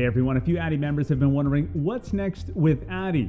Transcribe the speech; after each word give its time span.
Hey 0.00 0.06
everyone, 0.06 0.38
a 0.38 0.40
few 0.40 0.56
Addy 0.56 0.78
members 0.78 1.10
have 1.10 1.20
been 1.20 1.34
wondering 1.34 1.68
what's 1.74 2.14
next 2.14 2.48
with 2.54 2.88
Addy. 2.88 3.28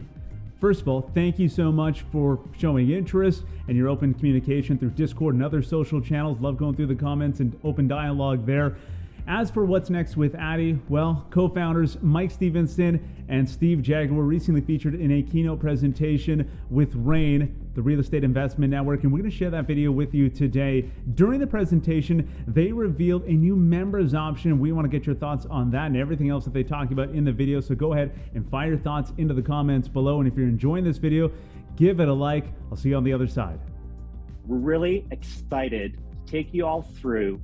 First 0.61 0.79
of 0.79 0.87
all, 0.87 1.01
thank 1.13 1.37
you 1.37 1.49
so 1.49 1.69
much 1.69 2.03
for 2.13 2.39
showing 2.57 2.89
interest 2.91 3.43
and 3.67 3.75
your 3.75 3.89
open 3.89 4.13
communication 4.13 4.77
through 4.77 4.91
Discord 4.91 5.35
and 5.35 5.43
other 5.43 5.61
social 5.61 5.99
channels. 5.99 6.39
Love 6.39 6.55
going 6.55 6.73
through 6.73 6.85
the 6.85 6.95
comments 6.95 7.41
and 7.41 7.59
open 7.65 7.89
dialogue 7.89 8.45
there. 8.45 8.77
As 9.27 9.51
for 9.51 9.65
what's 9.65 9.89
next 9.89 10.17
with 10.17 10.33
Addy, 10.35 10.79
well, 10.89 11.27
co 11.29 11.47
founders 11.47 11.97
Mike 12.01 12.31
Stephenson 12.31 12.99
and 13.29 13.47
Steve 13.47 13.81
Jagger 13.81 14.13
were 14.13 14.23
recently 14.23 14.61
featured 14.61 14.95
in 14.95 15.11
a 15.11 15.21
keynote 15.21 15.59
presentation 15.59 16.49
with 16.69 16.93
REIN, 16.95 17.55
the 17.75 17.81
Real 17.81 17.99
Estate 17.99 18.23
Investment 18.23 18.71
Network, 18.71 19.03
and 19.03 19.11
we're 19.11 19.19
going 19.19 19.29
to 19.29 19.35
share 19.35 19.51
that 19.51 19.67
video 19.67 19.91
with 19.91 20.13
you 20.15 20.27
today. 20.27 20.89
During 21.13 21.39
the 21.39 21.47
presentation, 21.47 22.27
they 22.47 22.71
revealed 22.71 23.23
a 23.25 23.31
new 23.31 23.55
members 23.55 24.15
option. 24.15 24.59
We 24.59 24.71
want 24.71 24.85
to 24.85 24.89
get 24.89 25.05
your 25.05 25.15
thoughts 25.15 25.45
on 25.45 25.69
that 25.71 25.85
and 25.87 25.97
everything 25.97 26.29
else 26.29 26.43
that 26.45 26.53
they 26.53 26.63
talked 26.63 26.91
about 26.91 27.11
in 27.11 27.23
the 27.23 27.31
video. 27.31 27.61
So 27.61 27.75
go 27.75 27.93
ahead 27.93 28.11
and 28.33 28.49
fire 28.49 28.69
your 28.69 28.79
thoughts 28.79 29.13
into 29.17 29.35
the 29.35 29.41
comments 29.41 29.87
below. 29.87 30.19
And 30.19 30.27
if 30.27 30.35
you're 30.35 30.47
enjoying 30.47 30.83
this 30.83 30.97
video, 30.97 31.31
give 31.75 31.99
it 31.99 32.07
a 32.07 32.13
like. 32.13 32.45
I'll 32.71 32.77
see 32.77 32.89
you 32.89 32.97
on 32.97 33.03
the 33.03 33.13
other 33.13 33.27
side. 33.27 33.59
We're 34.47 34.57
really 34.57 35.05
excited 35.11 35.99
to 36.25 36.31
take 36.31 36.53
you 36.53 36.65
all 36.65 36.81
through 36.81 37.39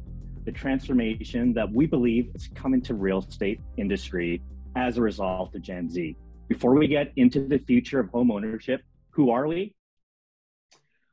the 0.47 0.51
transformation 0.53 1.51
that 1.53 1.69
we 1.69 1.85
believe 1.85 2.31
is 2.33 2.49
coming 2.55 2.81
to 2.81 2.93
real 2.93 3.19
estate 3.19 3.59
industry 3.75 4.41
as 4.77 4.97
a 4.97 5.01
result 5.01 5.53
of 5.53 5.61
Gen 5.61 5.89
Z. 5.89 6.15
Before 6.47 6.73
we 6.73 6.87
get 6.87 7.11
into 7.17 7.45
the 7.45 7.57
future 7.57 7.99
of 7.99 8.07
home 8.11 8.31
ownership, 8.31 8.81
who 9.09 9.29
are 9.29 9.45
we? 9.45 9.75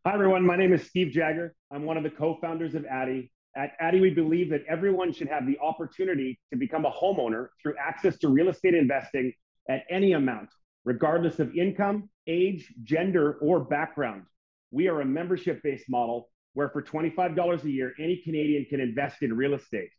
Hi, 0.07 0.15
everyone. 0.15 0.47
My 0.47 0.57
name 0.57 0.73
is 0.73 0.87
Steve 0.87 1.11
Jagger. 1.11 1.53
I'm 1.73 1.85
one 1.85 1.97
of 1.97 2.05
the 2.05 2.11
co 2.11 2.39
founders 2.41 2.77
of 2.77 2.85
Addy. 2.85 3.33
At 3.57 3.73
Addy, 3.81 4.01
we 4.01 4.11
believe 4.11 4.51
that 4.51 4.63
everyone 4.69 5.13
should 5.13 5.27
have 5.27 5.49
the 5.49 5.59
opportunity 5.59 6.39
to 6.53 6.57
become 6.57 6.85
a 6.85 6.93
homeowner 6.93 7.49
through 7.61 7.75
access 7.77 8.17
to 8.19 8.29
real 8.29 8.51
estate 8.51 8.75
investing 8.75 9.33
at 9.69 9.83
any 9.91 10.13
amount, 10.13 10.51
regardless 10.85 11.41
of 11.41 11.57
income, 11.57 12.09
age, 12.29 12.73
gender, 12.85 13.39
or 13.43 13.59
background. 13.65 14.27
We 14.71 14.87
are 14.87 15.01
a 15.01 15.05
membership 15.05 15.61
based 15.65 15.87
model 15.89 16.29
where 16.55 16.69
for 16.69 16.83
$25 16.83 17.65
a 17.65 17.71
year, 17.71 17.93
any 17.99 18.17
Canadian 18.25 18.65
can 18.65 18.81
invest 18.81 19.23
in 19.23 19.37
real 19.37 19.55
estate. 19.55 19.91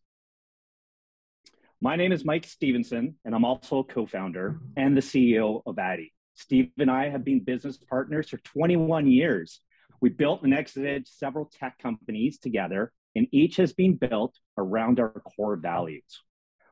My 1.82 1.98
name 1.98 2.14
is 2.14 2.26
Mike 2.26 2.46
Stephenson, 2.46 3.16
and 3.26 3.36
I'm 3.36 3.46
also 3.46 3.80
a 3.80 3.84
co 3.84 4.06
founder 4.06 4.60
and 4.76 4.96
the 4.96 5.02
CEO 5.02 5.62
of 5.66 5.78
Addy. 5.78 6.14
Steve 6.34 6.72
and 6.80 6.90
I 6.90 7.10
have 7.10 7.24
been 7.24 7.42
business 7.42 7.78
partners 7.78 8.30
for 8.30 8.38
21 8.38 9.08
years. 9.08 9.60
We 10.02 10.10
built 10.10 10.44
and 10.44 10.54
exited 10.54 11.08
several 11.08 11.46
tech 11.46 11.78
companies 11.80 12.40
together, 12.40 12.92
and 13.16 13.28
each 13.32 13.58
has 13.58 13.74
been 13.74 13.96
built 13.96 14.36
around 14.58 15.00
our 15.00 15.10
core 15.10 15.58
values. 15.58 16.22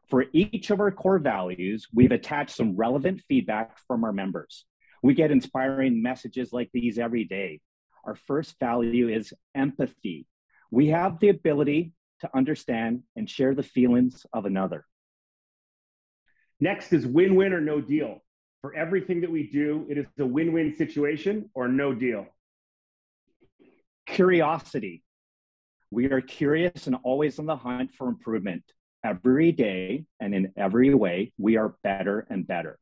For 0.10 0.26
each 0.34 0.70
of 0.70 0.80
our 0.80 0.92
core 0.92 1.20
values, 1.20 1.88
we've 1.94 2.12
attached 2.12 2.56
some 2.56 2.76
relevant 2.76 3.22
feedback 3.28 3.78
from 3.88 4.04
our 4.04 4.14
members. 4.14 4.66
We 5.02 5.14
get 5.14 5.32
inspiring 5.32 6.02
messages 6.02 6.54
like 6.54 6.70
these 6.74 6.98
every 6.98 7.26
day 7.26 7.60
our 8.04 8.16
first 8.16 8.60
value 8.60 9.10
is 9.10 9.34
empathy. 9.56 10.28
We 10.72 10.88
have 10.88 11.20
the 11.20 11.30
ability 11.30 11.94
to 12.22 12.30
understand 12.36 13.04
and 13.16 13.30
share 13.30 13.54
the 13.54 13.64
feelings 13.64 14.26
of 14.34 14.46
another. 14.46 14.86
Next 16.60 16.94
is 16.94 17.06
win 17.06 17.36
win 17.36 17.54
or 17.54 17.62
no 17.62 17.82
deal. 17.82 18.24
For 18.62 18.74
everything 18.74 19.22
that 19.22 19.32
we 19.32 19.50
do, 19.50 19.86
it 19.90 19.98
is 19.98 20.06
a 20.18 20.26
win 20.26 20.54
win 20.54 20.74
situation 20.74 21.50
or 21.54 21.68
no 21.68 21.94
deal. 21.94 22.26
Curiosity. 24.06 25.04
We 25.92 26.06
are 26.12 26.22
curious 26.22 26.88
and 26.88 26.96
always 27.04 27.40
on 27.40 27.46
the 27.46 27.58
hunt 27.58 27.92
for 27.94 28.08
improvement. 28.08 28.64
Every 29.04 29.52
day 29.52 30.06
and 30.22 30.34
in 30.34 30.54
every 30.56 30.94
way, 30.94 31.34
we 31.38 31.58
are 31.58 31.76
better 31.84 32.26
and 32.30 32.48
better. 32.48 32.80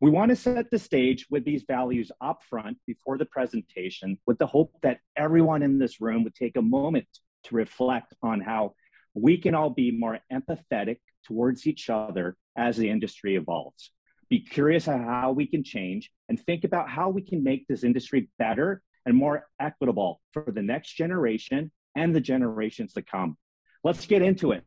We 0.00 0.10
want 0.10 0.28
to 0.28 0.36
set 0.36 0.70
the 0.70 0.78
stage 0.78 1.26
with 1.28 1.44
these 1.44 1.64
values 1.66 2.12
up 2.20 2.42
front 2.48 2.78
before 2.86 3.18
the 3.18 3.24
presentation 3.24 4.16
with 4.26 4.38
the 4.38 4.46
hope 4.46 4.72
that 4.82 5.00
everyone 5.16 5.62
in 5.62 5.78
this 5.78 6.00
room 6.00 6.22
would 6.22 6.36
take 6.36 6.56
a 6.56 6.62
moment 6.62 7.08
to 7.44 7.56
reflect 7.56 8.14
on 8.22 8.40
how 8.40 8.74
we 9.14 9.38
can 9.38 9.56
all 9.56 9.70
be 9.70 9.90
more 9.90 10.20
empathetic 10.32 10.98
towards 11.26 11.66
each 11.66 11.90
other 11.90 12.36
as 12.56 12.76
the 12.76 12.88
industry 12.88 13.34
evolves. 13.34 13.90
Be 14.30 14.38
curious 14.38 14.86
on 14.86 15.02
how 15.02 15.32
we 15.32 15.46
can 15.46 15.64
change 15.64 16.12
and 16.28 16.38
think 16.38 16.62
about 16.62 16.88
how 16.88 17.08
we 17.08 17.22
can 17.22 17.42
make 17.42 17.66
this 17.66 17.82
industry 17.82 18.30
better 18.38 18.82
and 19.04 19.16
more 19.16 19.48
equitable 19.58 20.20
for 20.32 20.44
the 20.46 20.62
next 20.62 20.92
generation 20.92 21.72
and 21.96 22.14
the 22.14 22.20
generations 22.20 22.92
to 22.92 23.02
come. 23.02 23.36
Let's 23.82 24.06
get 24.06 24.22
into 24.22 24.52
it. 24.52 24.64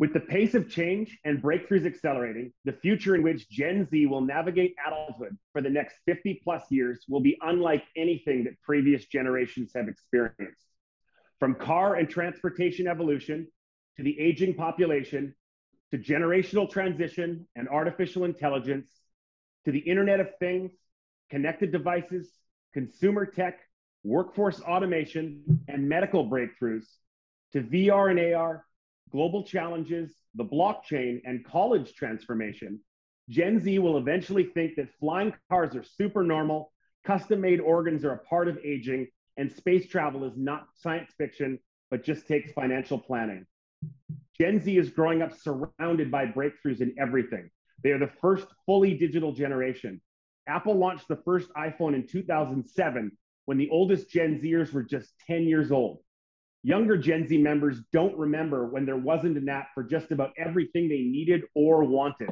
With 0.00 0.12
the 0.12 0.20
pace 0.20 0.54
of 0.54 0.68
change 0.68 1.16
and 1.24 1.40
breakthroughs 1.40 1.86
accelerating, 1.86 2.52
the 2.64 2.72
future 2.72 3.14
in 3.14 3.22
which 3.22 3.48
Gen 3.48 3.88
Z 3.88 4.06
will 4.06 4.22
navigate 4.22 4.74
adulthood 4.84 5.36
for 5.52 5.62
the 5.62 5.70
next 5.70 5.96
50 6.06 6.40
plus 6.42 6.64
years 6.70 7.04
will 7.08 7.20
be 7.20 7.38
unlike 7.42 7.84
anything 7.96 8.44
that 8.44 8.60
previous 8.62 9.06
generations 9.06 9.70
have 9.74 9.86
experienced. 9.86 10.66
From 11.38 11.54
car 11.54 11.94
and 11.94 12.10
transportation 12.10 12.88
evolution 12.88 13.46
to 13.96 14.02
the 14.02 14.18
aging 14.18 14.54
population 14.54 15.34
to 15.92 15.98
generational 15.98 16.68
transition 16.68 17.46
and 17.54 17.68
artificial 17.68 18.24
intelligence 18.24 18.90
to 19.64 19.70
the 19.70 19.78
Internet 19.78 20.18
of 20.18 20.28
Things, 20.40 20.72
connected 21.30 21.70
devices, 21.70 22.32
consumer 22.72 23.26
tech, 23.26 23.60
workforce 24.02 24.60
automation, 24.60 25.60
and 25.68 25.88
medical 25.88 26.28
breakthroughs 26.28 26.86
to 27.52 27.62
VR 27.62 28.10
and 28.10 28.34
AR 28.34 28.64
global 29.14 29.44
challenges, 29.44 30.12
the 30.34 30.44
blockchain, 30.44 31.20
and 31.24 31.44
college 31.44 31.94
transformation, 31.94 32.80
Gen 33.28 33.60
Z 33.60 33.78
will 33.78 33.96
eventually 33.96 34.42
think 34.42 34.74
that 34.74 34.88
flying 34.98 35.32
cars 35.48 35.76
are 35.76 35.84
super 35.84 36.24
normal, 36.24 36.72
custom 37.06 37.40
made 37.40 37.60
organs 37.60 38.04
are 38.04 38.14
a 38.14 38.18
part 38.18 38.48
of 38.48 38.58
aging, 38.64 39.06
and 39.36 39.52
space 39.52 39.86
travel 39.86 40.24
is 40.24 40.36
not 40.36 40.66
science 40.74 41.12
fiction, 41.16 41.60
but 41.92 42.02
just 42.02 42.26
takes 42.26 42.50
financial 42.52 42.98
planning. 42.98 43.46
Gen 44.36 44.60
Z 44.60 44.76
is 44.76 44.90
growing 44.90 45.22
up 45.22 45.32
surrounded 45.32 46.10
by 46.10 46.26
breakthroughs 46.26 46.80
in 46.80 46.92
everything. 46.98 47.50
They 47.84 47.90
are 47.90 48.00
the 48.00 48.10
first 48.20 48.48
fully 48.66 48.94
digital 48.94 49.30
generation. 49.32 50.00
Apple 50.48 50.74
launched 50.74 51.06
the 51.06 51.22
first 51.24 51.48
iPhone 51.56 51.94
in 51.94 52.08
2007 52.08 53.12
when 53.44 53.58
the 53.58 53.70
oldest 53.70 54.10
Gen 54.10 54.40
Zers 54.40 54.72
were 54.72 54.82
just 54.82 55.12
10 55.28 55.44
years 55.44 55.70
old. 55.70 56.00
Younger 56.64 56.96
Gen 56.96 57.28
Z 57.28 57.36
members 57.36 57.78
don't 57.92 58.16
remember 58.16 58.66
when 58.66 58.86
there 58.86 58.96
wasn't 58.96 59.36
an 59.36 59.50
app 59.50 59.68
for 59.74 59.82
just 59.82 60.10
about 60.12 60.32
everything 60.38 60.88
they 60.88 61.02
needed 61.02 61.42
or 61.54 61.84
wanted. 61.84 62.30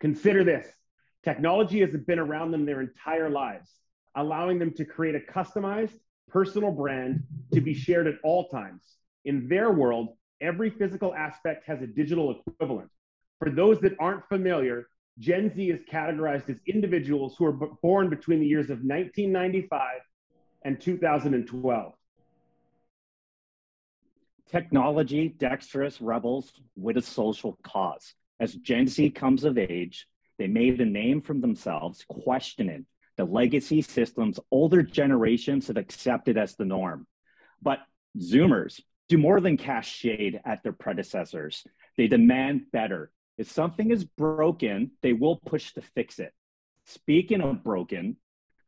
Consider 0.00 0.42
this 0.42 0.66
technology 1.22 1.80
has 1.80 1.94
been 2.08 2.18
around 2.18 2.50
them 2.50 2.66
their 2.66 2.80
entire 2.80 3.30
lives, 3.30 3.70
allowing 4.16 4.58
them 4.58 4.72
to 4.72 4.84
create 4.84 5.14
a 5.14 5.32
customized, 5.32 5.96
personal 6.28 6.72
brand 6.72 7.22
to 7.54 7.60
be 7.60 7.72
shared 7.72 8.08
at 8.08 8.14
all 8.24 8.48
times. 8.48 8.82
In 9.24 9.48
their 9.48 9.70
world, 9.70 10.16
every 10.40 10.70
physical 10.70 11.14
aspect 11.14 11.64
has 11.66 11.80
a 11.82 11.86
digital 11.86 12.42
equivalent. 12.48 12.90
For 13.38 13.48
those 13.48 13.78
that 13.82 13.92
aren't 14.00 14.26
familiar, 14.28 14.88
Gen 15.20 15.54
Z 15.54 15.70
is 15.70 15.82
categorized 15.84 16.50
as 16.50 16.58
individuals 16.66 17.36
who 17.38 17.44
are 17.44 17.52
born 17.80 18.10
between 18.10 18.40
the 18.40 18.46
years 18.46 18.70
of 18.70 18.78
1995 18.78 20.00
and 20.64 20.80
2012. 20.80 21.92
Technology, 24.50 25.28
dexterous 25.28 26.00
rebels 26.00 26.52
with 26.76 26.96
a 26.96 27.02
social 27.02 27.58
cause. 27.62 28.14
As 28.40 28.54
Gen 28.54 28.88
Z 28.88 29.10
comes 29.10 29.44
of 29.44 29.56
age, 29.58 30.08
they 30.38 30.48
made 30.48 30.80
a 30.80 30.86
name 30.86 31.20
for 31.20 31.34
themselves, 31.34 32.04
questioning 32.08 32.86
the 33.16 33.24
legacy 33.26 33.82
systems 33.82 34.40
older 34.50 34.82
generations 34.82 35.66
have 35.66 35.76
accepted 35.76 36.38
as 36.38 36.56
the 36.56 36.64
norm. 36.64 37.06
But 37.60 37.80
Zoomers 38.18 38.80
do 39.08 39.18
more 39.18 39.40
than 39.40 39.56
cast 39.56 39.90
shade 39.90 40.40
at 40.44 40.62
their 40.62 40.72
predecessors. 40.72 41.64
They 41.96 42.08
demand 42.08 42.72
better. 42.72 43.12
If 43.36 43.50
something 43.50 43.90
is 43.90 44.04
broken, 44.04 44.92
they 45.02 45.12
will 45.12 45.36
push 45.36 45.74
to 45.74 45.82
fix 45.82 46.18
it. 46.18 46.32
Speaking 46.86 47.40
of 47.40 47.62
broken, 47.62 48.16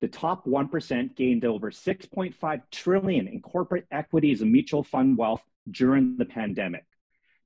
the 0.01 0.09
top 0.09 0.47
1% 0.47 1.17
gained 1.17 1.45
over 1.45 1.71
6.5 1.71 2.63
trillion 2.71 3.29
in 3.29 3.41
corporate 3.41 3.87
equities 3.91 4.43
and 4.43 4.53
mutual 4.53 4.83
fund 4.83 5.17
wealth 5.17 5.43
during 5.71 6.17
the 6.17 6.25
pandemic. 6.25 6.85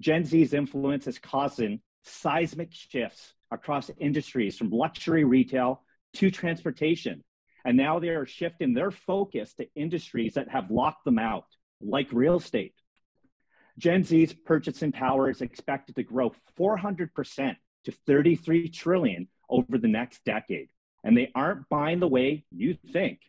Gen 0.01 0.25
Z's 0.25 0.53
influence 0.53 1.07
is 1.07 1.19
causing 1.19 1.81
seismic 2.05 2.73
shifts 2.73 3.35
across 3.51 3.91
industries 3.99 4.57
from 4.57 4.71
luxury 4.71 5.25
retail 5.25 5.83
to 6.15 6.31
transportation. 6.31 7.25
And 7.65 7.77
now 7.77 7.99
they 7.99 8.11
are 8.11 8.27
shifting 8.27 8.75
their 8.75 8.91
focus 8.91 9.55
to 9.55 9.67
industries 9.75 10.35
that 10.35 10.51
have 10.51 10.71
locked 10.71 11.05
them 11.05 11.19
out, 11.19 11.47
like 11.81 12.09
real 12.13 12.37
estate. 12.37 12.75
Gen 13.79 14.05
Z's 14.05 14.33
purchasing 14.33 14.93
power 14.93 15.29
is 15.29 15.43
expected 15.43 15.97
to 15.97 16.03
grow 16.03 16.33
400% 16.59 17.57
to 17.85 17.93
33 17.93 18.69
trillion 18.69 19.29
over 19.51 19.79
the 19.79 19.89
next 19.89 20.25
decade. 20.25 20.69
And 21.05 21.17
they 21.17 21.31
aren't 21.35 21.69
buying 21.69 22.01
the 22.01 22.09
way 22.09 22.45
you 22.51 22.77
think 22.93 23.21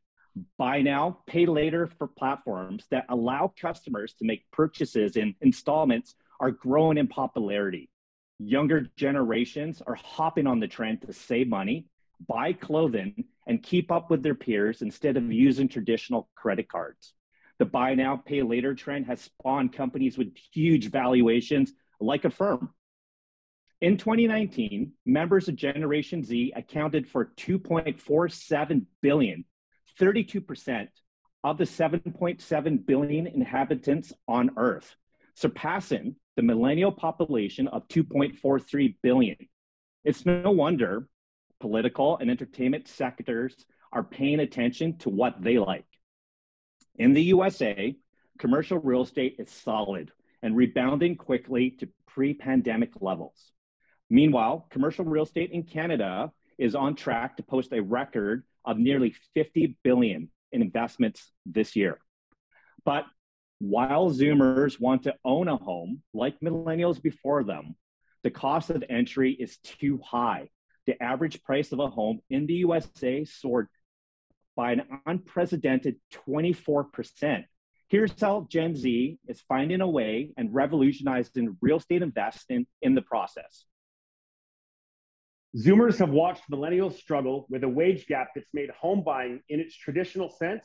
buy 0.58 0.82
now, 0.82 1.20
pay 1.28 1.46
later 1.46 1.88
for 1.88 2.08
platforms 2.08 2.86
that 2.92 3.06
allow 3.10 3.54
customers 3.60 4.14
to 4.16 4.26
make 4.26 4.50
purchases 4.52 5.16
in 5.16 5.36
installments 5.42 6.16
are 6.40 6.52
growing 6.52 6.98
in 6.98 7.08
popularity. 7.08 7.90
Younger 8.40 8.88
generations 8.96 9.82
are 9.86 9.96
hopping 9.96 10.48
on 10.48 10.60
the 10.60 10.68
trend 10.68 11.02
to 11.02 11.14
save 11.14 11.48
money, 11.48 11.86
buy 12.28 12.54
clothing, 12.54 13.26
and 13.48 13.64
keep 13.64 13.92
up 13.92 14.10
with 14.10 14.22
their 14.22 14.36
peers 14.36 14.82
instead 14.82 15.18
of 15.18 15.32
using 15.32 15.68
traditional 15.68 16.30
credit 16.36 16.70
cards. 16.70 17.14
The 17.60 17.66
buy 17.66 17.96
now, 17.96 18.18
pay 18.18 18.44
later 18.44 18.76
trend 18.76 19.08
has 19.08 19.22
spawned 19.22 19.74
companies 19.74 20.18
with 20.18 20.36
huge 20.54 20.92
valuations 20.92 21.74
like 22.00 22.26
Affirm. 22.26 22.70
In 23.82 23.98
2019, 23.98 24.94
members 25.06 25.48
of 25.48 25.56
Generation 25.56 26.24
Z 26.24 26.54
accounted 26.56 27.08
for 27.08 27.32
2.47 27.38 28.86
billion, 29.02 29.46
32% 30.00 30.88
of 31.44 31.58
the 31.58 31.64
7.7 31.64 32.86
billion 32.86 33.28
inhabitants 33.28 34.14
on 34.28 34.52
Earth, 34.58 34.96
surpassing 35.36 36.16
the 36.36 36.42
millennial 36.42 36.92
population 36.92 37.68
of 37.68 37.88
2.43 37.88 38.96
billion. 39.02 39.38
It's 40.04 40.26
no 40.26 40.52
wonder 40.52 41.08
political 41.60 42.18
and 42.18 42.30
entertainment 42.30 42.88
sectors 42.88 43.56
are 43.92 44.04
paying 44.04 44.40
attention 44.40 44.98
to 45.00 45.10
what 45.10 45.42
they 45.42 45.58
like. 45.58 45.86
In 46.96 47.14
the 47.14 47.24
USA, 47.24 47.96
commercial 48.38 48.80
real 48.80 49.04
estate 49.04 49.38
is 49.40 49.50
solid 49.50 50.12
and 50.42 50.56
rebounding 50.56 51.16
quickly 51.16 51.72
to 51.72 51.90
pre 52.08 52.34
pandemic 52.34 52.92
levels. 53.02 53.52
Meanwhile, 54.10 54.68
commercial 54.70 55.06
real 55.06 55.24
estate 55.24 55.52
in 55.52 55.64
Canada 55.64 56.32
is 56.58 56.76
on 56.76 56.96
track 56.96 57.38
to 57.38 57.44
post 57.44 57.74
a 57.74 57.82
record 57.82 58.44
of 58.68 58.78
nearly 58.78 59.16
50 59.34 59.78
billion 59.84 60.30
in 60.52 60.62
investments 60.62 61.32
this 61.46 61.76
year. 61.76 61.98
But 62.86 63.06
while 63.60 64.12
Zoomers 64.12 64.80
want 64.80 65.04
to 65.04 65.16
own 65.26 65.48
a 65.48 65.58
home, 65.58 66.04
like 66.14 66.40
millennials 66.42 67.02
before 67.02 67.44
them, 67.44 67.76
the 68.24 68.30
cost 68.30 68.70
of 68.70 68.84
entry 68.90 69.32
is 69.32 69.58
too 69.58 70.00
high. 70.06 70.50
The 70.86 71.02
average 71.02 71.42
price 71.44 71.72
of 71.72 71.80
a 71.80 71.88
home 71.88 72.20
in 72.30 72.46
the 72.46 72.56
USA 72.56 73.26
soared 73.26 73.68
by 74.56 74.74
an 74.74 74.84
unprecedented 75.06 75.96
24%. 76.28 77.46
Here's 77.90 78.20
how 78.20 78.48
Gen 78.50 78.76
Z 78.76 79.18
is 79.28 79.42
finding 79.48 79.82
a 79.82 79.88
way 79.88 80.34
and 80.36 80.54
revolutionizing 80.54 81.58
real 81.62 81.78
estate 81.78 82.02
investing 82.02 82.68
in 82.82 82.96
the 82.96 83.02
process. 83.02 83.66
Zoomers 85.58 85.98
have 85.98 86.12
watched 86.12 86.44
millennials 86.52 87.00
struggle 87.00 87.48
with 87.50 87.64
a 87.64 87.70
wage 87.70 88.06
gap 88.06 88.28
that's 88.36 88.54
made 88.54 88.70
home 88.70 89.02
buying 89.04 89.42
in 89.50 89.60
its 89.60 89.76
traditional 89.76 90.30
sense 90.30 90.64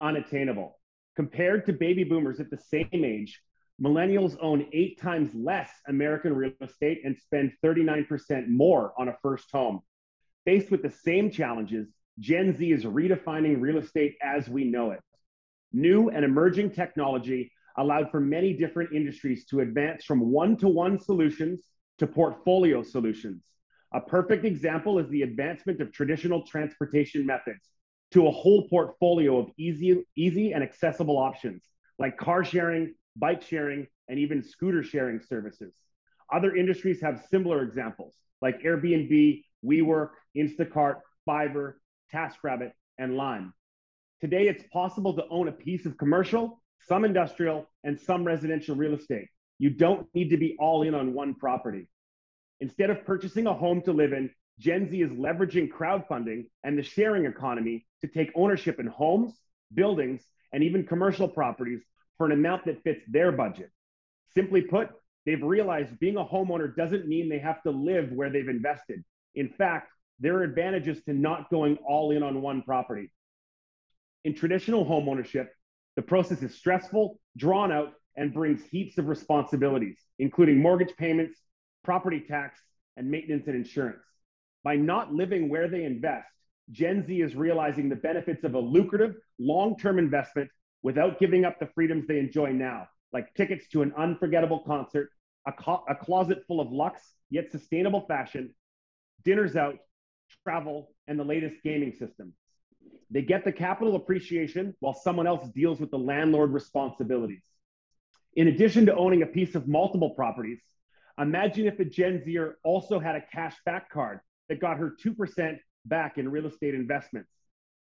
unattainable. 0.00 0.78
Compared 1.14 1.66
to 1.66 1.74
baby 1.74 2.04
boomers 2.04 2.40
at 2.40 2.48
the 2.48 2.56
same 2.56 2.88
age, 3.04 3.42
millennials 3.82 4.38
own 4.40 4.66
eight 4.72 4.98
times 4.98 5.34
less 5.34 5.70
American 5.88 6.34
real 6.34 6.52
estate 6.62 7.02
and 7.04 7.18
spend 7.18 7.52
39% 7.62 8.48
more 8.48 8.94
on 8.96 9.08
a 9.08 9.16
first 9.20 9.50
home. 9.52 9.80
Faced 10.46 10.70
with 10.70 10.82
the 10.82 10.90
same 10.90 11.30
challenges, 11.30 11.88
Gen 12.18 12.56
Z 12.56 12.72
is 12.72 12.84
redefining 12.84 13.60
real 13.60 13.76
estate 13.76 14.16
as 14.22 14.48
we 14.48 14.64
know 14.64 14.92
it. 14.92 15.00
New 15.74 16.08
and 16.08 16.24
emerging 16.24 16.70
technology 16.70 17.52
allowed 17.76 18.10
for 18.10 18.20
many 18.20 18.54
different 18.54 18.94
industries 18.94 19.44
to 19.46 19.60
advance 19.60 20.04
from 20.06 20.30
one 20.30 20.56
to 20.56 20.68
one 20.68 20.98
solutions 20.98 21.60
to 21.98 22.06
portfolio 22.06 22.82
solutions. 22.82 23.42
A 23.92 24.00
perfect 24.00 24.44
example 24.44 24.98
is 24.98 25.08
the 25.08 25.22
advancement 25.22 25.80
of 25.80 25.92
traditional 25.92 26.46
transportation 26.46 27.26
methods 27.26 27.68
to 28.12 28.26
a 28.26 28.30
whole 28.30 28.68
portfolio 28.68 29.38
of 29.38 29.50
easy, 29.56 30.04
easy 30.16 30.52
and 30.52 30.62
accessible 30.62 31.18
options 31.18 31.62
like 31.98 32.16
car 32.16 32.44
sharing, 32.44 32.94
bike 33.16 33.42
sharing, 33.42 33.86
and 34.08 34.18
even 34.18 34.42
scooter 34.42 34.82
sharing 34.82 35.20
services. 35.20 35.74
Other 36.32 36.54
industries 36.54 37.00
have 37.02 37.24
similar 37.30 37.62
examples 37.62 38.14
like 38.40 38.62
Airbnb, 38.62 39.42
WeWork, 39.64 40.10
Instacart, 40.36 41.00
Fiverr, 41.28 41.74
TaskRabbit, 42.12 42.72
and 42.98 43.16
Lime. 43.16 43.52
Today, 44.20 44.48
it's 44.48 44.64
possible 44.72 45.14
to 45.16 45.24
own 45.30 45.48
a 45.48 45.52
piece 45.52 45.86
of 45.86 45.98
commercial, 45.98 46.62
some 46.88 47.04
industrial, 47.04 47.66
and 47.84 47.98
some 47.98 48.24
residential 48.24 48.76
real 48.76 48.94
estate. 48.94 49.28
You 49.58 49.70
don't 49.70 50.06
need 50.14 50.30
to 50.30 50.36
be 50.36 50.56
all 50.58 50.82
in 50.82 50.94
on 50.94 51.12
one 51.12 51.34
property. 51.34 51.88
Instead 52.60 52.90
of 52.90 53.04
purchasing 53.04 53.46
a 53.46 53.54
home 53.54 53.80
to 53.82 53.92
live 53.92 54.12
in, 54.12 54.30
Gen 54.58 54.90
Z 54.90 55.00
is 55.00 55.10
leveraging 55.10 55.70
crowdfunding 55.70 56.46
and 56.62 56.78
the 56.78 56.82
sharing 56.82 57.24
economy 57.24 57.86
to 58.02 58.08
take 58.08 58.30
ownership 58.34 58.78
in 58.78 58.86
homes, 58.86 59.32
buildings, 59.74 60.22
and 60.52 60.62
even 60.62 60.84
commercial 60.84 61.28
properties 61.28 61.80
for 62.18 62.26
an 62.26 62.32
amount 62.32 62.66
that 62.66 62.82
fits 62.82 63.02
their 63.08 63.32
budget. 63.32 63.70
Simply 64.34 64.60
put, 64.60 64.90
they've 65.24 65.42
realized 65.42 65.98
being 65.98 66.16
a 66.16 66.24
homeowner 66.24 66.76
doesn't 66.76 67.08
mean 67.08 67.28
they 67.28 67.38
have 67.38 67.62
to 67.62 67.70
live 67.70 68.12
where 68.12 68.30
they've 68.30 68.48
invested. 68.48 69.02
In 69.34 69.48
fact, 69.48 69.90
there 70.18 70.36
are 70.36 70.42
advantages 70.42 71.02
to 71.04 71.14
not 71.14 71.48
going 71.50 71.78
all 71.86 72.10
in 72.10 72.22
on 72.22 72.42
one 72.42 72.62
property. 72.62 73.10
In 74.24 74.34
traditional 74.34 74.84
homeownership, 74.84 75.48
the 75.96 76.02
process 76.02 76.42
is 76.42 76.54
stressful, 76.54 77.18
drawn 77.38 77.72
out, 77.72 77.94
and 78.16 78.34
brings 78.34 78.62
heaps 78.64 78.98
of 78.98 79.08
responsibilities, 79.08 79.98
including 80.18 80.60
mortgage 80.60 80.94
payments, 80.98 81.40
property 81.84 82.20
tax, 82.20 82.60
and 82.96 83.10
maintenance 83.10 83.46
and 83.46 83.56
insurance. 83.56 84.02
By 84.62 84.76
not 84.76 85.12
living 85.12 85.48
where 85.48 85.68
they 85.68 85.84
invest, 85.84 86.28
Gen 86.70 87.04
Z 87.06 87.20
is 87.20 87.34
realizing 87.34 87.88
the 87.88 87.96
benefits 87.96 88.44
of 88.44 88.54
a 88.54 88.58
lucrative, 88.58 89.14
long 89.38 89.76
term 89.78 89.98
investment 89.98 90.50
without 90.82 91.18
giving 91.18 91.44
up 91.44 91.58
the 91.58 91.68
freedoms 91.74 92.06
they 92.06 92.18
enjoy 92.18 92.52
now, 92.52 92.88
like 93.12 93.34
tickets 93.34 93.68
to 93.68 93.82
an 93.82 93.92
unforgettable 93.96 94.60
concert, 94.60 95.10
a, 95.46 95.52
co- 95.52 95.84
a 95.88 95.94
closet 95.94 96.44
full 96.46 96.60
of 96.60 96.70
luxe 96.70 97.14
yet 97.30 97.50
sustainable 97.50 98.06
fashion, 98.06 98.54
dinners 99.24 99.56
out, 99.56 99.76
travel, 100.44 100.92
and 101.06 101.18
the 101.18 101.24
latest 101.24 101.56
gaming 101.62 101.92
systems. 101.92 102.34
They 103.10 103.22
get 103.22 103.44
the 103.44 103.52
capital 103.52 103.96
appreciation 103.96 104.74
while 104.80 104.94
someone 104.94 105.26
else 105.26 105.48
deals 105.54 105.80
with 105.80 105.90
the 105.90 105.98
landlord 105.98 106.52
responsibilities. 106.52 107.42
In 108.34 108.48
addition 108.48 108.86
to 108.86 108.94
owning 108.94 109.22
a 109.22 109.26
piece 109.26 109.54
of 109.54 109.66
multiple 109.66 110.10
properties, 110.10 110.60
imagine 111.20 111.66
if 111.66 111.78
a 111.80 111.84
Gen 111.84 112.22
Zer 112.24 112.58
also 112.64 112.98
had 112.98 113.16
a 113.16 113.22
cash 113.32 113.56
back 113.64 113.90
card 113.90 114.20
that 114.48 114.60
got 114.60 114.78
her 114.78 114.94
2% 115.04 115.58
back 115.86 116.18
in 116.18 116.30
real 116.30 116.46
estate 116.46 116.74
investments. 116.74 117.30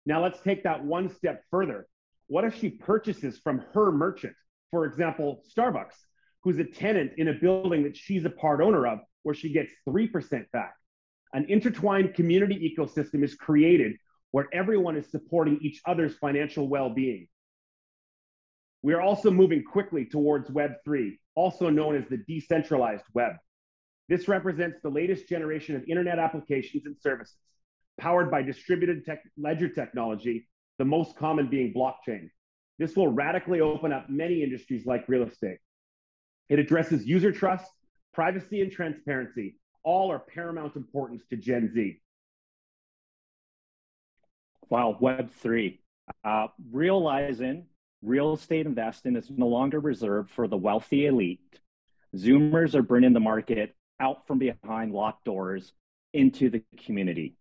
Now 0.06 0.22
let's 0.22 0.40
take 0.40 0.64
that 0.64 0.84
one 0.84 1.08
step 1.14 1.44
further. 1.50 1.86
What 2.26 2.44
if 2.44 2.58
she 2.58 2.70
purchases 2.70 3.38
from 3.38 3.64
her 3.74 3.92
merchant, 3.92 4.34
for 4.70 4.84
example, 4.86 5.42
Starbucks, 5.56 5.94
who's 6.42 6.58
a 6.58 6.64
tenant 6.64 7.12
in 7.18 7.28
a 7.28 7.34
building 7.34 7.84
that 7.84 7.96
she's 7.96 8.24
a 8.24 8.30
part 8.30 8.60
owner 8.60 8.86
of, 8.86 9.00
where 9.22 9.34
she 9.34 9.52
gets 9.52 9.72
3% 9.88 10.50
back? 10.52 10.74
An 11.32 11.46
intertwined 11.48 12.14
community 12.14 12.74
ecosystem 12.76 13.22
is 13.22 13.34
created 13.34 13.96
where 14.32 14.48
everyone 14.52 14.96
is 14.96 15.10
supporting 15.10 15.58
each 15.62 15.80
other's 15.86 16.16
financial 16.16 16.68
well 16.68 16.90
being. 16.90 17.28
We 18.82 18.94
are 18.94 19.00
also 19.00 19.30
moving 19.30 19.62
quickly 19.62 20.06
towards 20.06 20.50
Web3, 20.50 21.18
also 21.34 21.70
known 21.70 21.96
as 21.96 22.04
the 22.08 22.18
decentralized 22.28 23.04
web. 23.14 23.32
This 24.08 24.28
represents 24.28 24.78
the 24.82 24.90
latest 24.90 25.28
generation 25.28 25.76
of 25.76 25.84
internet 25.88 26.18
applications 26.18 26.86
and 26.86 26.96
services 27.00 27.36
powered 27.98 28.30
by 28.30 28.42
distributed 28.42 29.04
tech 29.04 29.22
ledger 29.36 29.68
technology, 29.68 30.48
the 30.78 30.84
most 30.84 31.16
common 31.16 31.48
being 31.48 31.72
blockchain. 31.72 32.28
This 32.78 32.96
will 32.96 33.08
radically 33.08 33.60
open 33.60 33.92
up 33.92 34.08
many 34.08 34.42
industries 34.42 34.86
like 34.86 35.08
real 35.08 35.22
estate. 35.22 35.58
It 36.48 36.58
addresses 36.58 37.06
user 37.06 37.32
trust, 37.32 37.70
privacy, 38.12 38.60
and 38.60 38.72
transparency, 38.72 39.56
all 39.84 40.10
are 40.10 40.18
paramount 40.18 40.76
importance 40.76 41.22
to 41.30 41.36
Gen 41.36 41.70
Z. 41.74 42.00
Wow, 44.68 44.98
Web3. 45.00 45.78
Uh, 46.24 46.46
realizing 46.70 47.66
real 48.02 48.34
estate 48.34 48.66
investing 48.66 49.16
is 49.16 49.30
no 49.30 49.46
longer 49.46 49.80
reserved 49.80 50.30
for 50.30 50.48
the 50.48 50.56
wealthy 50.56 51.06
elite. 51.06 51.60
Zoomers 52.16 52.74
are 52.74 52.82
bringing 52.82 53.12
the 53.12 53.20
market 53.20 53.74
out 54.00 54.26
from 54.26 54.38
behind 54.38 54.92
locked 54.92 55.24
doors 55.24 55.72
into 56.12 56.50
the 56.50 56.62
community. 56.84 57.36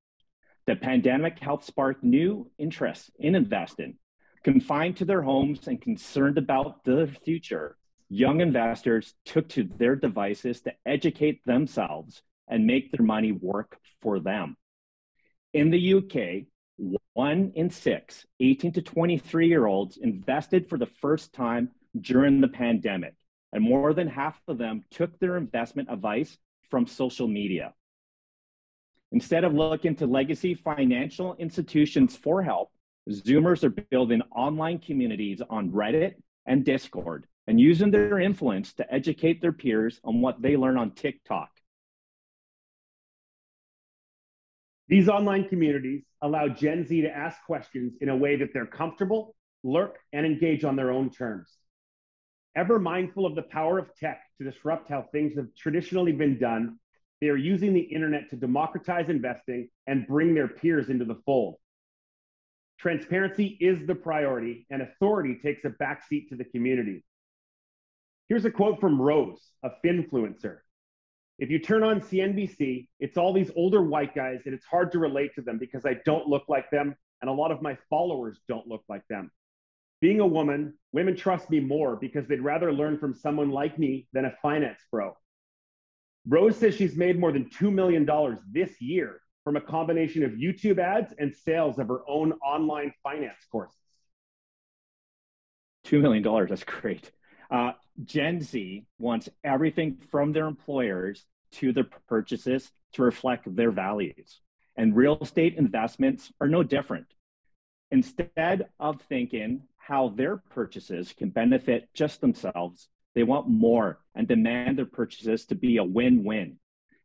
The 0.67 0.75
pandemic 0.75 1.39
helped 1.39 1.65
spark 1.65 2.03
new 2.03 2.49
interest 2.57 3.11
in 3.17 3.35
investing. 3.35 3.95
Confined 4.43 4.97
to 4.97 5.05
their 5.05 5.21
homes 5.21 5.67
and 5.67 5.81
concerned 5.81 6.37
about 6.37 6.83
the 6.83 7.07
future, 7.23 7.77
young 8.09 8.41
investors 8.41 9.13
took 9.25 9.49
to 9.49 9.63
their 9.63 9.95
devices 9.95 10.61
to 10.61 10.73
educate 10.85 11.43
themselves 11.45 12.21
and 12.47 12.65
make 12.65 12.91
their 12.91 13.05
money 13.05 13.31
work 13.31 13.77
for 14.01 14.19
them. 14.19 14.55
In 15.53 15.69
the 15.69 15.93
UK, 15.95 16.47
one 17.13 17.51
in 17.55 17.69
six 17.69 18.25
18 18.39 18.73
to 18.73 18.81
23 18.81 19.47
year 19.47 19.65
olds 19.65 19.97
invested 19.97 20.67
for 20.67 20.77
the 20.77 20.85
first 20.85 21.33
time 21.33 21.69
during 21.99 22.41
the 22.41 22.47
pandemic, 22.47 23.15
and 23.53 23.63
more 23.63 23.93
than 23.93 24.07
half 24.07 24.39
of 24.47 24.57
them 24.57 24.83
took 24.91 25.19
their 25.19 25.37
investment 25.37 25.89
advice 25.91 26.37
from 26.69 26.87
social 26.87 27.27
media. 27.27 27.73
Instead 29.11 29.43
of 29.43 29.53
looking 29.53 29.95
to 29.95 30.07
legacy 30.07 30.53
financial 30.53 31.35
institutions 31.35 32.15
for 32.15 32.41
help, 32.41 32.71
Zoomers 33.09 33.63
are 33.63 33.69
building 33.69 34.21
online 34.33 34.79
communities 34.79 35.41
on 35.49 35.71
Reddit 35.71 36.13
and 36.45 36.63
Discord 36.63 37.27
and 37.47 37.59
using 37.59 37.91
their 37.91 38.19
influence 38.19 38.73
to 38.73 38.93
educate 38.93 39.41
their 39.41 39.51
peers 39.51 39.99
on 40.03 40.21
what 40.21 40.41
they 40.41 40.55
learn 40.55 40.77
on 40.77 40.91
TikTok 40.91 41.50
These 44.91 45.07
online 45.07 45.47
communities 45.47 46.03
allow 46.21 46.49
Gen 46.49 46.85
Z 46.85 47.01
to 47.03 47.09
ask 47.09 47.37
questions 47.45 47.93
in 48.01 48.09
a 48.09 48.15
way 48.15 48.35
that 48.35 48.49
they're 48.53 48.65
comfortable, 48.65 49.33
lurk, 49.63 49.97
and 50.11 50.25
engage 50.25 50.65
on 50.65 50.75
their 50.75 50.91
own 50.91 51.09
terms. 51.09 51.49
Ever 52.57 52.77
mindful 52.77 53.25
of 53.25 53.35
the 53.35 53.43
power 53.43 53.79
of 53.79 53.95
tech 53.95 54.21
to 54.37 54.43
disrupt 54.43 54.89
how 54.89 55.05
things 55.13 55.33
have 55.37 55.47
traditionally 55.57 56.11
been 56.11 56.37
done, 56.37 56.77
they 57.21 57.29
are 57.29 57.37
using 57.37 57.73
the 57.73 57.79
internet 57.79 58.29
to 58.31 58.35
democratize 58.35 59.07
investing 59.07 59.69
and 59.87 60.05
bring 60.07 60.35
their 60.35 60.49
peers 60.49 60.89
into 60.89 61.05
the 61.05 61.21
fold. 61.25 61.55
Transparency 62.77 63.57
is 63.61 63.87
the 63.87 63.95
priority, 63.95 64.65
and 64.69 64.81
authority 64.81 65.39
takes 65.41 65.63
a 65.63 65.69
backseat 65.69 66.27
to 66.27 66.35
the 66.35 66.43
community. 66.43 67.05
Here's 68.27 68.43
a 68.43 68.51
quote 68.51 68.81
from 68.81 69.01
Rose, 69.01 69.39
a 69.63 69.69
Finfluencer. 69.85 70.57
If 71.41 71.49
you 71.49 71.57
turn 71.57 71.81
on 71.81 72.01
CNBC, 72.01 72.87
it's 72.99 73.17
all 73.17 73.33
these 73.33 73.49
older 73.55 73.81
white 73.81 74.13
guys, 74.13 74.41
and 74.45 74.53
it's 74.53 74.63
hard 74.63 74.91
to 74.91 74.99
relate 74.99 75.33
to 75.33 75.41
them 75.41 75.57
because 75.57 75.87
I 75.87 75.95
don't 76.05 76.27
look 76.27 76.43
like 76.47 76.69
them, 76.69 76.95
and 77.19 77.31
a 77.31 77.33
lot 77.33 77.51
of 77.51 77.63
my 77.63 77.75
followers 77.89 78.39
don't 78.47 78.67
look 78.67 78.83
like 78.87 79.01
them. 79.09 79.31
Being 80.01 80.19
a 80.19 80.27
woman, 80.27 80.75
women 80.91 81.15
trust 81.15 81.49
me 81.49 81.59
more 81.59 81.95
because 81.95 82.27
they'd 82.27 82.41
rather 82.41 82.71
learn 82.71 82.99
from 82.99 83.15
someone 83.15 83.49
like 83.49 83.79
me 83.79 84.07
than 84.13 84.25
a 84.25 84.35
finance 84.43 84.81
bro. 84.91 85.17
Rose 86.27 86.57
says 86.57 86.75
she's 86.75 86.95
made 86.95 87.19
more 87.19 87.31
than 87.31 87.45
$2 87.45 87.73
million 87.73 88.07
this 88.51 88.79
year 88.79 89.19
from 89.43 89.57
a 89.57 89.61
combination 89.61 90.23
of 90.23 90.33
YouTube 90.33 90.77
ads 90.77 91.11
and 91.17 91.35
sales 91.35 91.79
of 91.79 91.87
her 91.87 92.01
own 92.07 92.33
online 92.45 92.93
finance 93.01 93.43
courses. 93.51 93.75
$2 95.87 95.99
million, 95.99 96.47
that's 96.47 96.63
great. 96.63 97.11
Uh, 97.51 97.73
Gen 98.05 98.41
Z 98.41 98.85
wants 98.97 99.29
everything 99.43 99.97
from 100.09 100.31
their 100.31 100.47
employers 100.47 101.25
to 101.53 101.73
their 101.73 101.87
purchases 102.07 102.71
to 102.93 103.03
reflect 103.03 103.53
their 103.53 103.71
values. 103.71 104.39
And 104.77 104.95
real 104.95 105.17
estate 105.21 105.55
investments 105.57 106.31
are 106.39 106.47
no 106.47 106.63
different. 106.63 107.07
Instead 107.91 108.69
of 108.79 109.01
thinking 109.01 109.63
how 109.77 110.09
their 110.09 110.37
purchases 110.37 111.13
can 111.13 111.29
benefit 111.29 111.89
just 111.93 112.21
themselves, 112.21 112.87
they 113.13 113.23
want 113.23 113.49
more 113.49 113.99
and 114.15 114.27
demand 114.27 114.77
their 114.77 114.85
purchases 114.85 115.45
to 115.47 115.55
be 115.55 115.75
a 115.75 115.83
win 115.83 116.23
win 116.23 116.57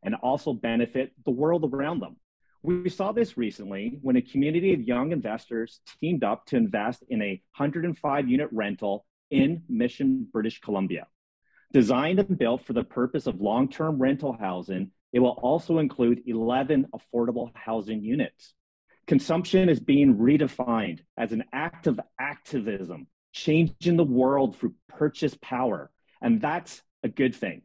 and 0.03 0.15
also 0.15 0.53
benefit 0.53 1.11
the 1.25 1.31
world 1.31 1.69
around 1.73 1.99
them. 1.99 2.15
We 2.63 2.89
saw 2.89 3.11
this 3.11 3.37
recently 3.37 3.99
when 4.01 4.15
a 4.15 4.21
community 4.21 4.73
of 4.73 4.81
young 4.81 5.11
investors 5.11 5.81
teamed 5.99 6.23
up 6.23 6.45
to 6.47 6.55
invest 6.55 7.03
in 7.09 7.21
a 7.21 7.41
105 7.57 8.29
unit 8.29 8.49
rental 8.51 9.05
in 9.29 9.63
Mission, 9.67 10.27
British 10.31 10.61
Columbia. 10.61 11.07
Designed 11.73 12.19
and 12.19 12.37
built 12.37 12.61
for 12.65 12.73
the 12.73 12.83
purpose 12.83 13.27
of 13.27 13.41
long 13.41 13.69
term 13.69 14.01
rental 14.01 14.33
housing, 14.33 14.91
it 15.11 15.19
will 15.19 15.31
also 15.41 15.79
include 15.79 16.23
11 16.25 16.87
affordable 16.93 17.51
housing 17.55 18.03
units. 18.03 18.53
Consumption 19.05 19.69
is 19.69 19.79
being 19.79 20.17
redefined 20.17 20.99
as 21.17 21.31
an 21.31 21.45
act 21.53 21.87
of 21.87 21.99
activism, 22.19 23.07
changing 23.31 23.97
the 23.97 24.03
world 24.03 24.57
through 24.57 24.75
purchase 24.89 25.37
power. 25.41 25.91
And 26.21 26.41
that's 26.41 26.81
a 27.03 27.07
good 27.07 27.35
thing. 27.35 27.61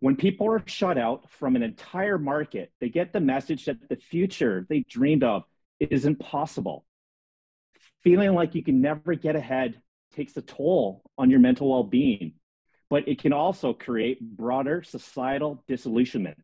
When 0.00 0.16
people 0.16 0.48
are 0.48 0.62
shut 0.66 0.98
out 0.98 1.30
from 1.30 1.56
an 1.56 1.62
entire 1.62 2.18
market, 2.18 2.72
they 2.80 2.88
get 2.88 3.12
the 3.12 3.20
message 3.20 3.64
that 3.66 3.88
the 3.88 3.96
future 3.96 4.66
they 4.68 4.80
dreamed 4.80 5.24
of 5.24 5.44
isn't 5.80 6.18
possible. 6.18 6.84
Feeling 8.02 8.34
like 8.34 8.54
you 8.54 8.62
can 8.62 8.80
never 8.80 9.14
get 9.14 9.36
ahead 9.36 9.80
takes 10.16 10.36
a 10.36 10.42
toll 10.42 11.02
on 11.18 11.30
your 11.30 11.40
mental 11.40 11.70
well 11.70 11.84
being, 11.84 12.32
but 12.88 13.06
it 13.06 13.20
can 13.20 13.32
also 13.32 13.72
create 13.72 14.20
broader 14.20 14.82
societal 14.82 15.62
disillusionment. 15.68 16.42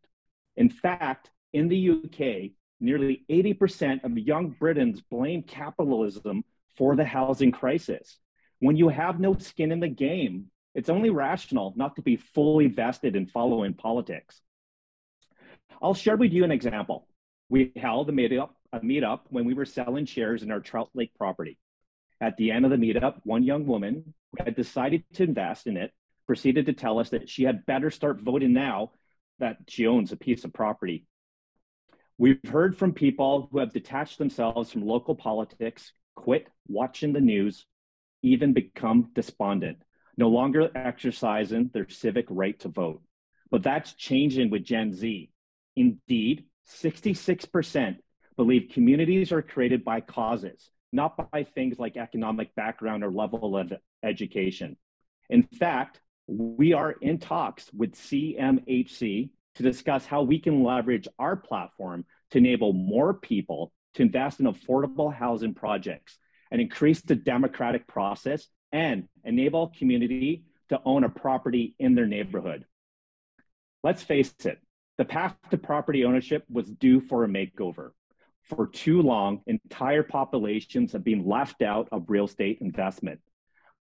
In 0.57 0.69
fact, 0.69 1.31
in 1.53 1.69
the 1.69 1.91
UK, 1.91 2.53
nearly 2.81 3.25
80% 3.31 4.05
of 4.05 4.19
young 4.19 4.51
Britons 4.51 5.01
blame 5.01 5.43
capitalism 5.43 6.45
for 6.77 6.97
the 6.97 7.05
housing 7.05 7.53
crisis. 7.53 8.19
When 8.59 8.77
you 8.77 8.89
have 8.89 9.21
no 9.21 9.35
skin 9.37 9.73
in 9.73 9.81
the 9.81 9.89
game, 9.89 10.51
it's 10.75 10.89
only 10.89 11.11
rational 11.11 11.75
not 11.77 11.97
to 11.97 12.03
be 12.03 12.17
fully 12.17 12.67
vested 12.67 13.17
in 13.17 13.27
following 13.27 13.75
politics. 13.75 14.41
I'll 15.83 15.95
share 15.95 16.17
with 16.17 16.33
you 16.33 16.45
an 16.45 16.53
example. 16.53 17.09
We 17.49 17.73
held 17.77 18.09
a 18.09 18.13
meetup, 18.13 18.51
a 18.73 18.81
meetup 18.81 19.21
when 19.29 19.45
we 19.45 19.55
were 19.55 19.65
selling 19.65 20.07
shares 20.07 20.43
in 20.43 20.51
our 20.51 20.61
Trout 20.61 20.91
Lake 20.95 21.13
property. 21.19 21.59
At 22.23 22.37
the 22.37 22.53
end 22.53 22.65
of 22.65 22.71
the 22.71 22.77
meetup, 22.77 23.17
one 23.25 23.43
young 23.43 23.67
woman 23.67 24.15
who 24.31 24.45
had 24.45 24.55
decided 24.55 25.03
to 25.15 25.25
invest 25.25 25.67
in 25.67 25.77
it 25.77 25.91
proceeded 26.29 26.67
to 26.67 26.73
tell 26.73 27.01
us 27.01 27.11
that 27.11 27.29
she 27.29 27.43
had 27.43 27.67
better 27.67 27.91
start 27.91 28.21
voting 28.21 28.53
now 28.53 28.93
that 29.41 29.57
she 29.69 29.89
owns 29.89 30.13
a 30.13 30.17
piece 30.17 30.45
of 30.45 30.53
property. 30.53 31.05
We've 32.19 32.39
heard 32.49 32.77
from 32.77 32.93
people 32.93 33.49
who 33.51 33.59
have 33.59 33.73
detached 33.73 34.19
themselves 34.19 34.71
from 34.71 34.87
local 34.87 35.17
politics, 35.17 35.93
quit 36.15 36.47
watching 36.69 37.13
the 37.13 37.21
news, 37.21 37.67
even 38.23 38.53
become 38.53 39.11
despondent, 39.15 39.83
no 40.17 40.29
longer 40.29 40.71
exercising 40.77 41.71
their 41.75 41.89
civic 41.89 42.27
right 42.29 42.57
to 42.61 42.69
vote. 42.69 43.03
But 43.51 43.65
that's 43.65 43.95
changing 43.95 44.51
with 44.51 44.63
Gen 44.63 44.95
Z. 44.95 45.29
Indeed, 45.75 46.45
66% 46.71 47.97
believe 48.37 48.71
communities 48.73 49.33
are 49.33 49.43
created 49.43 49.83
by 49.83 50.01
causes, 50.01 50.71
not 50.93 51.31
by 51.31 51.45
things 51.45 51.79
like 51.79 51.97
economic 51.97 52.55
background 52.55 53.03
or 53.03 53.11
level 53.11 53.57
of 53.57 53.73
education. 54.03 54.77
In 55.31 55.43
fact, 55.43 56.01
we 56.27 56.73
are 56.73 56.93
in 56.93 57.19
talks 57.19 57.71
with 57.73 57.95
CMHC 57.95 59.31
to 59.57 59.63
discuss 59.63 60.07
how 60.07 60.23
we 60.23 60.39
can 60.39 60.63
leverage 60.63 61.09
our 61.19 61.37
platform 61.37 62.05
to 62.31 62.39
enable 62.39 62.73
more 62.73 63.15
people 63.15 63.73
to 63.95 64.03
invest 64.03 64.41
in 64.41 64.47
affordable 64.47 65.13
housing 65.13 65.55
projects 65.55 66.19
and 66.51 66.61
increase 66.61 67.01
the 67.03 67.15
democratic 67.15 67.87
process 67.87 68.47
and 68.73 69.09
enable 69.25 69.69
community 69.79 70.45
to 70.69 70.81
own 70.85 71.05
a 71.05 71.09
property 71.09 71.75
in 71.79 71.95
their 71.95 72.07
neighborhood. 72.07 72.65
Let's 73.83 74.03
face 74.03 74.33
it, 74.45 74.59
the 74.97 75.05
path 75.05 75.37
to 75.51 75.59
property 75.59 76.05
ownership 76.05 76.45
was 76.51 76.71
due 76.71 77.01
for 77.01 77.25
a 77.25 77.29
makeover. 77.29 77.91
For 78.45 78.67
too 78.67 79.03
long, 79.03 79.41
entire 79.47 80.03
populations 80.03 80.93
have 80.93 81.05
been 81.05 81.27
left 81.27 81.63
out 81.63 81.89
of 81.93 82.05
real 82.09 82.25
estate 82.25 82.59
investment. 82.61 83.21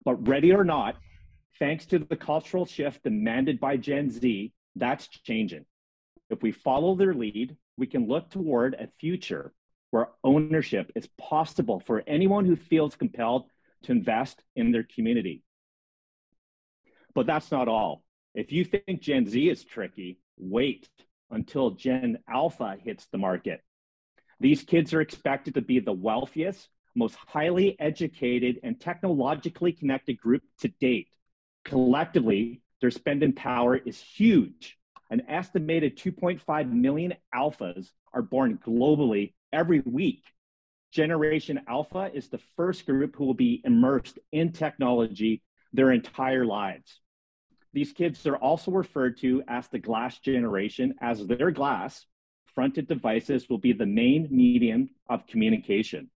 But 0.05 0.29
ready 0.29 0.53
or 0.53 0.65
not, 0.65 0.97
thanks 1.59 1.87
to 1.87 1.99
the 1.99 2.17
cultural 2.17 2.67
shift 2.67 3.03
demanded 3.03 3.59
by 3.59 3.77
Gen 3.77 4.11
Z, 4.11 4.53
that's 4.77 5.09
changing. 5.09 5.65
If 6.29 6.43
we 6.43 6.53
follow 6.53 6.95
their 6.95 7.15
lead, 7.15 7.57
we 7.77 7.87
can 7.87 8.07
look 8.07 8.31
toward 8.31 8.75
a 8.75 8.89
future 9.01 9.53
where 9.91 10.11
ownership 10.23 10.93
is 10.95 11.09
possible 11.19 11.81
for 11.81 12.05
anyone 12.07 12.45
who 12.45 12.55
feels 12.55 12.95
compelled 12.95 13.47
to 13.83 13.93
invest 13.93 14.43
in 14.55 14.71
their 14.71 14.85
community. 14.85 15.43
But 17.15 17.27
that's 17.27 17.51
not 17.51 17.67
all. 17.67 18.05
If 18.35 18.53
you 18.53 18.65
think 18.65 19.01
Gen 19.01 19.27
Z 19.27 19.49
is 19.49 19.65
tricky, 19.65 20.19
wait 20.39 20.89
until 21.31 21.71
Gen 21.71 22.19
Alpha 22.29 22.77
hits 22.85 23.07
the 23.11 23.19
market. 23.19 23.63
These 24.41 24.63
kids 24.63 24.95
are 24.95 25.03
expected 25.03 25.55
to 25.55 25.61
be 25.61 25.81
the 25.81 25.93
wealthiest, 25.93 26.69
most 26.97 27.15
highly 27.15 27.79
educated, 27.79 28.59
and 28.63 28.81
technologically 28.81 29.73
connected 29.73 30.19
group 30.19 30.43
to 30.61 30.69
date. 30.81 31.09
Collectively, 31.65 32.63
their 32.81 32.91
spending 32.91 33.35
power 33.35 33.77
is 33.77 34.01
huge. 34.01 34.79
An 35.11 35.23
estimated 35.29 35.99
2.5 35.99 36.73
million 36.73 37.15
alphas 37.35 37.91
are 38.15 38.23
born 38.23 38.59
globally 38.67 39.35
every 39.53 39.81
week. 39.81 40.23
Generation 40.91 41.61
Alpha 41.69 42.11
is 42.13 42.29
the 42.29 42.41
first 42.57 42.87
group 42.87 43.17
who 43.17 43.27
will 43.27 43.35
be 43.35 43.61
immersed 43.65 44.19
in 44.33 44.53
technology 44.53 45.43
their 45.73 45.93
entire 45.93 46.45
lives. 46.45 47.01
These 47.73 47.93
kids 47.93 48.27
are 48.27 48.37
also 48.37 48.73
referred 48.73 49.19
to 49.19 49.45
as 49.47 49.69
the 49.69 49.79
glass 49.79 50.19
generation, 50.19 50.95
as 51.01 51.25
their 51.27 51.51
glass 51.53 52.07
fronted 52.61 52.87
devices 52.87 53.49
will 53.49 53.57
be 53.57 53.73
the 53.73 53.87
main 53.87 54.29
medium 54.31 54.91
of 55.09 55.27
communication. 55.27 56.11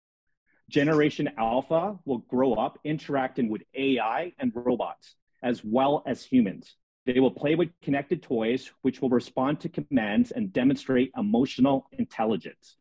Generation 0.70 1.30
Alpha 1.38 1.98
will 2.04 2.18
grow 2.18 2.56
up 2.56 2.78
interacting 2.84 3.48
with 3.48 3.62
AI 3.74 4.34
and 4.40 4.52
robots, 4.54 5.16
as 5.42 5.64
well 5.64 6.04
as 6.06 6.22
humans. 6.22 6.76
They 7.06 7.22
will 7.22 7.32
play 7.32 7.56
with 7.56 7.70
connected 7.82 8.22
toys, 8.22 8.70
which 8.82 9.02
will 9.02 9.08
respond 9.08 9.62
to 9.62 9.70
commands 9.70 10.32
and 10.32 10.52
demonstrate 10.52 11.14
emotional 11.18 11.88
intelligence. 11.94 12.76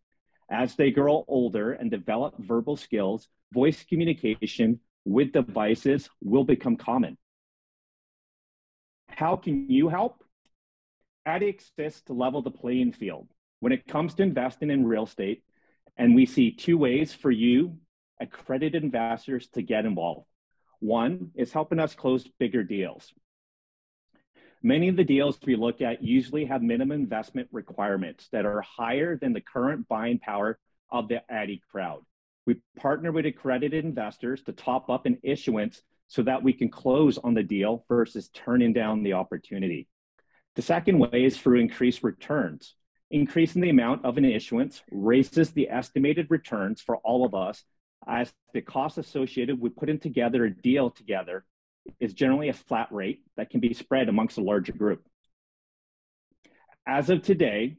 As 0.51 0.75
they 0.75 0.91
grow 0.91 1.25
older 1.29 1.71
and 1.71 1.89
develop 1.89 2.35
verbal 2.41 2.77
skills, 2.77 3.29
voice 3.53 3.85
communication 3.89 4.81
with 5.05 5.31
devices 5.31 6.11
will 6.21 6.43
become 6.43 6.75
common. 6.75 7.17
How 9.07 9.37
can 9.37 9.71
you 9.71 9.89
help? 9.89 10.25
Addy 11.25 11.47
exists 11.47 12.03
to 12.07 12.13
level 12.13 12.43
the 12.43 12.51
playing 12.51 12.91
field 12.95 13.29
when 13.63 13.71
it 13.71 13.87
comes 13.87 14.13
to 14.13 14.25
investing 14.25 14.73
in 14.73 14.85
real 14.85 15.05
estate. 15.05 15.45
And 15.97 16.17
we 16.17 16.27
see 16.27 16.51
two 16.51 16.77
ways 16.77 17.15
for 17.15 17.31
you, 17.31 17.79
accredited 18.21 18.83
investors, 18.83 19.47
to 19.55 19.63
get 19.63 19.87
involved. 19.87 20.27
One 20.81 21.31
is 21.37 21.53
helping 21.53 21.79
us 21.79 21.95
close 21.95 22.27
bigger 22.41 22.65
deals. 22.65 23.15
Many 24.65 24.89
of 24.89 24.97
the 24.97 25.05
deals 25.05 25.39
we 25.47 25.55
look 25.55 25.81
at 25.81 26.03
usually 26.03 26.45
have 26.47 26.61
minimum 26.61 27.03
investment 27.03 27.49
requirements 27.53 28.29
that 28.33 28.45
are 28.47 28.63
higher 28.63 29.17
than 29.17 29.33
the 29.33 29.41
current 29.41 29.87
buying 29.87 30.19
power 30.19 30.59
of 30.91 31.07
the 31.07 31.23
Addy 31.31 31.63
crowd. 31.71 32.01
We 32.47 32.57
partner 32.77 33.13
with 33.13 33.27
accredited 33.27 33.85
investors 33.85 34.43
to 34.43 34.53
top 34.53 34.91
up 34.91 35.07
an 35.07 35.19
issuance 35.23 35.83
so 36.09 36.23
that 36.25 36.43
we 36.43 36.53
can 36.53 36.69
close 36.69 37.17
on 37.17 37.35
the 37.35 37.45
deal 37.45 37.85
versus 37.89 38.29
turning 38.35 38.73
down 38.73 39.05
the 39.05 39.13
opportunity. 39.13 39.87
The 40.57 40.63
second 40.63 40.99
way 40.99 41.25
is 41.25 41.39
through 41.39 41.61
increased 41.61 42.03
returns. 42.03 42.75
Increasing 43.13 43.61
the 43.61 43.69
amount 43.69 44.07
of 44.07 44.17
an 44.17 44.25
issuance 44.25 44.83
raises 44.91 45.51
the 45.51 45.69
estimated 45.69 46.29
returns 46.31 46.81
for 46.81 46.97
all 46.97 47.27
of 47.27 47.35
us 47.35 47.63
as 48.09 48.33
the 48.55 48.63
cost 48.63 48.97
associated 48.97 49.61
with 49.61 49.77
putting 49.77 49.99
together 49.99 50.47
a 50.47 50.51
deal 50.51 50.91
together 50.91 51.45
is 52.01 52.15
generally 52.15 52.49
a 52.49 52.55
flat 52.55 52.89
rate 52.91 53.21
that 53.37 53.51
can 53.51 53.61
be 53.61 53.75
spread 53.75 54.09
amongst 54.09 54.39
a 54.39 54.43
larger 54.43 54.73
group. 54.73 55.07
As 56.87 57.11
of 57.11 57.23
today, 57.23 57.77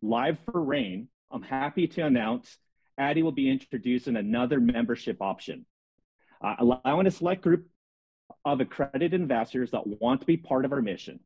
live 0.00 0.38
for 0.50 0.62
REIN, 0.62 1.08
I'm 1.30 1.42
happy 1.42 1.86
to 1.88 2.06
announce 2.06 2.56
Addy 2.96 3.22
will 3.22 3.30
be 3.30 3.50
introducing 3.50 4.16
another 4.16 4.58
membership 4.58 5.20
option, 5.20 5.66
uh, 6.42 6.54
allowing 6.58 7.06
a 7.06 7.10
select 7.10 7.42
group 7.42 7.66
of 8.42 8.62
accredited 8.62 9.12
investors 9.12 9.72
that 9.72 9.86
want 9.86 10.20
to 10.20 10.26
be 10.26 10.38
part 10.38 10.64
of 10.64 10.72
our 10.72 10.80
mission. 10.80 11.20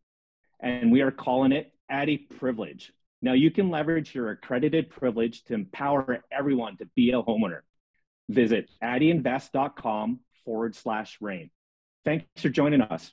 And 0.58 0.90
we 0.90 1.02
are 1.02 1.12
calling 1.12 1.52
it 1.52 1.72
Addy 1.88 2.18
Privilege. 2.18 2.92
Now 3.22 3.32
you 3.32 3.50
can 3.50 3.70
leverage 3.70 4.14
your 4.14 4.30
accredited 4.30 4.90
privilege 4.90 5.44
to 5.44 5.54
empower 5.54 6.22
everyone 6.30 6.76
to 6.78 6.86
be 6.94 7.10
a 7.10 7.22
homeowner. 7.22 7.60
Visit 8.28 8.68
addyinvest.com 8.82 10.20
forward 10.44 10.74
slash 10.74 11.18
rain. 11.20 11.50
Thanks 12.04 12.26
for 12.36 12.48
joining 12.48 12.82
us. 12.82 13.12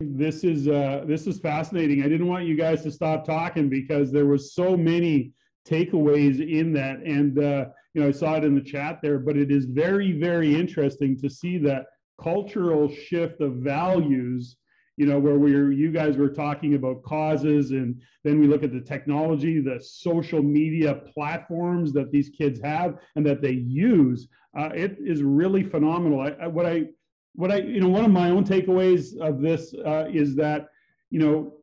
This 0.00 0.44
is 0.44 0.68
uh, 0.68 1.04
this 1.08 1.26
is 1.26 1.40
fascinating. 1.40 2.04
I 2.04 2.08
didn't 2.08 2.28
want 2.28 2.46
you 2.46 2.56
guys 2.56 2.84
to 2.84 2.90
stop 2.90 3.24
talking 3.24 3.68
because 3.68 4.12
there 4.12 4.26
was 4.26 4.54
so 4.54 4.76
many 4.76 5.32
takeaways 5.68 6.38
in 6.40 6.72
that, 6.74 7.00
and 7.00 7.36
uh, 7.38 7.66
you 7.94 8.02
know 8.02 8.08
I 8.08 8.12
saw 8.12 8.36
it 8.36 8.44
in 8.44 8.54
the 8.54 8.60
chat 8.60 9.00
there. 9.02 9.18
But 9.18 9.36
it 9.36 9.50
is 9.50 9.64
very 9.64 10.12
very 10.12 10.54
interesting 10.54 11.18
to 11.20 11.28
see 11.28 11.58
that 11.58 11.86
cultural 12.22 12.88
shift 12.88 13.40
of 13.40 13.54
values. 13.54 14.56
You 14.98 15.06
know 15.06 15.18
where 15.18 15.38
we 15.38 15.54
are 15.54 15.70
you 15.70 15.90
guys 15.92 16.16
were 16.16 16.28
talking 16.44 16.74
about 16.74 17.04
causes, 17.04 17.70
and 17.70 18.00
then 18.24 18.40
we 18.40 18.48
look 18.48 18.64
at 18.64 18.72
the 18.72 18.80
technology, 18.80 19.60
the 19.60 19.80
social 19.80 20.42
media 20.42 20.92
platforms 21.14 21.92
that 21.92 22.10
these 22.10 22.30
kids 22.30 22.60
have 22.72 22.98
and 23.14 23.24
that 23.24 23.40
they 23.40 23.52
use. 23.52 24.28
Uh, 24.58 24.70
it 24.74 24.98
is 24.98 25.22
really 25.22 25.62
phenomenal. 25.62 26.20
I, 26.20 26.30
I, 26.44 26.46
what 26.48 26.66
I 26.66 26.86
what 27.34 27.52
I, 27.52 27.58
you 27.58 27.80
know, 27.80 27.88
one 27.88 28.04
of 28.04 28.10
my 28.10 28.30
own 28.30 28.44
takeaways 28.44 29.16
of 29.20 29.40
this 29.40 29.72
uh, 29.86 30.06
is 30.12 30.34
that, 30.34 30.66
you 31.10 31.20
know, 31.20 31.57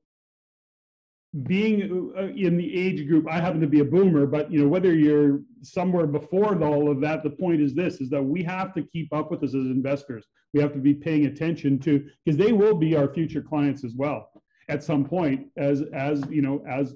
being 1.44 2.14
uh, 2.18 2.28
in 2.28 2.56
the 2.56 2.76
age 2.76 3.08
group, 3.08 3.28
I 3.30 3.40
happen 3.42 3.60
to 3.60 3.68
be 3.68 3.82
a 3.82 3.86
boomer, 3.86 4.26
but 4.26 4.52
you 4.52 4.62
know, 4.62 4.68
whether 4.68 4.94
you're 4.94 5.42
somewhere 5.62 6.08
before 6.08 6.62
all 6.64 6.90
of 6.90 7.02
that, 7.02 7.24
the 7.24 7.30
point 7.30 7.62
is 7.62 7.74
this: 7.74 8.00
is 8.00 8.10
that 8.10 8.24
we 8.24 8.42
have 8.44 8.74
to 8.76 8.84
keep 8.84 9.12
up 9.14 9.32
with 9.32 9.42
this 9.42 9.50
as 9.50 9.66
investors. 9.66 10.26
We 10.54 10.62
have 10.62 10.72
to 10.74 10.80
be 10.80 10.94
paying 10.94 11.26
attention 11.26 11.80
to 11.80 12.08
because 12.24 12.38
they 12.38 12.54
will 12.54 12.76
be 12.76 12.96
our 12.96 13.14
future 13.14 13.42
clients 13.42 13.84
as 13.84 13.94
well 13.96 14.30
at 14.70 14.84
some 14.84 15.04
point, 15.04 15.48
as 15.58 15.84
as 15.94 16.24
you 16.30 16.42
know, 16.42 16.64
as 16.68 16.96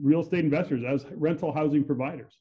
real 0.00 0.20
estate 0.20 0.44
investors, 0.44 0.82
as 0.86 1.04
rental 1.14 1.52
housing 1.52 1.84
providers. 1.84 2.38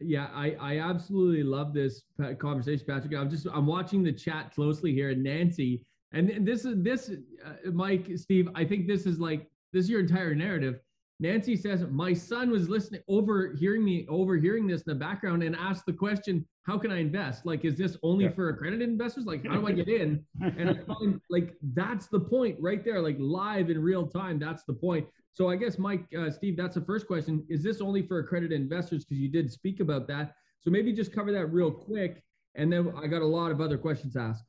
Yeah, 0.00 0.28
I, 0.32 0.54
I 0.60 0.78
absolutely 0.78 1.42
love 1.42 1.74
this 1.74 2.04
conversation, 2.38 2.86
Patrick. 2.86 3.14
I'm 3.14 3.28
just 3.28 3.48
I'm 3.52 3.66
watching 3.66 4.04
the 4.04 4.12
chat 4.12 4.54
closely 4.54 4.92
here, 4.92 5.10
and 5.10 5.24
Nancy, 5.24 5.82
and 6.12 6.46
this 6.46 6.64
is 6.64 6.80
this, 6.84 7.10
uh, 7.44 7.70
Mike, 7.72 8.06
Steve. 8.14 8.48
I 8.54 8.64
think 8.64 8.86
this 8.86 9.04
is 9.04 9.18
like 9.18 9.48
this 9.72 9.84
is 9.84 9.90
your 9.90 10.00
entire 10.00 10.34
narrative. 10.34 10.80
Nancy 11.20 11.56
says 11.56 11.84
my 11.90 12.12
son 12.12 12.50
was 12.50 12.68
listening, 12.68 13.02
overhearing 13.08 13.84
me, 13.84 14.06
overhearing 14.08 14.68
this 14.68 14.82
in 14.82 14.92
the 14.92 14.98
background, 14.98 15.42
and 15.42 15.56
asked 15.56 15.84
the 15.84 15.92
question, 15.92 16.46
"How 16.62 16.78
can 16.78 16.92
I 16.92 17.00
invest? 17.00 17.44
Like, 17.44 17.64
is 17.64 17.76
this 17.76 17.96
only 18.04 18.26
yeah. 18.26 18.32
for 18.32 18.50
accredited 18.50 18.88
investors? 18.88 19.26
Like, 19.26 19.44
how 19.44 19.60
do 19.60 19.66
I 19.66 19.72
get 19.72 19.88
in?" 19.88 20.24
And 20.40 20.70
I 20.70 20.74
find 20.74 21.20
like 21.28 21.54
that's 21.74 22.06
the 22.06 22.20
point 22.20 22.56
right 22.60 22.84
there, 22.84 23.00
like 23.00 23.16
live 23.18 23.68
in 23.68 23.82
real 23.82 24.06
time. 24.06 24.38
That's 24.38 24.62
the 24.62 24.74
point. 24.74 25.06
So 25.32 25.50
I 25.50 25.56
guess, 25.56 25.78
Mike, 25.78 26.04
uh, 26.16 26.30
Steve, 26.30 26.56
that's 26.56 26.74
the 26.74 26.80
first 26.80 27.06
question. 27.06 27.44
Is 27.48 27.62
this 27.62 27.80
only 27.80 28.02
for 28.02 28.20
accredited 28.20 28.60
investors? 28.60 29.04
Because 29.04 29.18
you 29.18 29.28
did 29.28 29.52
speak 29.52 29.80
about 29.80 30.06
that. 30.08 30.34
So 30.60 30.70
maybe 30.70 30.92
just 30.92 31.12
cover 31.12 31.32
that 31.32 31.46
real 31.46 31.70
quick, 31.70 32.22
and 32.54 32.72
then 32.72 32.92
I 33.00 33.08
got 33.08 33.22
a 33.22 33.26
lot 33.26 33.50
of 33.50 33.60
other 33.60 33.78
questions 33.78 34.16
asked. 34.16 34.44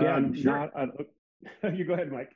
Yeah, 0.00 0.16
um, 0.16 0.34
sure. 0.34 0.52
Not, 0.52 0.70
uh, 0.76 1.68
you 1.72 1.84
go 1.84 1.94
ahead, 1.94 2.10
Mike. 2.10 2.32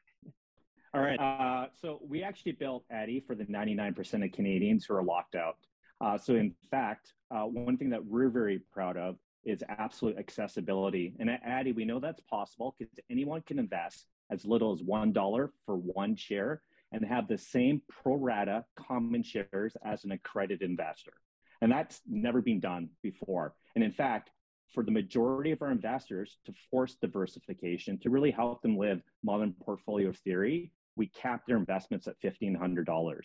All 0.97 1.03
right. 1.03 1.21
Uh, 1.21 1.67
so 1.79 2.01
we 2.09 2.23
actually 2.23 2.53
built 2.53 2.85
Addy 2.91 3.21
for 3.21 3.35
the 3.35 3.45
99% 3.45 4.25
of 4.25 4.33
Canadians 4.33 4.87
who 4.87 4.95
are 4.95 5.03
locked 5.03 5.35
out. 5.35 5.59
Uh, 6.01 6.17
so 6.17 6.37
in 6.37 6.55
fact, 6.71 7.13
uh, 7.31 7.43
one 7.43 7.77
thing 7.77 7.91
that 7.91 8.03
we're 8.03 8.31
very 8.31 8.61
proud 8.73 8.97
of 8.97 9.17
is 9.45 9.63
absolute 9.69 10.17
accessibility. 10.17 11.15
And 11.21 11.29
at 11.29 11.43
Addy, 11.45 11.73
we 11.73 11.85
know 11.85 12.01
that's 12.01 12.23
possible 12.23 12.75
because 12.79 12.99
anyone 13.11 13.43
can 13.43 13.59
invest 13.59 14.07
as 14.31 14.47
little 14.47 14.73
as 14.73 14.81
$1 14.81 15.49
for 15.67 15.77
one 15.77 16.17
share 16.17 16.63
and 16.93 17.05
have 17.05 17.29
the 17.29 17.37
same 17.37 17.83
pro 17.89 18.15
rata 18.15 18.65
common 18.75 19.23
shares 19.23 19.77
as 19.85 20.05
an 20.05 20.13
accredited 20.13 20.69
investor. 20.69 21.13
And 21.61 21.71
that's 21.71 22.01
never 22.09 22.41
been 22.41 22.61
done 22.61 22.89
before. 23.03 23.55
And 23.75 23.85
in 23.85 23.93
fact, 23.93 24.31
for 24.73 24.83
the 24.83 24.91
majority 24.91 25.53
of 25.53 25.63
our 25.63 25.71
investors 25.71 26.39
to 26.47 26.55
force 26.71 26.97
diversification 27.01 27.99
to 27.99 28.11
really 28.11 28.31
help 28.31 28.63
them 28.63 28.77
live 28.77 29.03
modern 29.23 29.55
portfolio 29.63 30.13
theory, 30.25 30.73
we 30.97 31.09
cap 31.09 31.43
their 31.47 31.57
investments 31.57 32.09
at 32.09 32.21
$1,500. 32.21 33.17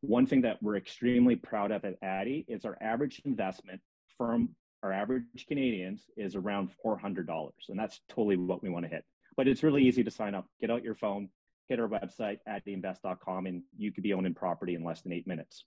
One 0.00 0.26
thing 0.26 0.42
that 0.42 0.62
we're 0.62 0.76
extremely 0.76 1.36
proud 1.36 1.70
of 1.70 1.84
at 1.84 1.96
Addy 2.02 2.44
is 2.48 2.64
our 2.64 2.78
average 2.80 3.20
investment 3.24 3.80
from 4.16 4.50
our 4.82 4.92
average 4.92 5.24
Canadians 5.48 6.04
is 6.16 6.36
around 6.36 6.70
$400. 6.84 7.50
And 7.68 7.78
that's 7.78 8.00
totally 8.08 8.36
what 8.36 8.62
we 8.62 8.70
want 8.70 8.84
to 8.84 8.90
hit. 8.90 9.04
But 9.36 9.48
it's 9.48 9.62
really 9.62 9.82
easy 9.82 10.04
to 10.04 10.10
sign 10.10 10.34
up. 10.34 10.46
Get 10.60 10.70
out 10.70 10.84
your 10.84 10.94
phone, 10.94 11.28
hit 11.68 11.80
our 11.80 11.88
website 11.88 12.38
at 12.46 12.64
addyinvest.com 12.64 13.46
and 13.46 13.62
you 13.76 13.92
could 13.92 14.04
be 14.04 14.12
owning 14.12 14.34
property 14.34 14.74
in 14.74 14.84
less 14.84 15.02
than 15.02 15.12
eight 15.12 15.26
minutes. 15.26 15.64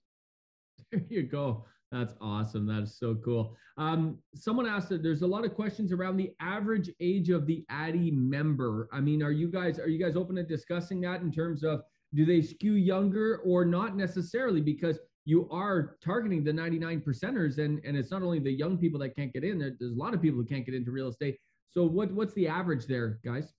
There 0.90 1.02
you 1.08 1.22
go. 1.24 1.64
That's 1.92 2.14
awesome. 2.22 2.66
That 2.66 2.84
is 2.84 2.96
so 2.98 3.14
cool. 3.16 3.54
Um, 3.76 4.18
someone 4.34 4.66
asked 4.66 4.88
that 4.88 5.02
there's 5.02 5.20
a 5.20 5.26
lot 5.26 5.44
of 5.44 5.54
questions 5.54 5.92
around 5.92 6.16
the 6.16 6.32
average 6.40 6.90
age 7.00 7.28
of 7.28 7.46
the 7.46 7.66
Addy 7.68 8.10
member. 8.10 8.88
I 8.92 9.00
mean, 9.00 9.22
are 9.22 9.30
you 9.30 9.48
guys 9.48 9.78
are 9.78 9.88
you 9.88 10.02
guys 10.02 10.16
open 10.16 10.36
to 10.36 10.42
discussing 10.42 11.02
that 11.02 11.20
in 11.20 11.30
terms 11.30 11.62
of 11.62 11.82
do 12.14 12.24
they 12.24 12.40
skew 12.40 12.74
younger 12.74 13.42
or 13.44 13.66
not 13.66 13.94
necessarily 13.94 14.62
because 14.62 14.98
you 15.26 15.48
are 15.50 15.96
targeting 16.02 16.42
the 16.42 16.52
99 16.52 17.02
percenters 17.02 17.58
and 17.58 17.78
and 17.84 17.94
it's 17.94 18.10
not 18.10 18.22
only 18.22 18.38
the 18.38 18.50
young 18.50 18.78
people 18.78 18.98
that 19.00 19.14
can't 19.14 19.32
get 19.32 19.44
in 19.44 19.58
there, 19.58 19.72
there's 19.78 19.92
a 19.92 19.98
lot 19.98 20.14
of 20.14 20.22
people 20.22 20.40
who 20.40 20.46
can't 20.46 20.64
get 20.64 20.74
into 20.74 20.90
real 20.90 21.08
estate. 21.08 21.36
So 21.70 21.84
what 21.84 22.10
what's 22.12 22.32
the 22.32 22.48
average 22.48 22.86
there, 22.86 23.20
guys? 23.22 23.52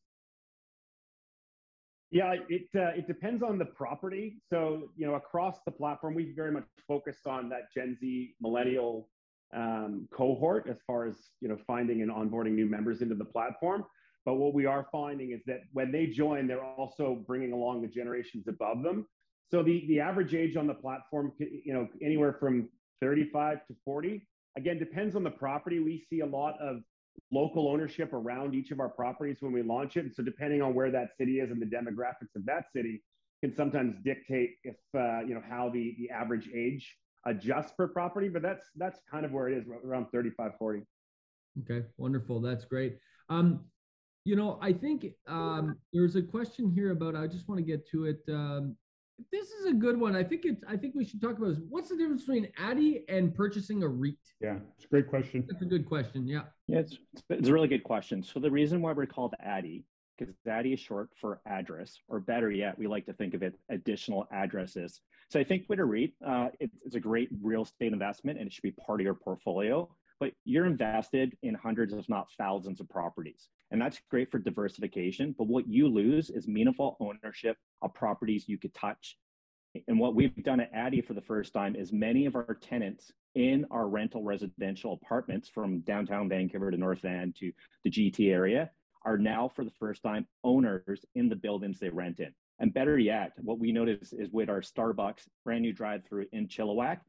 Yeah, 2.13 2.35
it 2.47 2.67
uh, 2.75 2.91
it 2.95 3.07
depends 3.07 3.41
on 3.41 3.57
the 3.57 3.65
property. 3.65 4.37
So 4.47 4.91
you 4.95 5.07
know, 5.07 5.15
across 5.15 5.57
the 5.65 5.71
platform, 5.71 6.13
we 6.13 6.31
very 6.35 6.51
much 6.51 6.65
focus 6.87 7.17
on 7.25 7.49
that 7.49 7.73
Gen 7.75 7.97
Z 7.99 8.35
millennial 8.39 9.09
um, 9.51 10.07
cohort 10.13 10.67
as 10.69 10.77
far 10.85 11.07
as 11.07 11.15
you 11.41 11.49
know 11.49 11.57
finding 11.65 12.03
and 12.03 12.11
onboarding 12.11 12.51
new 12.51 12.67
members 12.67 13.01
into 13.01 13.15
the 13.15 13.25
platform. 13.25 13.83
But 14.25 14.35
what 14.35 14.53
we 14.53 14.67
are 14.67 14.85
finding 14.91 15.31
is 15.31 15.41
that 15.47 15.61
when 15.73 15.91
they 15.91 16.05
join, 16.05 16.45
they're 16.45 16.63
also 16.63 17.23
bringing 17.25 17.51
along 17.51 17.81
the 17.81 17.87
generations 17.87 18.47
above 18.47 18.83
them. 18.83 19.07
So 19.49 19.63
the 19.63 19.83
the 19.87 19.99
average 19.99 20.35
age 20.35 20.55
on 20.55 20.67
the 20.67 20.75
platform, 20.75 21.31
you 21.39 21.73
know, 21.73 21.87
anywhere 21.99 22.33
from 22.39 22.69
35 23.01 23.65
to 23.69 23.75
40. 23.83 24.23
Again, 24.55 24.77
depends 24.77 25.15
on 25.15 25.23
the 25.23 25.31
property. 25.31 25.79
We 25.79 26.05
see 26.11 26.19
a 26.19 26.27
lot 26.27 26.61
of 26.61 26.83
local 27.31 27.67
ownership 27.67 28.13
around 28.13 28.53
each 28.55 28.71
of 28.71 28.79
our 28.79 28.89
properties 28.89 29.37
when 29.39 29.51
we 29.51 29.61
launch 29.61 29.97
it. 29.97 30.05
And 30.05 30.13
so 30.13 30.23
depending 30.23 30.61
on 30.61 30.73
where 30.73 30.91
that 30.91 31.09
city 31.17 31.39
is 31.39 31.51
and 31.51 31.61
the 31.61 31.65
demographics 31.65 32.35
of 32.35 32.45
that 32.45 32.65
city 32.75 33.01
can 33.41 33.55
sometimes 33.55 33.95
dictate 34.03 34.51
if 34.63 34.75
uh, 34.95 35.21
you 35.21 35.33
know 35.33 35.41
how 35.47 35.69
the 35.69 35.95
the 35.97 36.09
average 36.09 36.49
age 36.55 36.95
adjusts 37.25 37.73
per 37.77 37.87
property. 37.87 38.29
But 38.29 38.41
that's 38.41 38.65
that's 38.75 38.99
kind 39.09 39.25
of 39.25 39.31
where 39.31 39.49
it 39.49 39.57
is 39.57 39.65
around 39.85 40.07
35, 40.11 40.51
40. 40.57 40.81
Okay, 41.61 41.85
wonderful. 41.97 42.39
That's 42.39 42.65
great. 42.65 42.97
Um, 43.29 43.65
you 44.25 44.35
know, 44.35 44.57
I 44.61 44.71
think 44.71 45.05
um, 45.27 45.75
there's 45.91 46.15
a 46.15 46.21
question 46.21 46.71
here 46.73 46.91
about. 46.91 47.15
I 47.15 47.27
just 47.27 47.47
want 47.49 47.59
to 47.59 47.65
get 47.65 47.87
to 47.89 48.05
it. 48.05 48.21
Um, 48.29 48.77
this 49.31 49.49
is 49.49 49.65
a 49.65 49.73
good 49.73 49.99
one. 49.99 50.15
I 50.15 50.23
think 50.23 50.45
it's. 50.45 50.63
I 50.67 50.77
think 50.77 50.95
we 50.95 51.05
should 51.05 51.21
talk 51.21 51.37
about 51.37 51.49
this. 51.49 51.59
What's 51.69 51.89
the 51.89 51.97
difference 51.97 52.23
between 52.23 52.49
Addy 52.57 53.05
and 53.09 53.33
purchasing 53.33 53.83
a 53.83 53.87
REIT? 53.87 54.17
Yeah, 54.41 54.57
it's 54.75 54.85
a 54.85 54.87
great 54.87 55.07
question. 55.07 55.45
That's 55.49 55.61
a 55.61 55.65
good 55.65 55.85
question. 55.85 56.27
Yeah. 56.27 56.43
Yeah, 56.67 56.79
it's 56.79 56.97
it's 57.29 57.49
a 57.49 57.53
really 57.53 57.67
good 57.67 57.83
question. 57.83 58.23
So 58.23 58.39
the 58.39 58.51
reason 58.51 58.81
why 58.81 58.93
we're 58.93 59.05
called 59.05 59.33
Addy, 59.39 59.85
because 60.17 60.33
Addy 60.47 60.73
is 60.73 60.79
short 60.79 61.09
for 61.19 61.41
address, 61.45 61.99
or 62.07 62.19
better 62.19 62.51
yet, 62.51 62.77
we 62.77 62.87
like 62.87 63.05
to 63.05 63.13
think 63.13 63.33
of 63.33 63.43
it 63.43 63.55
additional 63.69 64.27
addresses. 64.31 65.01
So 65.29 65.39
I 65.39 65.43
think 65.43 65.65
with 65.69 65.79
a 65.79 65.85
REIT, 65.85 66.13
uh, 66.25 66.49
it's, 66.59 66.77
it's 66.85 66.95
a 66.95 66.99
great 66.99 67.29
real 67.41 67.63
estate 67.63 67.93
investment, 67.93 68.39
and 68.39 68.47
it 68.47 68.53
should 68.53 68.63
be 68.63 68.71
part 68.71 68.99
of 68.99 69.05
your 69.05 69.15
portfolio. 69.15 69.89
But 70.23 70.31
you're 70.45 70.65
invested 70.65 71.35
in 71.43 71.53
hundreds, 71.53 71.91
if 71.91 72.07
not 72.07 72.27
thousands, 72.37 72.79
of 72.79 72.87
properties. 72.87 73.49
And 73.71 73.81
that's 73.81 73.99
great 74.09 74.31
for 74.31 74.39
diversification. 74.39 75.35
But 75.37 75.47
what 75.47 75.67
you 75.67 75.89
lose 75.89 76.29
is 76.29 76.47
meaningful 76.47 76.95
ownership 77.01 77.57
of 77.81 77.93
properties 77.93 78.47
you 78.47 78.57
could 78.57 78.73
touch. 78.73 79.17
And 79.89 79.99
what 79.99 80.15
we've 80.15 80.41
done 80.41 80.61
at 80.61 80.71
Addy 80.73 81.01
for 81.01 81.13
the 81.13 81.19
first 81.19 81.51
time 81.51 81.75
is 81.75 81.91
many 81.91 82.25
of 82.25 82.37
our 82.37 82.57
tenants 82.61 83.11
in 83.35 83.65
our 83.69 83.89
rental 83.89 84.23
residential 84.23 84.93
apartments 84.93 85.49
from 85.49 85.81
downtown 85.81 86.29
Vancouver 86.29 86.71
to 86.71 86.77
North 86.77 87.01
Van 87.01 87.33
to 87.39 87.51
the 87.83 87.91
GT 87.91 88.31
area 88.31 88.71
are 89.03 89.17
now 89.17 89.51
for 89.53 89.65
the 89.65 89.73
first 89.77 90.03
time 90.03 90.25
owners 90.45 91.03
in 91.15 91.27
the 91.27 91.35
buildings 91.35 91.79
they 91.79 91.89
rent 91.89 92.21
in. 92.21 92.33
And 92.59 92.73
better 92.73 92.97
yet, 92.97 93.33
what 93.41 93.59
we 93.59 93.73
notice 93.73 94.13
is 94.13 94.29
with 94.31 94.49
our 94.49 94.61
Starbucks 94.61 95.23
brand 95.43 95.63
new 95.63 95.73
drive 95.73 96.05
through 96.07 96.27
in 96.31 96.47
Chilliwack, 96.47 96.99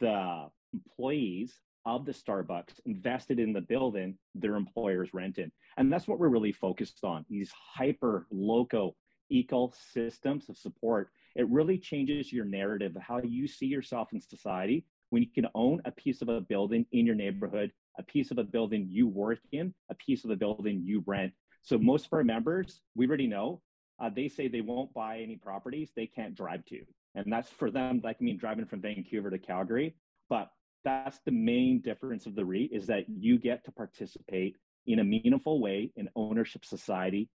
the 0.00 0.50
employees 0.74 1.54
of 1.88 2.04
the 2.04 2.12
Starbucks 2.12 2.80
invested 2.84 3.40
in 3.40 3.54
the 3.54 3.62
building 3.62 4.18
their 4.34 4.56
employers 4.56 5.14
rented. 5.14 5.50
And 5.78 5.90
that's 5.90 6.06
what 6.06 6.18
we're 6.18 6.28
really 6.28 6.52
focused 6.52 7.02
on 7.02 7.24
these 7.30 7.50
hyper 7.50 8.26
local 8.30 8.94
ecosystems 9.32 10.50
of 10.50 10.58
support. 10.58 11.08
It 11.34 11.48
really 11.48 11.78
changes 11.78 12.30
your 12.30 12.44
narrative 12.44 12.94
of 12.94 13.02
how 13.02 13.22
you 13.22 13.48
see 13.48 13.66
yourself 13.66 14.08
in 14.12 14.20
society 14.20 14.84
when 15.08 15.22
you 15.22 15.30
can 15.34 15.48
own 15.54 15.80
a 15.86 15.90
piece 15.90 16.20
of 16.20 16.28
a 16.28 16.42
building 16.42 16.84
in 16.92 17.06
your 17.06 17.14
neighborhood, 17.14 17.72
a 17.98 18.02
piece 18.02 18.30
of 18.30 18.36
a 18.36 18.44
building 18.44 18.86
you 18.90 19.08
work 19.08 19.38
in, 19.52 19.72
a 19.90 19.94
piece 19.94 20.24
of 20.24 20.30
a 20.30 20.36
building 20.36 20.82
you 20.84 21.02
rent. 21.06 21.32
So 21.62 21.78
most 21.78 22.04
of 22.06 22.12
our 22.12 22.24
members, 22.24 22.82
we 22.96 23.06
already 23.06 23.26
know, 23.26 23.62
uh, 23.98 24.10
they 24.14 24.28
say 24.28 24.46
they 24.46 24.60
won't 24.60 24.92
buy 24.92 25.20
any 25.20 25.36
properties 25.36 25.90
they 25.96 26.06
can't 26.06 26.34
drive 26.34 26.66
to. 26.66 26.80
And 27.14 27.32
that's 27.32 27.48
for 27.48 27.70
them, 27.70 28.02
like 28.04 28.18
I 28.20 28.24
mean, 28.24 28.36
driving 28.36 28.66
from 28.66 28.82
Vancouver 28.82 29.30
to 29.30 29.38
Calgary. 29.38 29.96
But 30.28 30.50
that's 30.84 31.18
the 31.24 31.32
main 31.32 31.80
difference 31.80 32.26
of 32.26 32.34
the 32.34 32.44
REIT 32.44 32.70
is 32.72 32.86
that 32.86 33.04
you 33.08 33.38
get 33.38 33.64
to 33.64 33.72
participate 33.72 34.56
in 34.86 35.00
a 35.00 35.04
meaningful 35.04 35.60
way 35.60 35.90
in 35.96 36.08
ownership 36.16 36.64
society 36.64 37.28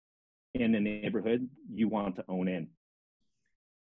in 0.54 0.76
a 0.76 0.80
neighborhood 0.80 1.48
you 1.74 1.88
want 1.88 2.16
to 2.16 2.26
own 2.28 2.48
in. 2.48 2.68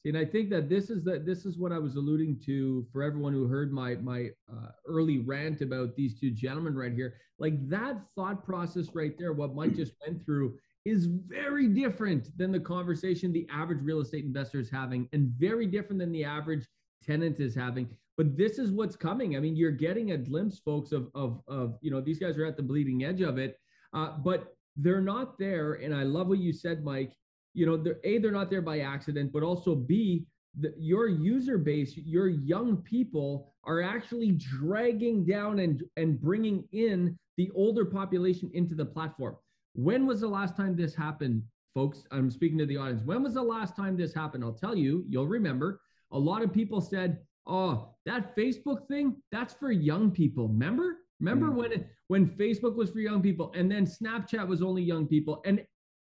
And 0.06 0.18
I 0.18 0.24
think 0.24 0.50
that 0.52 0.70
this 0.70 0.90
is 0.90 1.04
that 1.04 1.26
this 1.26 1.46
is 1.46 1.58
what 1.58 1.74
I 1.74 1.78
was 1.78 1.96
alluding 1.96 2.40
to 2.46 2.88
for 2.92 3.04
everyone 3.04 3.34
who 3.34 3.48
heard 3.48 3.74
my 3.74 3.96
my 3.96 4.30
uh, 4.50 4.70
early 4.88 5.20
rant 5.20 5.62
about 5.62 5.96
these 5.96 6.18
two 6.18 6.32
gentlemen 6.32 6.74
right 6.76 6.94
here. 6.94 7.16
Like 7.38 7.68
that 7.70 7.98
thought 8.16 8.46
process 8.46 8.88
right 8.94 9.18
there, 9.18 9.34
what 9.34 9.56
Mike 9.56 9.76
just 9.76 9.94
went 10.06 10.26
through, 10.26 10.58
is 10.86 11.06
very 11.06 11.68
different 11.68 12.36
than 12.38 12.52
the 12.52 12.60
conversation 12.62 13.34
the 13.34 13.48
average 13.52 13.82
real 13.82 14.00
estate 14.00 14.24
investor 14.24 14.60
is 14.60 14.70
having, 14.70 15.10
and 15.12 15.34
very 15.38 15.68
different 15.68 16.00
than 16.00 16.14
the 16.14 16.24
average 16.24 16.66
tenant 17.04 17.40
is 17.40 17.56
having. 17.56 17.90
But 18.18 18.38
this 18.38 18.60
is 18.60 18.72
what's 18.72 18.96
coming. 18.96 19.38
I 19.38 19.40
mean, 19.40 19.56
you're 19.56 19.72
getting 19.72 20.12
a 20.12 20.18
glimpse, 20.18 20.60
folks, 20.60 20.92
of 20.92 21.10
of 21.16 21.42
of 21.48 21.78
you 21.82 21.92
know 21.92 22.02
these 22.02 22.20
guys 22.20 22.38
are 22.38 22.46
at 22.46 22.58
the 22.58 22.64
bleeding 22.64 23.04
edge 23.04 23.22
of 23.22 23.38
it, 23.38 23.58
uh, 23.94 24.18
but 24.18 24.56
they're 24.76 25.02
not 25.02 25.38
there. 25.38 25.74
And 25.74 25.96
I 25.96 26.04
love 26.04 26.28
what 26.28 26.40
you 26.40 26.54
said, 26.54 26.84
Mike 26.84 27.14
you 27.54 27.66
know, 27.66 27.78
they're 27.78 28.00
a 28.04 28.18
they're 28.20 28.32
not 28.32 28.50
there 28.50 28.62
by 28.62 28.80
accident, 28.80 29.32
but 29.32 29.44
also 29.44 29.76
b 29.76 30.26
the, 30.60 30.74
your 30.78 31.08
user 31.08 31.58
base, 31.58 31.96
your 31.96 32.28
young 32.28 32.78
people 32.78 33.54
are 33.66 33.82
actually 33.82 34.32
dragging 34.32 35.26
down 35.26 35.60
and 35.60 35.84
and 35.98 36.20
bringing 36.20 36.68
in 36.72 37.18
the 37.38 37.52
older 37.56 37.86
population 37.86 38.50
into 38.54 38.76
the 38.76 38.86
platform. 38.86 39.36
When 39.74 40.06
was 40.06 40.22
the 40.22 40.28
last 40.28 40.56
time 40.56 40.76
this 40.76 40.96
happened, 40.96 41.44
folks? 41.74 42.04
I'm 42.12 42.30
speaking 42.32 42.58
to 42.60 42.66
the 42.66 42.78
audience. 42.78 43.04
When 43.04 43.24
was 43.24 43.36
the 43.36 43.44
last 43.44 43.76
time 43.76 43.96
this 43.96 44.14
happened? 44.14 44.44
I'll 44.44 44.54
tell 44.54 44.76
you. 44.76 45.06
You'll 45.08 45.28
remember. 45.28 45.82
A 46.12 46.20
lot 46.20 46.42
of 46.42 46.54
people 46.54 46.82
said, 46.82 47.20
"Oh, 47.46 47.96
that 48.06 48.36
Facebook 48.36 48.88
thing, 48.88 49.16
that's 49.32 49.54
for 49.54 49.72
young 49.72 50.12
people." 50.12 50.48
Remember? 50.48 50.98
Remember 51.20 51.48
mm. 51.48 51.56
when 51.56 51.72
it, 51.74 51.90
when 52.08 52.28
Facebook 52.28 52.76
was 52.76 52.92
for 52.92 53.00
young 53.00 53.22
people 53.22 53.52
and 53.56 53.70
then 53.70 53.86
Snapchat 53.86 54.48
was 54.48 54.62
only 54.62 54.82
young 54.82 55.06
people 55.06 55.42
and 55.46 55.66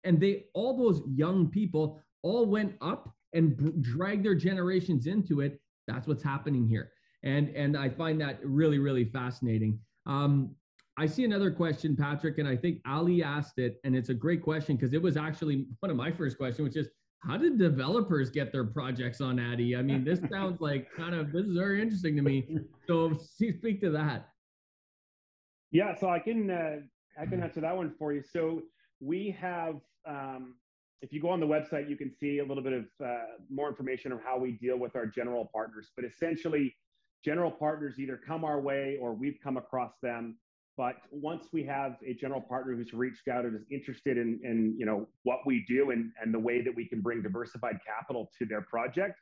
and 0.05 0.21
they 0.21 0.45
all 0.55 0.77
those 0.77 1.03
young 1.07 1.49
people 1.49 2.01
all 2.23 2.47
went 2.47 2.75
up 2.81 3.15
and 3.33 3.57
b- 3.57 3.73
dragged 3.81 4.25
their 4.25 4.35
generations 4.35 5.07
into 5.07 5.41
it 5.41 5.61
that's 5.87 6.07
what's 6.07 6.23
happening 6.23 6.67
here 6.67 6.93
and 7.23 7.49
and 7.51 7.77
i 7.77 7.89
find 7.89 8.21
that 8.21 8.39
really 8.43 8.79
really 8.79 9.05
fascinating 9.05 9.79
um, 10.07 10.55
i 10.99 11.07
see 11.07 11.25
another 11.25 11.51
question 11.51 11.97
patrick 11.97 12.39
and 12.39 12.49
i 12.49 12.57
think 12.57 12.81
ali 12.87 13.23
asked 13.23 13.59
it 13.59 13.81
and 13.85 13.97
it's 13.97 14.09
a 14.09 14.15
great 14.15 14.43
question 14.43 14.77
because 14.77 14.93
it 14.93 15.03
was 15.03 15.17
actually 15.17 15.67
one 15.81 15.91
of 15.91 15.97
my 15.97 16.11
first 16.11 16.37
questions 16.37 16.69
which 16.69 16.77
is 16.77 16.89
how 17.27 17.37
did 17.37 17.59
developers 17.59 18.31
get 18.31 18.53
their 18.53 18.65
projects 18.65 19.21
on 19.21 19.39
addy 19.39 19.77
i 19.77 19.83
mean 19.83 20.05
this 20.05 20.21
sounds 20.31 20.61
like 20.61 20.89
kind 20.97 21.15
of 21.15 21.33
this 21.33 21.47
is 21.47 21.57
very 21.57 21.81
interesting 21.81 22.17
to 22.17 22.23
me 22.23 22.59
so 22.87 23.17
speak 23.39 23.81
to 23.81 23.91
that 23.91 24.29
yeah 25.71 25.95
so 25.95 26.09
i 26.09 26.19
can 26.19 26.51
uh, 26.51 26.77
i 27.21 27.27
can 27.27 27.43
answer 27.43 27.61
that 27.61 27.77
one 27.77 27.93
for 27.99 28.13
you 28.13 28.23
so 28.23 28.63
we 29.01 29.37
have 29.41 29.77
um, 30.07 30.55
if 31.03 31.13
you 31.13 31.21
go 31.21 31.29
on 31.29 31.41
the 31.41 31.47
website, 31.47 31.91
you 31.91 31.97
can 31.97 32.13
see 32.15 32.39
a 32.39 32.45
little 32.45 32.63
bit 32.63 32.73
of 32.73 32.85
uh, 33.05 33.25
more 33.51 33.69
information 33.69 34.13
on 34.13 34.21
how 34.25 34.39
we 34.39 34.53
deal 34.53 34.79
with 34.79 34.95
our 34.95 35.05
general 35.05 35.51
partners. 35.53 35.91
But 35.97 36.05
essentially, 36.05 36.75
general 37.25 37.51
partners 37.51 37.99
either 37.99 38.19
come 38.25 38.45
our 38.45 38.61
way 38.61 38.99
or 39.01 39.13
we've 39.13 39.39
come 39.43 39.57
across 39.57 39.95
them. 40.01 40.37
But 40.77 40.97
once 41.11 41.47
we 41.53 41.65
have 41.65 41.97
a 42.07 42.15
general 42.15 42.41
partner 42.41 42.75
who's 42.75 42.93
reached 42.93 43.29
out 43.29 43.45
and 43.45 43.55
is 43.55 43.65
interested 43.71 44.17
in, 44.17 44.41
in 44.43 44.75
you 44.79 44.87
know 44.87 45.07
what 45.23 45.41
we 45.45 45.65
do 45.69 45.91
and, 45.91 46.11
and 46.23 46.33
the 46.33 46.39
way 46.39 46.63
that 46.63 46.75
we 46.75 46.89
can 46.89 47.01
bring 47.01 47.23
diversified 47.23 47.79
capital 47.87 48.31
to 48.39 48.47
their 48.47 48.63
project, 48.63 49.19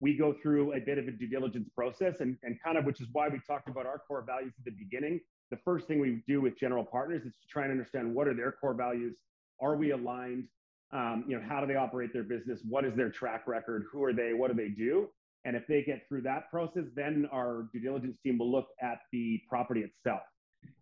we 0.00 0.16
go 0.16 0.34
through 0.42 0.74
a 0.74 0.80
bit 0.80 0.98
of 0.98 1.06
a 1.06 1.10
due 1.10 1.28
diligence 1.28 1.68
process 1.76 2.20
and, 2.20 2.36
and 2.42 2.58
kind 2.62 2.78
of 2.78 2.84
which 2.84 3.00
is 3.00 3.08
why 3.12 3.28
we 3.28 3.40
talked 3.46 3.68
about 3.68 3.86
our 3.86 4.00
core 4.08 4.24
values 4.26 4.54
at 4.58 4.64
the 4.64 4.70
beginning. 4.70 5.20
The 5.50 5.58
first 5.64 5.86
thing 5.86 6.00
we 6.00 6.22
do 6.26 6.40
with 6.40 6.58
general 6.58 6.84
partners 6.84 7.22
is 7.24 7.34
to 7.34 7.48
try 7.48 7.64
and 7.64 7.72
understand 7.72 8.14
what 8.14 8.26
are 8.26 8.34
their 8.34 8.52
core 8.52 8.74
values 8.74 9.16
are 9.60 9.76
we 9.76 9.92
aligned? 9.92 10.44
Um, 10.92 11.24
you 11.26 11.36
know, 11.36 11.44
how 11.48 11.60
do 11.60 11.66
they 11.66 11.76
operate 11.76 12.12
their 12.12 12.22
business? 12.22 12.60
What 12.68 12.84
is 12.84 12.94
their 12.94 13.10
track 13.10 13.46
record? 13.46 13.84
Who 13.92 14.02
are 14.04 14.12
they? 14.12 14.32
What 14.32 14.50
do 14.50 14.56
they 14.56 14.68
do? 14.68 15.08
And 15.44 15.56
if 15.56 15.66
they 15.66 15.82
get 15.82 16.06
through 16.08 16.22
that 16.22 16.50
process, 16.50 16.84
then 16.94 17.28
our 17.32 17.68
due 17.72 17.80
diligence 17.80 18.16
team 18.22 18.38
will 18.38 18.50
look 18.50 18.68
at 18.80 18.98
the 19.12 19.40
property 19.48 19.80
itself. 19.80 20.22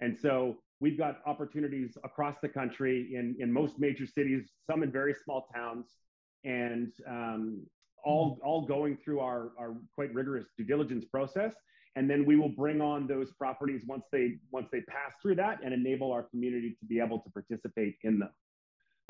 And 0.02 0.18
so 0.18 0.56
we've 0.80 0.98
got 0.98 1.20
opportunities 1.26 1.96
across 2.02 2.36
the 2.42 2.48
country 2.48 3.12
in, 3.14 3.36
in 3.38 3.52
most 3.52 3.78
major 3.78 4.04
cities, 4.04 4.50
some 4.68 4.82
in 4.82 4.90
very 4.90 5.14
small 5.24 5.46
towns, 5.54 5.86
and 6.44 6.92
um, 7.08 7.62
all, 8.04 8.40
all 8.44 8.66
going 8.66 8.98
through 9.02 9.20
our, 9.20 9.52
our 9.56 9.76
quite 9.94 10.12
rigorous 10.12 10.46
due 10.58 10.64
diligence 10.64 11.04
process. 11.04 11.54
And 11.94 12.10
then 12.10 12.24
we 12.26 12.34
will 12.36 12.48
bring 12.48 12.80
on 12.80 13.06
those 13.06 13.30
properties 13.32 13.82
once 13.86 14.06
they 14.10 14.38
once 14.50 14.68
they 14.72 14.80
pass 14.80 15.12
through 15.20 15.36
that 15.36 15.62
and 15.62 15.74
enable 15.74 16.10
our 16.10 16.22
community 16.22 16.74
to 16.80 16.86
be 16.86 16.98
able 16.98 17.18
to 17.20 17.30
participate 17.30 17.96
in 18.02 18.18
them. 18.18 18.30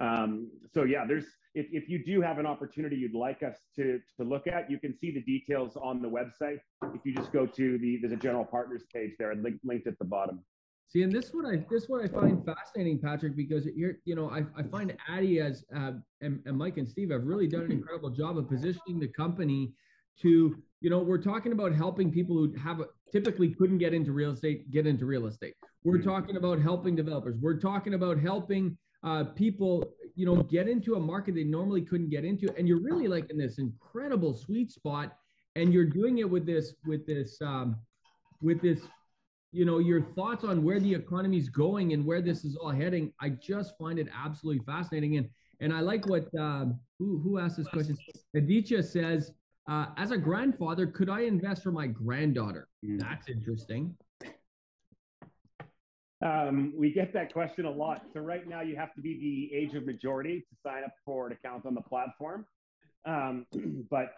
Um, 0.01 0.51
so 0.75 0.83
yeah, 0.83 1.05
there's 1.07 1.27
if, 1.55 1.67
if 1.71 1.89
you 1.89 2.05
do 2.05 2.21
have 2.21 2.39
an 2.39 2.47
opportunity 2.47 2.97
you'd 2.97 3.15
like 3.15 3.45
us 3.45 3.57
to, 3.77 4.01
to 4.19 4.25
look 4.25 4.49
at, 4.49 4.69
you 4.69 4.79
can 4.79 4.99
see 4.99 5.13
the 5.13 5.23
details 5.23 5.77
on 5.81 6.03
the 6.03 6.09
website. 6.09 6.59
If 6.93 7.03
you 7.05 7.15
just 7.15 7.33
go 7.33 7.47
to 7.47 7.79
the 7.79 7.99
there's 8.01 8.13
a 8.13 8.17
general 8.17 8.45
partners 8.45 8.83
page 8.93 9.13
there 9.17 9.31
and 9.31 9.45
link, 9.45 9.61
linked 9.65 9.87
at 9.87 9.99
the 10.01 10.05
bottom. 10.05 10.41
See, 10.93 11.03
and 11.03 11.11
this 11.11 11.27
is 11.27 11.35
what 11.35 11.47
I 11.47 11.57
this 11.71 11.85
is 11.85 11.89
what 11.89 12.05
I 12.05 12.09
find 12.09 12.45
fascinating, 12.45 12.99
Patrick, 12.99 13.35
because 13.35 13.65
you're 13.75 13.95
you 14.05 14.15
know 14.15 14.29
I, 14.29 14.43
I 14.55 14.63
find 14.63 14.95
Addy 15.09 15.41
as 15.41 15.65
uh, 15.75 15.93
and, 16.21 16.41
and 16.45 16.57
Mike 16.57 16.77
and 16.77 16.87
Steve 16.87 17.11
have 17.13 17.25
really 17.25 17.47
done 17.47 17.63
an 17.63 17.73
incredible 17.79 18.11
job 18.11 18.37
of 18.37 18.47
positioning 18.47 19.01
the 19.01 19.09
company 19.09 19.73
to 20.21 20.55
you 20.83 20.91
know 20.91 20.99
we're 20.99 21.23
talking 21.23 21.53
about 21.53 21.75
helping 21.75 22.13
people 22.13 22.37
who 22.37 22.55
have 22.59 22.81
a, 22.81 22.89
typically 23.11 23.55
couldn't 23.55 23.79
get 23.79 23.95
into 23.95 24.13
real 24.13 24.33
estate 24.33 24.71
get 24.71 24.87
into 24.87 25.07
real 25.07 25.27
estate. 25.27 25.55
We're 25.83 25.97
mm-hmm. 25.97 26.11
talking 26.11 26.37
about 26.37 26.61
helping 26.61 26.95
developers. 26.95 27.37
We're 27.41 27.59
talking 27.59 27.95
about 27.95 28.21
helping 28.21 28.77
uh, 29.03 29.25
people, 29.35 29.95
you 30.15 30.27
know, 30.27 30.43
get 30.43 30.69
into 30.69 30.97
a 30.97 31.01
market 31.01 31.35
they 31.35 31.45
normally 31.45 31.83
couldn't 31.83 32.11
get 32.11 32.27
into, 32.27 32.53
and 32.59 32.69
you're 32.69 32.83
really 32.83 33.09
like 33.09 33.31
in 33.31 33.39
this 33.39 33.59
incredible 33.59 34.35
sweet 34.35 34.71
spot, 34.71 35.17
and 35.57 35.73
you're 35.73 35.87
doing 35.87 36.19
it 36.19 36.29
with 36.29 36.47
this, 36.47 36.75
with 36.87 37.07
this, 37.07 37.41
um, 37.41 37.77
with 38.43 38.61
this, 38.61 38.81
you 39.53 39.67
know, 39.67 39.79
your 39.79 40.01
thoughts 40.01 40.45
on 40.45 40.65
where 40.65 40.81
the 40.81 40.93
economy 40.93 41.37
is 41.37 41.49
going 41.49 41.93
and 41.93 42.05
where 42.05 42.23
this 42.23 42.45
is 42.45 42.57
all 42.57 42.71
heading. 42.71 43.13
I 43.21 43.31
just 43.31 43.77
find 43.79 43.99
it 43.99 44.09
absolutely 44.17 44.65
fascinating, 44.65 45.19
and 45.19 45.29
and 45.61 45.73
I 45.73 45.81
like 45.81 46.07
what 46.07 46.27
um, 46.39 46.81
who 46.99 47.19
who 47.19 47.39
asked 47.39 47.59
this 47.59 47.69
question. 47.69 47.97
Aditya 48.35 48.83
says, 48.83 49.33
uh, 49.69 49.87
as 49.99 50.11
a 50.11 50.19
grandfather, 50.19 50.87
could 50.87 51.11
I 51.11 51.21
invest 51.21 51.63
for 51.63 51.71
my 51.71 51.87
granddaughter? 51.87 52.69
Mm. 52.85 52.99
That's 52.99 53.29
interesting. 53.29 53.95
Um, 56.25 56.73
we 56.77 56.93
get 56.93 57.13
that 57.15 57.33
question 57.33 57.65
a 57.65 57.71
lot. 57.71 58.03
So 58.15 58.21
right 58.21 58.49
now 58.49 58.61
you 58.61 58.77
have 58.77 58.95
to 58.95 59.01
be 59.01 59.19
the 59.51 59.57
age 59.57 59.75
of 59.75 59.85
majority 59.85 60.41
to 60.41 60.57
sign 60.65 60.85
up 60.85 60.95
for 61.05 61.27
an 61.27 61.33
account 61.33 61.67
on 61.67 61.75
the 61.75 61.81
platform. 61.81 62.47
Um, 63.05 63.47
but 63.91 64.15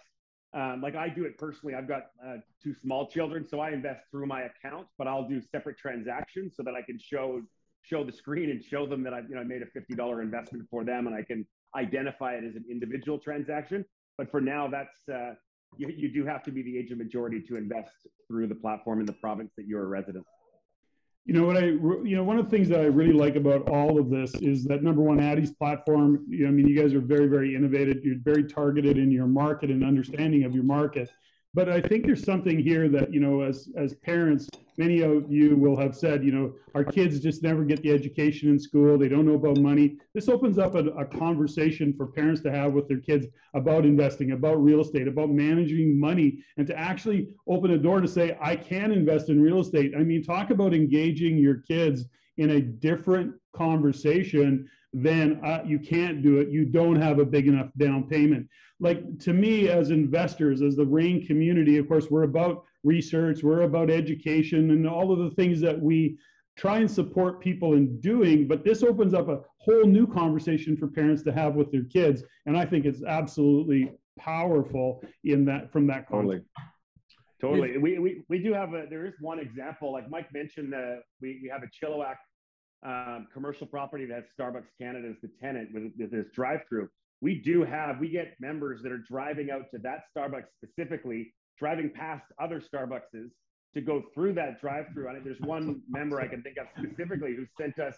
um, 0.55 0.81
like 0.81 0.95
I 0.95 1.09
do 1.09 1.25
it 1.25 1.37
personally, 1.37 1.75
I've 1.75 1.89
got 1.89 2.11
uh, 2.25 2.37
two 2.63 2.75
small 2.83 3.09
children, 3.09 3.47
so 3.47 3.61
I 3.61 3.71
invest 3.71 4.03
through 4.11 4.27
my 4.27 4.43
account, 4.43 4.87
but 4.97 5.09
I'll 5.09 5.29
do 5.29 5.41
separate 5.41 5.77
transactions 5.79 6.55
so 6.57 6.63
that 6.63 6.75
I 6.75 6.83
can 6.83 6.99
show 6.99 7.43
show 7.83 8.03
the 8.03 8.13
screen 8.13 8.51
and 8.51 8.65
show 8.65 8.87
them 8.87 9.03
that 9.03 9.13
I've 9.13 9.29
you 9.29 9.35
know 9.35 9.41
I 9.41 9.45
made 9.45 9.63
a 9.63 9.67
fifty 9.67 9.95
dollar 9.95 10.23
investment 10.23 10.67
for 10.71 10.85
them, 10.85 11.07
and 11.09 11.17
I 11.17 11.23
can 11.23 11.47
identify 11.77 12.35
it 12.35 12.45
as 12.45 12.55
an 12.55 12.65
individual 12.71 13.19
transaction. 13.19 13.85
But 14.17 14.31
for 14.31 14.41
now, 14.41 14.69
that's 14.69 15.09
uh, 15.13 15.35
you, 15.77 15.89
you 15.89 16.13
do 16.13 16.25
have 16.25 16.43
to 16.45 16.53
be 16.53 16.63
the 16.63 16.79
age 16.79 16.93
of 16.93 16.99
majority 16.99 17.41
to 17.49 17.57
invest 17.57 18.07
through 18.29 18.47
the 18.47 18.55
platform 18.55 19.01
in 19.01 19.07
the 19.07 19.13
province 19.15 19.53
that 19.57 19.67
you're 19.67 19.83
a 19.83 19.89
resident. 19.89 20.25
You 21.27 21.33
know 21.33 21.47
what 21.47 21.57
I, 21.57 21.67
you 21.69 22.17
know, 22.17 22.23
one 22.23 22.39
of 22.39 22.45
the 22.45 22.51
things 22.51 22.69
that 22.69 22.81
I 22.81 22.85
really 22.85 23.15
like 23.15 23.35
about 23.37 23.67
all 23.69 23.99
of 23.99 24.11
this 24.11 24.43
is 24.43 24.65
that 24.65 24.83
number 24.83 25.01
one, 25.01 25.21
Addy's 25.21 25.53
platform. 25.53 26.23
You 26.29 26.45
know, 26.45 26.49
I 26.49 26.53
mean, 26.53 26.69
you 26.69 26.81
guys 26.81 26.93
are 26.93 27.01
very, 27.01 27.29
very 27.29 27.57
innovative. 27.57 28.05
You're 28.05 28.19
very 28.19 28.45
targeted 28.45 28.99
in 28.99 29.11
your 29.11 29.27
market 29.27 29.71
and 29.71 29.83
understanding 29.83 30.45
of 30.45 30.55
your 30.55 30.65
market. 30.65 31.11
But 31.55 31.69
I 31.69 31.81
think 31.81 32.05
there's 32.05 32.25
something 32.25 32.59
here 32.59 32.89
that 32.89 33.13
you 33.13 33.21
know, 33.21 33.43
as 33.43 33.69
as 33.77 33.95
parents, 33.95 34.49
many 34.77 35.03
of 35.03 35.31
you 35.31 35.57
will 35.57 35.77
have 35.77 35.95
said, 35.95 36.25
you 36.25 36.33
know, 36.33 36.53
our 36.75 36.83
kids 36.83 37.21
just 37.21 37.45
never 37.45 37.65
get 37.65 37.81
the 37.83 37.93
education 37.93 38.51
in 38.51 38.59
school. 38.59 38.99
They 38.99 39.09
don't 39.09 39.25
know 39.25 39.35
about 39.35 39.59
money. 39.59 39.97
This 40.15 40.29
opens 40.29 40.59
up 40.59 40.75
a, 40.75 40.87
a 40.89 41.05
conversation 41.05 41.95
for 41.97 42.09
parents 42.09 42.41
to 42.43 42.51
have 42.51 42.73
with 42.73 42.89
their 42.89 42.99
kids 42.99 43.27
about 43.55 43.85
investing, 43.85 44.33
about 44.33 44.63
real 44.63 44.81
estate, 44.81 45.07
about 45.07 45.31
managing 45.31 45.99
money, 45.99 46.43
and 46.57 46.67
to 46.67 46.77
actually 46.77 47.29
open 47.47 47.71
a 47.71 47.79
door 47.79 48.01
to 48.01 48.09
say, 48.09 48.37
I 48.41 48.57
can 48.57 48.91
invest 48.91 49.29
in 49.29 49.41
real 49.41 49.61
estate. 49.61 49.95
I 49.97 50.03
mean, 50.03 50.25
talk 50.25 50.51
about 50.51 50.75
engaging 50.75 51.39
your 51.39 51.59
kids 51.69 52.07
in 52.37 52.51
a 52.51 52.61
different 52.61 53.33
conversation 53.55 54.69
then 54.95 55.41
you 55.67 55.79
can't 55.79 56.23
do 56.23 56.39
it. 56.39 56.49
You 56.49 56.65
don't 56.65 56.97
have 56.97 57.19
a 57.19 57.25
big 57.25 57.49
enough 57.49 57.71
down 57.77 58.09
payment. 58.09 58.49
Like 58.81 59.19
to 59.21 59.33
me, 59.33 59.69
as 59.69 59.91
investors, 59.91 60.63
as 60.63 60.77
the 60.77 60.87
REIN 60.87 61.27
community, 61.27 61.79
of 61.79 61.89
course, 61.89 62.11
we're 62.11 62.23
about 62.23 62.65
research, 62.85 63.43
we're 63.43 63.63
about 63.63 63.91
education, 63.91 64.71
and 64.71 64.89
all 64.89 65.13
of 65.13 65.19
the 65.19 65.31
things 65.35 65.61
that 65.61 65.81
we 65.81 66.17
try 66.57 66.79
and 66.79 66.91
support 66.91 67.41
people 67.41 67.75
in 67.75 68.01
doing. 68.01 68.47
But 68.47 68.65
this 68.65 68.83
opens 68.85 69.15
up 69.15 69.29
a 69.29 69.41
whole 69.59 69.85
new 69.85 70.07
conversation 70.07 70.77
for 70.77 70.87
parents 70.87 71.23
to 71.25 71.33
have 71.33 71.55
with 71.55 71.73
their 71.73 71.85
kids, 71.85 72.23
and 72.47 72.57
I 72.57 72.65
think 72.65 72.85
it's 72.85 73.03
absolutely 73.03 73.91
powerful 74.17 75.03
in 75.25 75.45
that 75.47 75.73
from 75.73 75.87
that 75.89 76.09
context. 76.09 76.47
Totally. 77.41 77.73
Totally. 77.73 77.79
We, 77.79 77.99
we, 77.99 78.25
we 78.29 78.39
do 78.39 78.55
have 78.55 78.73
a, 78.73 78.87
there 78.89 79.05
is 79.05 79.15
one 79.21 79.39
example, 79.39 79.93
like 79.93 80.09
Mike 80.09 80.33
mentioned, 80.33 80.73
uh, 80.73 80.97
we, 81.21 81.41
we 81.43 81.51
have 81.53 81.63
a 81.63 81.67
Chilliwack 81.67 82.15
um, 82.85 83.29
commercial 83.33 83.67
property 83.67 84.07
that 84.07 84.27
Starbucks 84.39 84.69
Canada 84.81 85.09
as 85.11 85.17
the 85.23 85.31
tenant 85.41 85.71
with, 85.73 85.93
with 85.99 86.11
this 86.11 86.27
drive-through. 86.35 86.89
We 87.21 87.41
do 87.41 87.65
have 87.65 87.99
we 87.99 88.09
get 88.11 88.35
members 88.41 88.83
that 88.83 88.93
are 88.93 89.03
driving 89.09 89.51
out 89.51 89.71
to 89.73 89.79
that 89.79 90.01
Starbucks 90.17 90.47
specifically, 90.63 91.33
driving 91.59 91.91
past 91.91 92.25
other 92.43 92.61
Starbuckses 92.61 93.31
to 93.75 93.81
go 93.81 94.03
through 94.15 94.35
that 94.35 94.61
drive-through. 94.61 95.09
And 95.09 95.25
there's 95.25 95.41
one 95.41 95.81
member 95.89 96.21
I 96.21 96.29
can 96.29 96.43
think 96.43 96.57
of 96.59 96.67
specifically 96.79 97.35
who 97.35 97.47
sent 97.59 97.79
us 97.79 97.97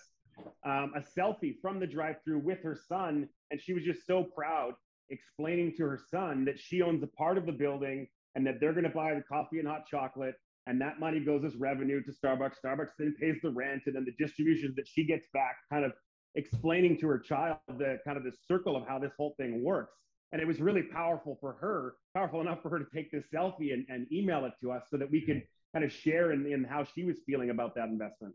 um, 0.64 0.92
a 0.94 1.18
selfie 1.18 1.56
from 1.60 1.80
the 1.80 1.86
drive-through 1.86 2.38
with 2.38 2.62
her 2.62 2.78
son, 2.88 3.28
and 3.50 3.60
she 3.60 3.72
was 3.72 3.82
just 3.82 4.06
so 4.06 4.24
proud, 4.24 4.74
explaining 5.10 5.74
to 5.76 5.84
her 5.84 6.00
son 6.10 6.44
that 6.44 6.58
she 6.58 6.82
owns 6.82 7.02
a 7.02 7.06
part 7.08 7.38
of 7.38 7.46
the 7.46 7.52
building 7.52 8.06
and 8.34 8.46
that 8.46 8.60
they're 8.60 8.72
going 8.72 8.84
to 8.84 8.90
buy 8.90 9.14
the 9.14 9.22
coffee 9.22 9.58
and 9.58 9.66
hot 9.66 9.86
chocolate 9.90 10.34
and 10.66 10.80
that 10.80 10.98
money 10.98 11.20
goes 11.20 11.44
as 11.44 11.54
revenue 11.56 12.02
to 12.02 12.10
Starbucks. 12.10 12.54
Starbucks 12.64 12.90
then 12.98 13.14
pays 13.20 13.36
the 13.42 13.50
rent 13.50 13.82
and 13.86 13.94
then 13.94 14.04
the 14.04 14.24
distributions 14.24 14.74
that 14.76 14.88
she 14.88 15.04
gets 15.04 15.26
back, 15.32 15.56
kind 15.72 15.84
of 15.84 15.92
explaining 16.34 16.98
to 16.98 17.06
her 17.06 17.18
child 17.18 17.58
the 17.78 17.98
kind 18.04 18.16
of 18.16 18.24
the 18.24 18.32
circle 18.48 18.76
of 18.76 18.86
how 18.86 18.98
this 18.98 19.12
whole 19.16 19.34
thing 19.38 19.62
works. 19.62 19.94
And 20.32 20.42
it 20.42 20.46
was 20.46 20.60
really 20.60 20.82
powerful 20.82 21.38
for 21.40 21.52
her, 21.60 21.94
powerful 22.14 22.40
enough 22.40 22.62
for 22.62 22.68
her 22.70 22.78
to 22.78 22.86
take 22.92 23.12
this 23.12 23.24
selfie 23.32 23.72
and, 23.72 23.86
and 23.88 24.12
email 24.12 24.44
it 24.44 24.52
to 24.60 24.72
us 24.72 24.82
so 24.90 24.96
that 24.96 25.10
we 25.10 25.20
could 25.20 25.42
kind 25.72 25.84
of 25.84 25.92
share 25.92 26.32
in, 26.32 26.46
in 26.46 26.64
how 26.64 26.84
she 26.84 27.04
was 27.04 27.18
feeling 27.26 27.50
about 27.50 27.74
that 27.76 27.88
investment. 27.88 28.34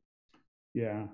Yeah. 0.74 1.08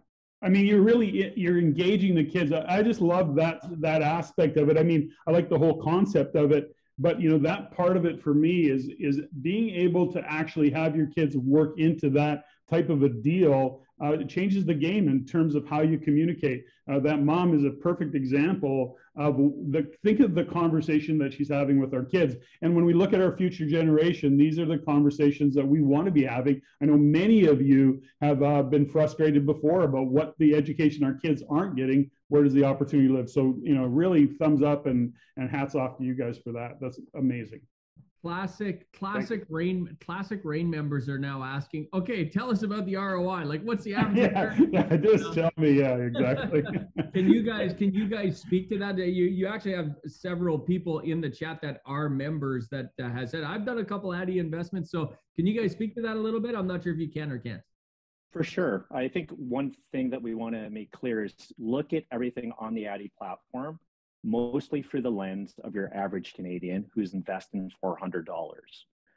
I 0.44 0.50
mean, 0.50 0.68
you're 0.68 0.84
really 0.84 1.34
you're 1.36 1.58
engaging 1.58 2.14
the 2.14 2.24
kids. 2.24 2.52
I 2.52 2.84
just 2.84 3.02
love 3.02 3.34
that 3.36 3.60
that 3.82 4.04
aspect 4.04 4.58
of 4.58 4.70
it. 4.70 4.78
I 4.78 4.84
mean, 4.84 5.12
I 5.26 5.32
like 5.32 5.50
the 5.50 5.58
whole 5.58 5.82
concept 5.82 6.36
of 6.36 6.52
it 6.52 6.76
but 7.00 7.22
you 7.22 7.30
know 7.30 7.38
that 7.38 7.72
part 7.72 7.96
of 7.98 8.06
it 8.06 8.22
for 8.22 8.34
me 8.34 8.70
is 8.70 8.90
is 9.00 9.22
being 9.42 9.70
able 9.70 10.12
to 10.12 10.20
actually 10.32 10.70
have 10.70 10.96
your 10.96 11.08
kids 11.08 11.36
work 11.38 11.80
into 11.80 12.10
that 12.10 12.46
type 12.70 12.90
of 12.90 13.04
a 13.04 13.10
deal 13.10 13.82
uh, 14.02 14.12
it 14.12 14.30
changes 14.30 14.66
the 14.66 14.74
game 14.74 15.08
in 15.08 15.26
terms 15.26 15.56
of 15.56 15.68
how 15.68 15.82
you 15.82 15.98
communicate. 15.98 16.66
Uh, 16.92 17.00
that 17.00 17.24
mom 17.24 17.56
is 17.56 17.64
a 17.64 17.72
perfect 17.72 18.16
example 18.16 18.96
of 19.18 19.38
the 19.72 19.92
think 20.04 20.20
of 20.20 20.36
the 20.36 20.44
conversation 20.44 21.18
that 21.18 21.34
she's 21.34 21.50
having 21.50 21.80
with 21.80 21.94
our 21.94 22.04
kids. 22.04 22.36
And 22.62 22.76
when 22.76 22.86
we 22.86 22.94
look 22.94 23.14
at 23.14 23.22
our 23.22 23.36
future 23.36 23.68
generation 23.68 24.38
these 24.38 24.60
are 24.60 24.66
the 24.66 24.78
conversations 24.78 25.56
that 25.56 25.68
we 25.68 25.82
want 25.82 26.06
to 26.06 26.12
be 26.12 26.24
having. 26.24 26.62
I 26.82 26.86
know 26.86 26.98
many 26.98 27.46
of 27.46 27.62
you 27.62 28.02
have 28.22 28.44
uh, 28.44 28.64
been 28.64 28.88
frustrated 28.88 29.46
before 29.46 29.82
about 29.84 30.08
what 30.08 30.36
the 30.38 30.56
education 30.56 31.04
our 31.04 31.16
kids 31.16 31.44
aren't 31.50 31.76
getting. 31.76 32.12
Where 32.30 32.44
does 32.44 32.54
the 32.54 32.66
opportunity 32.66 33.10
live? 33.10 33.30
So 33.30 33.58
you 33.62 33.76
know 33.76 33.86
really 33.86 34.28
thumbs 34.28 34.62
up 34.62 34.86
and 34.86 35.14
and 35.38 35.50
hats 35.50 35.76
off 35.76 35.98
to 35.98 36.04
you 36.04 36.16
guys 36.16 36.38
for 36.38 36.52
that. 36.54 36.78
That's 36.80 37.00
amazing 37.16 37.62
classic 38.28 38.92
classic 38.92 39.46
REIN, 39.50 39.98
classic 40.02 40.42
REIN 40.44 40.70
members 40.70 41.08
are 41.08 41.18
now 41.18 41.44
asking 41.44 41.88
okay 41.94 42.28
tell 42.28 42.52
us 42.52 42.64
about 42.64 42.86
the 42.86 42.96
roi 42.96 43.44
like 43.44 43.62
what's 43.64 43.84
the 43.84 43.96
average 43.96 44.18
yeah, 44.18 44.58
yeah 44.72 44.98
just 44.98 45.34
tell 45.34 45.52
me 45.58 45.72
yeah 45.72 45.96
exactly. 45.96 46.64
Can 47.14 47.30
you 47.30 47.42
guys 47.44 47.74
can 47.74 47.94
you 47.94 48.08
guys 48.08 48.40
speak 48.40 48.70
to 48.70 48.78
that? 48.80 48.98
You 48.98 49.26
you 49.26 49.48
actually 49.48 49.74
have 49.74 49.96
several 50.06 50.60
people 50.60 51.00
in 51.00 51.22
the 51.22 51.30
chat 51.30 51.62
that 51.62 51.82
are 51.86 52.10
members 52.10 52.68
that 52.70 52.92
uh, 53.02 53.10
has 53.10 53.32
said 53.32 53.44
i've 53.44 53.66
done 53.66 53.80
a 53.80 53.86
couple 53.86 54.14
addy 54.14 54.40
investments 54.40 54.92
so 54.92 55.14
can 55.38 55.46
you 55.46 55.60
guys 55.60 55.72
speak 55.72 55.94
to 55.96 56.02
that 56.02 56.16
a 56.16 56.20
little 56.20 56.40
bit? 56.40 56.56
I'm 56.56 56.66
not 56.66 56.84
sure 56.84 56.94
if 56.94 57.00
you 57.00 57.10
can 57.10 57.32
or 57.32 57.38
can't. 57.38 57.62
For 58.32 58.44
sure. 58.44 58.88
I 58.92 59.08
think 59.08 59.30
one 59.32 59.74
thing 59.92 60.10
that 60.10 60.22
we 60.22 60.34
want 60.34 60.56
to 60.56 60.70
make 60.70 60.92
clear 60.92 61.24
is 61.24 61.34
look 61.60 61.94
at 61.94 62.04
everything 62.12 62.52
on 62.60 62.74
the 62.74 62.88
addy 62.88 63.12
platform 63.18 63.80
mostly 64.24 64.82
through 64.82 65.02
the 65.02 65.12
lens 65.12 65.56
of 65.64 65.76
your 65.76 65.94
average 65.94 66.34
Canadian 66.34 66.86
who's 66.94 67.14
investing 67.14 67.72
$400. 67.84 68.26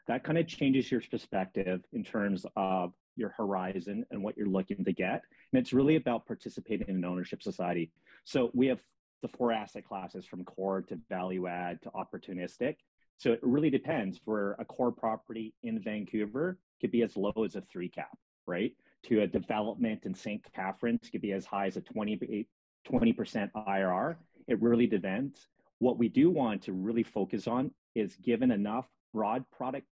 That 0.07 0.25
kind 0.25 0.39
of 0.39 0.47
changes 0.47 0.91
your 0.91 1.03
perspective 1.11 1.83
in 1.93 2.05
terms 2.05 2.45
of 2.57 2.93
your 3.17 3.31
horizon 3.31 4.05
and 4.11 4.23
what 4.23 4.37
you're 4.37 4.49
looking 4.49 4.85
to 4.85 4.93
get. 4.93 5.23
And 5.53 5.61
it's 5.61 5.73
really 5.73 5.97
about 5.97 6.27
participating 6.27 6.89
in 6.89 6.97
an 6.97 7.05
ownership 7.05 7.43
society. 7.43 7.93
So 8.25 8.51
we 8.55 8.67
have 8.69 8.81
the 9.23 9.29
four 9.29 9.53
asset 9.53 9.85
classes 9.85 10.25
from 10.27 10.45
core 10.45 10.83
to 10.83 10.99
value 11.09 11.47
add 11.47 11.83
to 11.83 11.91
opportunistic. 11.91 12.77
So 13.19 13.33
it 13.33 13.41
really 13.43 13.71
depends 13.71 14.21
where 14.25 14.57
a 14.59 14.65
core 14.65 14.93
property 14.93 15.55
in 15.63 15.79
Vancouver 15.79 16.59
could 16.81 16.91
be 16.91 17.03
as 17.03 17.17
low 17.17 17.33
as 17.45 17.55
a 17.55 17.61
three 17.61 17.89
cap, 17.89 18.17
right? 18.47 18.73
To 19.05 19.23
a 19.23 19.27
development 19.27 20.05
in 20.05 20.15
St. 20.15 20.43
Catharines 20.55 21.09
could 21.11 21.21
be 21.21 21.33
as 21.33 21.45
high 21.45 21.67
as 21.67 21.77
a 21.77 21.83
20, 21.83 22.47
20% 22.91 23.51
IRR 23.55 24.17
it 24.49 24.61
really 24.61 24.87
depends. 24.87 25.49
What 25.79 25.99
we 25.99 26.09
do 26.09 26.31
want 26.31 26.63
to 26.63 26.73
really 26.73 27.03
focus 27.03 27.47
on 27.47 27.71
is 27.95 28.17
given 28.17 28.51
enough 28.51 28.87
broad 29.13 29.45
product 29.51 29.87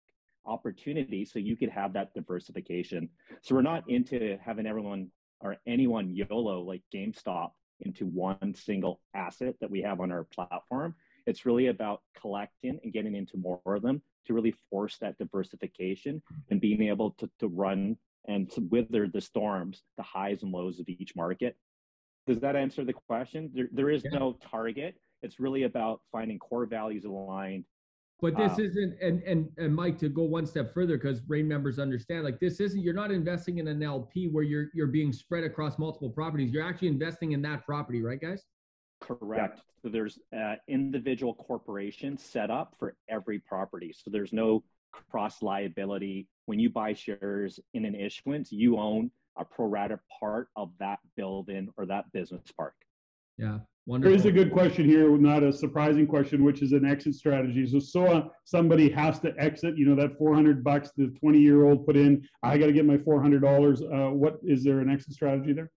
opportunity 0.44 1.24
so 1.24 1.38
you 1.38 1.56
could 1.56 1.70
have 1.70 1.92
that 1.92 2.14
diversification. 2.14 3.08
So 3.42 3.54
we're 3.54 3.62
not 3.62 3.88
into 3.88 4.38
having 4.44 4.66
everyone 4.66 5.10
or 5.40 5.56
anyone 5.66 6.14
YOLO 6.14 6.62
like 6.62 6.82
GameStop 6.94 7.50
into 7.80 8.06
one 8.06 8.54
single 8.54 9.00
asset 9.14 9.54
that 9.60 9.70
we 9.70 9.82
have 9.82 10.00
on 10.00 10.10
our 10.10 10.24
platform. 10.24 10.94
It's 11.26 11.44
really 11.44 11.66
about 11.66 12.02
collecting 12.18 12.78
and 12.82 12.92
getting 12.92 13.14
into 13.14 13.36
more 13.36 13.60
of 13.66 13.82
them 13.82 14.00
to 14.26 14.34
really 14.34 14.54
force 14.70 14.96
that 14.98 15.18
diversification 15.18 16.22
and 16.50 16.60
being 16.60 16.82
able 16.82 17.10
to, 17.12 17.28
to 17.40 17.48
run 17.48 17.96
and 18.28 18.50
to 18.52 18.60
wither 18.70 19.08
the 19.08 19.20
storms, 19.20 19.82
the 19.96 20.02
highs 20.02 20.42
and 20.42 20.52
lows 20.52 20.80
of 20.80 20.88
each 20.88 21.14
market 21.14 21.56
does 22.26 22.40
that 22.40 22.56
answer 22.56 22.84
the 22.84 22.92
question? 22.92 23.50
There, 23.54 23.68
there 23.72 23.90
is 23.90 24.04
yeah. 24.04 24.18
no 24.18 24.36
target. 24.50 24.96
It's 25.22 25.40
really 25.40 25.62
about 25.62 26.00
finding 26.12 26.38
core 26.38 26.66
values 26.66 27.04
aligned. 27.04 27.64
But 28.20 28.36
this 28.36 28.52
um, 28.52 28.60
isn't, 28.60 28.96
and, 29.02 29.22
and 29.24 29.48
and 29.58 29.74
Mike, 29.74 29.98
to 29.98 30.08
go 30.08 30.22
one 30.22 30.46
step 30.46 30.72
further, 30.72 30.96
because 30.96 31.20
REIN 31.28 31.46
members 31.46 31.78
understand, 31.78 32.24
like 32.24 32.40
this 32.40 32.60
isn't. 32.60 32.80
You're 32.80 32.94
not 32.94 33.10
investing 33.10 33.58
in 33.58 33.68
an 33.68 33.82
LP 33.82 34.28
where 34.28 34.42
you're 34.42 34.68
you're 34.74 34.86
being 34.86 35.12
spread 35.12 35.44
across 35.44 35.78
multiple 35.78 36.08
properties. 36.08 36.50
You're 36.50 36.66
actually 36.66 36.88
investing 36.88 37.32
in 37.32 37.42
that 37.42 37.66
property, 37.66 38.00
right, 38.00 38.20
guys? 38.20 38.44
Correct. 39.02 39.60
So 39.82 39.90
there's 39.90 40.18
uh, 40.34 40.54
individual 40.66 41.34
corporations 41.34 42.24
set 42.24 42.50
up 42.50 42.74
for 42.78 42.96
every 43.10 43.38
property. 43.38 43.94
So 43.94 44.10
there's 44.10 44.32
no 44.32 44.64
cross 45.10 45.42
liability. 45.42 46.26
When 46.46 46.58
you 46.58 46.70
buy 46.70 46.94
shares 46.94 47.60
in 47.74 47.84
an 47.84 47.94
issuance, 47.94 48.50
you 48.50 48.78
own 48.78 49.10
a 49.38 49.44
pro 49.44 49.66
rata 49.66 49.98
part 50.20 50.48
of 50.56 50.70
that 50.80 50.98
building 51.16 51.68
or 51.76 51.86
that 51.86 52.10
business 52.12 52.42
park. 52.56 52.74
Yeah. 53.38 53.58
Wonderful. 53.86 54.10
There 54.10 54.18
is 54.18 54.26
a 54.26 54.32
good 54.32 54.52
question 54.52 54.84
here, 54.84 55.16
not 55.16 55.44
a 55.44 55.52
surprising 55.52 56.08
question, 56.08 56.42
which 56.42 56.60
is 56.60 56.72
an 56.72 56.84
exit 56.84 57.14
strategy. 57.14 57.68
So, 57.68 57.78
so 57.78 58.06
uh, 58.06 58.28
somebody 58.44 58.90
has 58.90 59.20
to 59.20 59.32
exit. 59.38 59.78
You 59.78 59.86
know 59.86 59.94
that 59.94 60.18
400 60.18 60.64
bucks 60.64 60.90
the 60.96 61.14
20 61.20 61.38
year 61.38 61.64
old 61.64 61.86
put 61.86 61.96
in. 61.96 62.26
I 62.42 62.58
got 62.58 62.66
to 62.66 62.72
get 62.72 62.84
my 62.84 62.98
400 62.98 63.40
dollars. 63.40 63.82
Uh, 63.82 64.10
what 64.10 64.40
is 64.42 64.64
there 64.64 64.80
an 64.80 64.90
exit 64.90 65.12
strategy 65.12 65.52
there? 65.52 65.70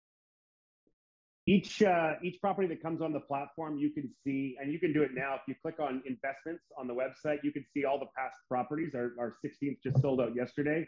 Each 1.49 1.83
uh, 1.83 2.15
each 2.23 2.41
property 2.41 2.69
that 2.69 2.81
comes 2.81 3.03
on 3.03 3.13
the 3.13 3.21
platform, 3.21 3.77
you 3.77 3.91
can 3.91 4.09
see, 4.23 4.57
and 4.61 4.73
you 4.73 4.79
can 4.79 4.93
do 4.93 5.03
it 5.03 5.11
now. 5.13 5.35
If 5.35 5.41
you 5.49 5.57
click 5.61 5.81
on 5.81 6.01
investments 6.07 6.63
on 6.79 6.87
the 6.87 6.95
website, 6.95 7.39
you 7.43 7.51
can 7.51 7.65
see 7.75 7.85
all 7.85 7.99
the 7.99 8.11
past 8.17 8.37
properties. 8.49 8.95
Our, 8.95 9.15
our 9.19 9.35
16th 9.45 9.79
just 9.83 10.01
sold 10.01 10.21
out 10.21 10.35
yesterday. 10.37 10.87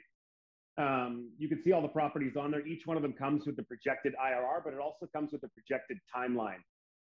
Um, 0.79 1.31
you 1.39 1.49
can 1.49 1.61
see 1.63 1.73
all 1.73 1.83
the 1.83 1.89
properties 1.89 2.37
on 2.37 2.53
there. 2.53 2.65
Each 2.65 2.87
one 2.87 2.97
of 2.97 3.03
them 3.03 3.13
comes 3.13 3.47
with 3.47 3.57
the 3.57 3.65
projected 3.65 4.15
IRR, 4.15 4.63
but 4.65 4.73
it 4.73 4.79
also 4.79 5.07
comes 5.13 5.33
with 5.33 5.43
a 5.43 5.49
projected 5.49 5.99
timeline. 6.15 6.63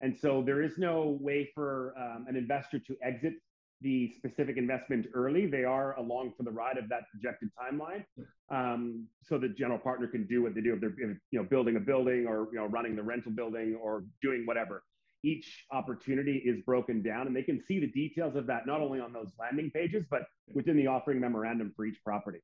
And 0.02 0.16
so 0.16 0.42
there 0.44 0.62
is 0.62 0.76
no 0.76 1.16
way 1.20 1.50
for 1.54 1.94
um, 1.98 2.26
an 2.28 2.36
investor 2.36 2.78
to 2.78 2.96
exit 3.02 3.34
the 3.80 4.12
specific 4.16 4.56
investment 4.56 5.06
early. 5.14 5.46
They 5.46 5.64
are 5.64 5.96
along 5.98 6.34
for 6.36 6.42
the 6.42 6.50
ride 6.50 6.78
of 6.78 6.88
that 6.90 7.02
projected 7.10 7.50
timeline, 7.58 8.04
um, 8.50 9.06
so 9.22 9.38
the 9.38 9.48
general 9.48 9.78
partner 9.78 10.06
can 10.06 10.26
do 10.26 10.42
what 10.42 10.54
they 10.54 10.60
do 10.60 10.74
if 10.74 10.80
they're 10.80 10.94
you 10.98 11.18
know 11.32 11.44
building 11.44 11.76
a 11.76 11.80
building 11.80 12.26
or 12.26 12.48
you 12.52 12.58
know 12.58 12.66
running 12.66 12.96
the 12.96 13.02
rental 13.02 13.32
building 13.32 13.78
or 13.82 14.04
doing 14.22 14.44
whatever. 14.46 14.82
Each 15.22 15.64
opportunity 15.72 16.42
is 16.44 16.60
broken 16.66 17.02
down, 17.02 17.26
and 17.26 17.34
they 17.34 17.42
can 17.42 17.62
see 17.66 17.80
the 17.80 17.90
details 17.90 18.36
of 18.36 18.46
that 18.46 18.66
not 18.66 18.80
only 18.80 19.00
on 19.00 19.12
those 19.12 19.30
landing 19.38 19.70
pages, 19.70 20.04
but 20.10 20.22
within 20.52 20.76
the 20.76 20.86
offering 20.86 21.20
memorandum 21.20 21.72
for 21.74 21.86
each 21.86 21.98
property. 22.04 22.40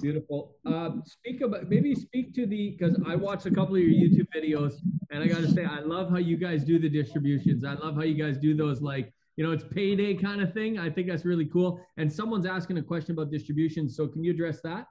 Beautiful. 0.00 0.56
Um, 0.66 1.02
speak 1.06 1.40
about 1.40 1.68
maybe 1.68 1.94
speak 1.94 2.34
to 2.34 2.46
the 2.46 2.76
because 2.78 3.00
I 3.06 3.16
watched 3.16 3.46
a 3.46 3.50
couple 3.50 3.76
of 3.76 3.82
your 3.82 3.90
YouTube 3.90 4.26
videos, 4.34 4.74
and 5.10 5.22
I 5.22 5.26
got 5.26 5.40
to 5.40 5.50
say 5.50 5.64
I 5.64 5.80
love 5.80 6.10
how 6.10 6.18
you 6.18 6.36
guys 6.36 6.64
do 6.64 6.78
the 6.78 6.88
distributions. 6.88 7.64
I 7.64 7.74
love 7.74 7.94
how 7.94 8.02
you 8.02 8.22
guys 8.22 8.36
do 8.36 8.54
those 8.54 8.82
like 8.82 9.12
you 9.40 9.46
know, 9.46 9.52
it's 9.52 9.64
payday 9.64 10.12
kind 10.14 10.42
of 10.42 10.52
thing. 10.52 10.78
I 10.78 10.90
think 10.90 11.08
that's 11.08 11.24
really 11.24 11.46
cool. 11.46 11.80
And 11.96 12.12
someone's 12.12 12.44
asking 12.44 12.76
a 12.76 12.82
question 12.82 13.12
about 13.12 13.30
distribution. 13.30 13.88
So 13.88 14.06
can 14.06 14.22
you 14.22 14.32
address 14.32 14.60
that? 14.64 14.86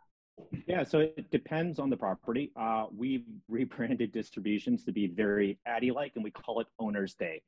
Yeah, 0.65 0.83
so 0.83 0.99
it 1.01 1.29
depends 1.29 1.77
on 1.77 1.91
the 1.91 1.97
property. 1.97 2.51
Uh, 2.55 2.87
we've 2.95 3.25
rebranded 3.47 4.11
distributions 4.11 4.83
to 4.85 4.91
be 4.91 5.05
very 5.05 5.59
Addy-like, 5.67 6.13
and 6.15 6.23
we 6.23 6.31
call 6.31 6.61
it 6.61 6.67
Owner's 6.79 7.13
Day. 7.13 7.43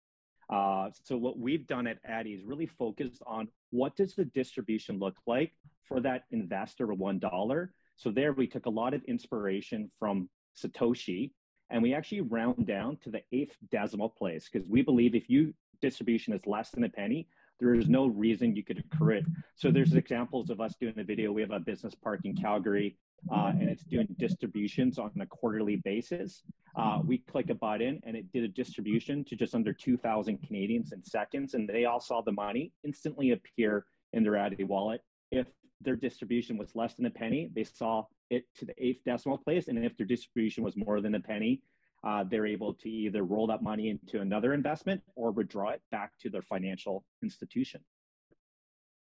Uh, 0.52 0.90
so 1.04 1.16
what 1.18 1.40
we've 1.40 1.66
done 1.66 1.88
at 1.88 2.00
Addy 2.06 2.32
is 2.32 2.44
really 2.44 2.66
focused 2.66 3.24
on 3.26 3.48
what 3.70 3.96
does 3.96 4.14
the 4.16 4.26
distribution 4.26 5.00
look 5.00 5.16
like 5.26 5.54
for 5.88 6.02
that 6.02 6.24
investor 6.32 6.92
of 6.92 7.00
one 7.00 7.20
dollar. 7.20 7.74
So 7.96 8.12
there 8.12 8.34
we 8.34 8.48
took 8.48 8.66
a 8.66 8.70
lot 8.70 8.94
of 8.94 9.04
inspiration 9.06 9.90
from 9.98 10.30
Satoshi, 10.62 11.32
and 11.70 11.82
we 11.82 11.94
actually 11.94 12.22
round 12.22 12.68
down 12.68 12.98
to 13.04 13.10
the 13.10 13.22
eighth 13.32 13.56
decimal 13.72 14.10
place 14.10 14.50
because 14.52 14.68
we 14.68 14.82
believe 14.82 15.16
if 15.16 15.30
you 15.30 15.54
distribution 15.82 16.34
is 16.34 16.46
less 16.46 16.70
than 16.72 16.84
a 16.84 16.90
penny, 16.90 17.28
there 17.60 17.74
is 17.74 17.88
no 17.88 18.08
reason 18.08 18.56
you 18.56 18.64
could 18.64 18.80
accrue 18.80 19.18
it. 19.18 19.26
So 19.56 19.72
there's 19.72 19.94
examples 19.94 20.50
of 20.50 20.60
us 20.60 20.76
doing 20.80 20.94
a 20.98 21.04
video. 21.04 21.32
We 21.32 21.42
have 21.42 21.52
a 21.52 21.60
business 21.60 21.96
park 21.96 22.22
in 22.24 22.36
Calgary, 22.36 22.98
uh, 23.29 23.51
and 23.60 23.69
it's 23.69 23.84
doing 23.84 24.07
distributions 24.17 24.97
on 24.97 25.12
a 25.19 25.25
quarterly 25.25 25.77
basis. 25.77 26.43
Uh, 26.75 26.99
we 27.05 27.17
click 27.17 27.49
a 27.49 27.55
button, 27.55 27.99
and 28.03 28.15
it 28.15 28.31
did 28.31 28.43
a 28.43 28.47
distribution 28.47 29.23
to 29.25 29.36
just 29.36 29.53
under 29.53 29.73
2,000 29.73 30.38
Canadians 30.41 30.91
in 30.93 31.03
seconds, 31.03 31.53
and 31.53 31.67
they 31.67 31.86
all 31.86 31.99
saw 31.99 32.21
the 32.21 32.31
money 32.31 32.71
instantly 32.84 33.31
appear 33.31 33.86
in 34.13 34.23
their 34.23 34.38
Addy 34.38 34.63
wallet. 34.63 35.01
If 35.31 35.47
their 35.81 35.95
distribution 35.95 36.57
was 36.57 36.75
less 36.75 36.95
than 36.95 37.05
a 37.05 37.10
penny, 37.10 37.49
they 37.53 37.63
saw 37.63 38.05
it 38.29 38.45
to 38.55 38.65
the 38.65 38.73
eighth 38.77 39.01
decimal 39.05 39.38
place, 39.38 39.67
and 39.67 39.84
if 39.84 39.95
their 39.97 40.05
distribution 40.05 40.63
was 40.63 40.75
more 40.77 41.01
than 41.01 41.15
a 41.15 41.19
penny, 41.19 41.62
uh, 42.03 42.23
they're 42.23 42.47
able 42.47 42.73
to 42.73 42.89
either 42.89 43.23
roll 43.23 43.45
that 43.47 43.62
money 43.62 43.89
into 43.89 44.21
another 44.21 44.53
investment 44.53 45.01
or 45.15 45.31
withdraw 45.31 45.69
it 45.69 45.81
back 45.91 46.12
to 46.19 46.29
their 46.29 46.41
financial 46.41 47.03
institution. 47.21 47.81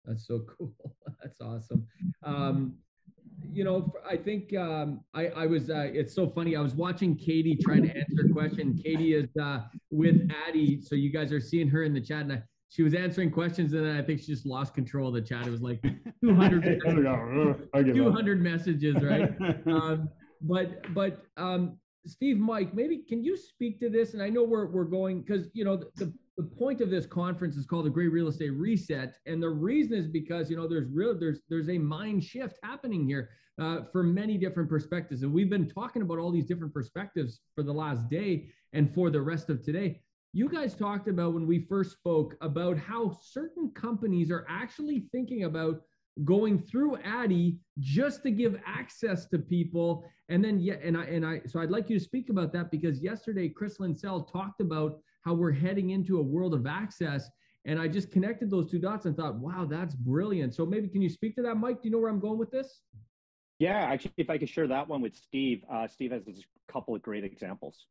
That's 0.06 0.26
so 0.26 0.44
cool. 0.58 0.72
That's 1.22 1.40
awesome. 1.40 1.86
Um, 2.22 2.74
you 3.42 3.64
know, 3.64 3.92
I 4.08 4.16
think 4.16 4.54
um, 4.56 5.00
I, 5.14 5.28
I 5.28 5.46
was. 5.46 5.70
Uh, 5.70 5.88
it's 5.92 6.14
so 6.14 6.28
funny. 6.28 6.56
I 6.56 6.60
was 6.60 6.74
watching 6.74 7.16
Katie 7.16 7.56
trying 7.56 7.82
to 7.82 7.88
answer 7.88 8.26
a 8.28 8.32
question. 8.32 8.78
Katie 8.82 9.14
is 9.14 9.28
uh, 9.40 9.60
with 9.90 10.28
Addy, 10.46 10.80
so 10.80 10.94
you 10.94 11.10
guys 11.10 11.32
are 11.32 11.40
seeing 11.40 11.68
her 11.68 11.82
in 11.82 11.92
the 11.92 12.00
chat, 12.00 12.22
and 12.22 12.32
I, 12.34 12.42
she 12.68 12.82
was 12.82 12.94
answering 12.94 13.30
questions, 13.30 13.72
and 13.72 13.84
then 13.84 13.96
I 13.96 14.02
think 14.02 14.20
she 14.20 14.26
just 14.26 14.46
lost 14.46 14.74
control 14.74 15.08
of 15.08 15.14
the 15.14 15.20
chat. 15.20 15.46
It 15.46 15.50
was 15.50 15.62
like 15.62 15.82
200, 16.24 16.80
200 17.94 18.42
messages, 18.42 18.96
right? 19.02 19.30
Um, 19.66 20.08
but 20.42 20.92
but 20.94 21.22
um, 21.36 21.78
Steve, 22.06 22.38
Mike, 22.38 22.74
maybe 22.74 22.98
can 22.98 23.24
you 23.24 23.36
speak 23.36 23.80
to 23.80 23.88
this? 23.88 24.14
And 24.14 24.22
I 24.22 24.28
know 24.28 24.42
we're 24.42 24.66
we're 24.66 24.84
going 24.84 25.22
because 25.22 25.48
you 25.54 25.64
know 25.64 25.76
the, 25.76 25.90
the, 25.96 26.12
the 26.36 26.42
point 26.42 26.80
of 26.80 26.90
this 26.90 27.06
conference 27.06 27.56
is 27.56 27.64
called 27.64 27.86
the 27.86 27.90
Great 27.90 28.08
Real 28.08 28.28
Estate 28.28 28.50
Reset, 28.50 29.16
and 29.24 29.42
the 29.42 29.48
reason 29.48 29.94
is 29.94 30.06
because 30.06 30.50
you 30.50 30.56
know 30.56 30.68
there's 30.68 30.88
real 30.90 31.18
there's 31.18 31.40
there's 31.48 31.70
a 31.70 31.78
mind 31.78 32.22
shift 32.22 32.58
happening 32.62 33.06
here 33.06 33.30
uh, 33.58 33.80
for 33.90 34.02
many 34.02 34.36
different 34.36 34.68
perspectives, 34.68 35.22
and 35.22 35.32
we've 35.32 35.48
been 35.48 35.68
talking 35.68 36.02
about 36.02 36.18
all 36.18 36.30
these 36.30 36.46
different 36.46 36.74
perspectives 36.74 37.40
for 37.54 37.62
the 37.62 37.72
last 37.72 38.08
day 38.10 38.48
and 38.74 38.92
for 38.94 39.10
the 39.10 39.20
rest 39.20 39.48
of 39.48 39.62
today. 39.62 40.00
You 40.34 40.50
guys 40.50 40.74
talked 40.74 41.08
about 41.08 41.32
when 41.32 41.46
we 41.46 41.60
first 41.60 41.92
spoke 41.92 42.36
about 42.42 42.76
how 42.76 43.18
certain 43.22 43.70
companies 43.70 44.30
are 44.30 44.44
actually 44.50 45.06
thinking 45.10 45.44
about 45.44 45.80
going 46.24 46.58
through 46.58 46.96
Addy 46.98 47.58
just 47.78 48.22
to 48.22 48.30
give 48.30 48.60
access 48.66 49.26
to 49.26 49.38
people. 49.38 50.04
And 50.28 50.44
then 50.44 50.60
yeah, 50.60 50.74
and 50.82 50.96
I 50.96 51.04
and 51.04 51.24
I 51.24 51.40
so 51.46 51.60
I'd 51.60 51.70
like 51.70 51.88
you 51.88 51.98
to 51.98 52.04
speak 52.04 52.28
about 52.28 52.52
that 52.52 52.70
because 52.70 53.00
yesterday 53.00 53.48
Chris 53.48 53.78
Linsell 53.78 54.30
talked 54.30 54.60
about 54.60 54.98
how 55.26 55.34
we're 55.34 55.52
heading 55.52 55.90
into 55.90 56.18
a 56.18 56.22
world 56.22 56.54
of 56.54 56.66
access. 56.66 57.28
And 57.64 57.80
I 57.80 57.88
just 57.88 58.12
connected 58.12 58.48
those 58.48 58.70
two 58.70 58.78
dots 58.78 59.06
and 59.06 59.16
thought, 59.16 59.34
wow, 59.34 59.66
that's 59.68 59.94
brilliant. 59.96 60.54
So 60.54 60.64
maybe 60.64 60.86
can 60.86 61.02
you 61.02 61.08
speak 61.08 61.34
to 61.34 61.42
that, 61.42 61.56
Mike? 61.56 61.82
Do 61.82 61.88
you 61.88 61.92
know 61.92 61.98
where 61.98 62.10
I'm 62.10 62.20
going 62.20 62.38
with 62.38 62.52
this? 62.52 62.80
Yeah, 63.58 63.76
actually, 63.76 64.12
if 64.18 64.30
I 64.30 64.38
could 64.38 64.48
share 64.48 64.68
that 64.68 64.86
one 64.86 65.02
with 65.02 65.16
Steve, 65.16 65.62
uh, 65.70 65.88
Steve 65.88 66.12
has 66.12 66.22
a 66.28 66.72
couple 66.72 66.94
of 66.94 67.02
great 67.02 67.24
examples. 67.24 67.86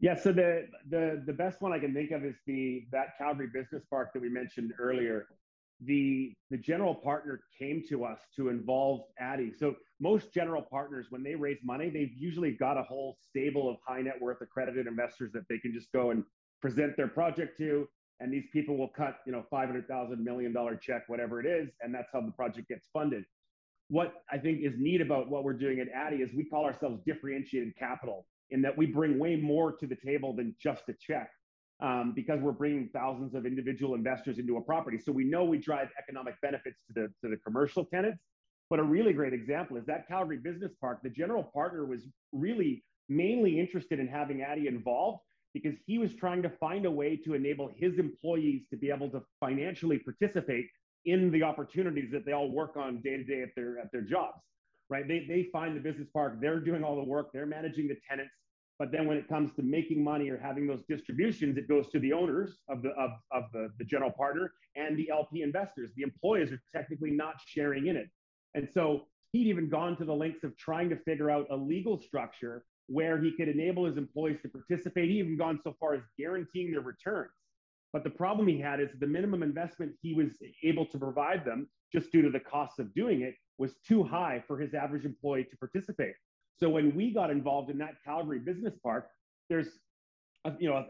Yeah, 0.00 0.14
so 0.14 0.32
the 0.32 0.66
the 0.90 1.22
the 1.26 1.32
best 1.32 1.60
one 1.60 1.72
I 1.72 1.78
can 1.78 1.94
think 1.94 2.10
of 2.10 2.24
is 2.24 2.36
the 2.46 2.84
that 2.92 3.16
Calgary 3.16 3.48
Business 3.52 3.82
Park 3.90 4.10
that 4.12 4.20
we 4.20 4.28
mentioned 4.28 4.72
earlier 4.78 5.26
the 5.84 6.34
the 6.50 6.56
general 6.56 6.94
partner 6.94 7.40
came 7.56 7.82
to 7.88 8.04
us 8.04 8.20
to 8.36 8.48
involve 8.48 9.02
Addy. 9.18 9.52
So 9.56 9.76
most 10.00 10.32
general 10.32 10.62
partners, 10.62 11.06
when 11.10 11.22
they 11.22 11.34
raise 11.34 11.58
money, 11.62 11.90
they've 11.90 12.14
usually 12.16 12.52
got 12.52 12.76
a 12.76 12.82
whole 12.82 13.16
stable 13.28 13.70
of 13.70 13.76
high 13.86 14.02
net 14.02 14.20
worth 14.20 14.40
accredited 14.40 14.86
investors 14.86 15.30
that 15.34 15.44
they 15.48 15.58
can 15.58 15.72
just 15.72 15.92
go 15.92 16.10
and 16.10 16.24
present 16.60 16.96
their 16.96 17.08
project 17.08 17.58
to, 17.58 17.88
and 18.20 18.32
these 18.32 18.46
people 18.52 18.76
will 18.76 18.88
cut 18.88 19.18
you 19.26 19.32
know 19.32 19.44
five 19.50 19.68
hundred 19.68 19.86
thousand 19.88 20.22
million 20.24 20.52
dollar 20.52 20.76
check, 20.76 21.04
whatever 21.08 21.40
it 21.40 21.46
is, 21.46 21.68
and 21.80 21.94
that's 21.94 22.08
how 22.12 22.20
the 22.20 22.32
project 22.32 22.68
gets 22.68 22.88
funded. 22.92 23.24
What 23.88 24.22
I 24.30 24.38
think 24.38 24.60
is 24.62 24.74
neat 24.76 25.00
about 25.00 25.30
what 25.30 25.44
we're 25.44 25.54
doing 25.54 25.80
at 25.80 25.88
Addy 25.94 26.16
is 26.16 26.30
we 26.36 26.44
call 26.44 26.64
ourselves 26.64 27.00
differentiated 27.06 27.74
capital 27.78 28.26
in 28.50 28.62
that 28.62 28.76
we 28.76 28.86
bring 28.86 29.18
way 29.18 29.36
more 29.36 29.72
to 29.72 29.86
the 29.86 29.96
table 29.96 30.34
than 30.34 30.54
just 30.60 30.82
a 30.88 30.94
check 31.00 31.30
um, 31.80 32.12
because 32.14 32.40
we're 32.40 32.52
bringing 32.52 32.88
thousands 32.92 33.34
of 33.34 33.46
individual 33.46 33.94
investors 33.94 34.38
into 34.38 34.56
a 34.56 34.60
property. 34.60 34.98
So 34.98 35.12
we 35.12 35.24
know 35.24 35.44
we 35.44 35.58
drive 35.58 35.88
economic 35.98 36.34
benefits 36.42 36.76
to 36.88 36.92
the 36.94 37.08
to 37.22 37.30
the 37.30 37.36
commercial 37.38 37.84
tenants. 37.84 38.20
But 38.70 38.78
a 38.80 38.82
really 38.82 39.14
great 39.14 39.32
example 39.32 39.78
is 39.78 39.86
that 39.86 40.06
Calgary 40.08 40.36
Business 40.36 40.72
Park. 40.80 41.00
The 41.02 41.08
general 41.08 41.42
partner 41.42 41.86
was 41.86 42.06
really 42.32 42.84
mainly 43.08 43.58
interested 43.58 43.98
in 43.98 44.06
having 44.06 44.42
Addy 44.42 44.66
involved 44.66 45.20
because 45.54 45.74
he 45.86 45.98
was 45.98 46.14
trying 46.14 46.42
to 46.42 46.50
find 46.60 46.86
a 46.86 46.90
way 46.90 47.16
to 47.16 47.34
enable 47.34 47.70
his 47.76 47.98
employees 47.98 48.62
to 48.70 48.76
be 48.76 48.90
able 48.90 49.10
to 49.10 49.22
financially 49.40 49.98
participate 49.98 50.66
in 51.04 51.30
the 51.30 51.42
opportunities 51.42 52.10
that 52.12 52.24
they 52.26 52.32
all 52.32 52.50
work 52.50 52.76
on 52.76 53.00
day 53.00 53.16
to 53.16 53.24
day 53.24 53.42
at 53.42 53.50
their 53.56 53.78
at 53.78 53.90
their 53.92 54.02
jobs. 54.02 54.40
Right? 54.90 55.06
They 55.06 55.26
they 55.28 55.48
find 55.52 55.76
the 55.76 55.80
business 55.80 56.08
park. 56.12 56.38
They're 56.40 56.60
doing 56.60 56.84
all 56.84 56.96
the 56.96 57.04
work. 57.04 57.30
They're 57.32 57.46
managing 57.46 57.88
the 57.88 57.96
tenants 58.08 58.32
but 58.78 58.92
then 58.92 59.08
when 59.08 59.16
it 59.16 59.28
comes 59.28 59.50
to 59.56 59.62
making 59.62 60.02
money 60.02 60.30
or 60.30 60.38
having 60.38 60.66
those 60.66 60.82
distributions, 60.88 61.56
it 61.58 61.68
goes 61.68 61.88
to 61.90 61.98
the 61.98 62.12
owners 62.12 62.58
of 62.68 62.82
the 62.82 62.90
of, 62.90 63.10
of 63.32 63.44
the, 63.52 63.70
the 63.78 63.84
general 63.84 64.10
partner 64.10 64.52
and 64.76 64.96
the 64.96 65.10
LP 65.10 65.42
investors. 65.42 65.90
The 65.96 66.02
employees 66.02 66.52
are 66.52 66.62
technically 66.72 67.10
not 67.10 67.34
sharing 67.44 67.88
in 67.88 67.96
it. 67.96 68.08
And 68.54 68.68
so 68.72 69.06
he'd 69.32 69.48
even 69.48 69.68
gone 69.68 69.96
to 69.96 70.04
the 70.04 70.14
lengths 70.14 70.44
of 70.44 70.56
trying 70.56 70.88
to 70.90 70.96
figure 70.96 71.28
out 71.28 71.46
a 71.50 71.56
legal 71.56 72.00
structure 72.00 72.64
where 72.88 73.20
he 73.20 73.30
could 73.32 73.48
enable 73.48 73.84
his 73.84 73.96
employees 73.96 74.38
to 74.42 74.48
participate. 74.48 75.10
He 75.10 75.18
even 75.18 75.36
gone 75.36 75.60
so 75.62 75.76
far 75.78 75.94
as 75.94 76.02
guaranteeing 76.18 76.72
their 76.72 76.80
returns. 76.80 77.30
But 77.92 78.04
the 78.04 78.10
problem 78.10 78.48
he 78.48 78.58
had 78.58 78.80
is 78.80 78.88
the 78.98 79.06
minimum 79.06 79.42
investment 79.42 79.92
he 80.02 80.14
was 80.14 80.30
able 80.62 80.86
to 80.86 80.98
provide 80.98 81.44
them, 81.44 81.68
just 81.92 82.10
due 82.12 82.22
to 82.22 82.30
the 82.30 82.40
costs 82.40 82.78
of 82.78 82.92
doing 82.94 83.22
it, 83.22 83.34
was 83.58 83.74
too 83.86 84.02
high 84.02 84.42
for 84.46 84.58
his 84.58 84.74
average 84.74 85.04
employee 85.04 85.44
to 85.44 85.56
participate. 85.56 86.14
So 86.58 86.68
when 86.68 86.94
we 86.94 87.12
got 87.12 87.30
involved 87.30 87.70
in 87.70 87.78
that 87.78 87.94
Calgary 88.04 88.38
Business 88.38 88.74
Park, 88.82 89.08
there's, 89.48 89.68
a, 90.44 90.52
you 90.58 90.68
know, 90.68 90.84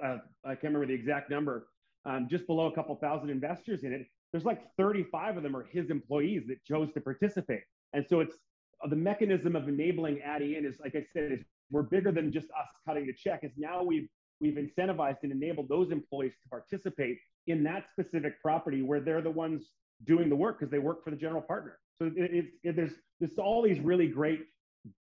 I 0.45 0.49
can't 0.49 0.63
remember 0.65 0.87
the 0.87 0.95
exact 0.95 1.31
number, 1.31 1.69
um, 2.05 2.27
just 2.29 2.47
below 2.47 2.67
a 2.67 2.75
couple 2.75 2.95
thousand 2.97 3.31
investors 3.31 3.85
in 3.85 3.93
it. 3.93 4.07
There's 4.33 4.45
like 4.45 4.63
35 4.77 5.39
of 5.39 5.43
them 5.43 5.57
are 5.57 5.67
his 5.71 5.91
employees 5.91 6.45
that 6.49 6.65
chose 6.65 6.93
to 6.95 7.01
participate. 7.01 7.63
And 7.93 8.05
so 8.09 8.21
it's 8.21 8.37
the 8.89 8.97
mechanism 8.97 9.57
of 9.57 9.69
enabling 9.69 10.21
Addy 10.21 10.57
in 10.57 10.65
is, 10.65 10.79
like 10.81 10.95
I 10.95 11.05
said, 11.13 11.33
is 11.33 11.45
we're 11.71 11.83
bigger 11.83 12.13
than 12.13 12.33
just 12.33 12.47
us 12.51 12.69
cutting 12.87 13.07
the 13.07 13.13
check. 13.13 13.41
Is 13.43 13.53
now 13.57 13.83
we've 13.83 14.09
we've 14.41 14.55
incentivized 14.57 15.19
and 15.23 15.33
enabled 15.33 15.69
those 15.69 15.91
employees 15.91 16.33
to 16.43 16.49
participate 16.49 17.19
in 17.47 17.63
that 17.65 17.85
specific 17.91 18.41
property 18.43 18.83
where 18.83 19.01
they're 19.01 19.23
the 19.23 19.31
ones 19.31 19.71
doing 20.07 20.29
the 20.29 20.37
work 20.37 20.59
because 20.59 20.71
they 20.71 20.79
work 20.79 21.03
for 21.03 21.11
the 21.11 21.17
general 21.17 21.43
partner. 21.43 21.79
So 21.99 22.07
it, 22.07 22.13
it's 22.17 22.57
it, 22.63 22.77
there's 22.77 22.93
there's 23.21 23.39
all 23.39 23.63
these 23.63 23.81
really 23.81 24.07
great 24.07 24.47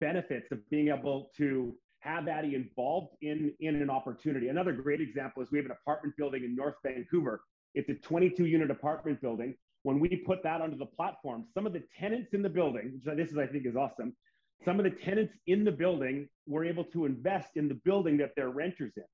benefits 0.00 0.50
of 0.52 0.58
being 0.70 0.88
able 0.88 1.30
to 1.36 1.74
have 2.00 2.28
Addy 2.28 2.54
involved 2.54 3.14
in, 3.22 3.52
in 3.60 3.76
an 3.76 3.90
opportunity. 3.90 4.48
Another 4.48 4.72
great 4.72 5.00
example 5.00 5.42
is 5.42 5.50
we 5.50 5.58
have 5.58 5.66
an 5.66 5.72
apartment 5.72 6.16
building 6.16 6.44
in 6.44 6.54
North 6.54 6.76
Vancouver. 6.84 7.40
It's 7.74 7.88
a 7.88 7.94
22 7.94 8.46
unit 8.46 8.70
apartment 8.70 9.20
building. 9.20 9.54
When 9.82 10.00
we 10.00 10.08
put 10.26 10.42
that 10.42 10.60
onto 10.60 10.76
the 10.76 10.86
platform, 10.86 11.44
some 11.54 11.66
of 11.66 11.72
the 11.72 11.82
tenants 11.98 12.34
in 12.34 12.42
the 12.42 12.48
building, 12.48 12.92
which 12.94 13.16
this 13.16 13.30
is, 13.30 13.38
I 13.38 13.46
think 13.46 13.66
is 13.66 13.76
awesome, 13.76 14.14
some 14.64 14.78
of 14.78 14.84
the 14.84 14.90
tenants 14.90 15.34
in 15.46 15.64
the 15.64 15.72
building 15.72 16.28
were 16.46 16.64
able 16.64 16.84
to 16.84 17.04
invest 17.04 17.50
in 17.56 17.68
the 17.68 17.80
building 17.84 18.16
that 18.18 18.32
they're 18.36 18.50
renters 18.50 18.92
in. 18.96 19.04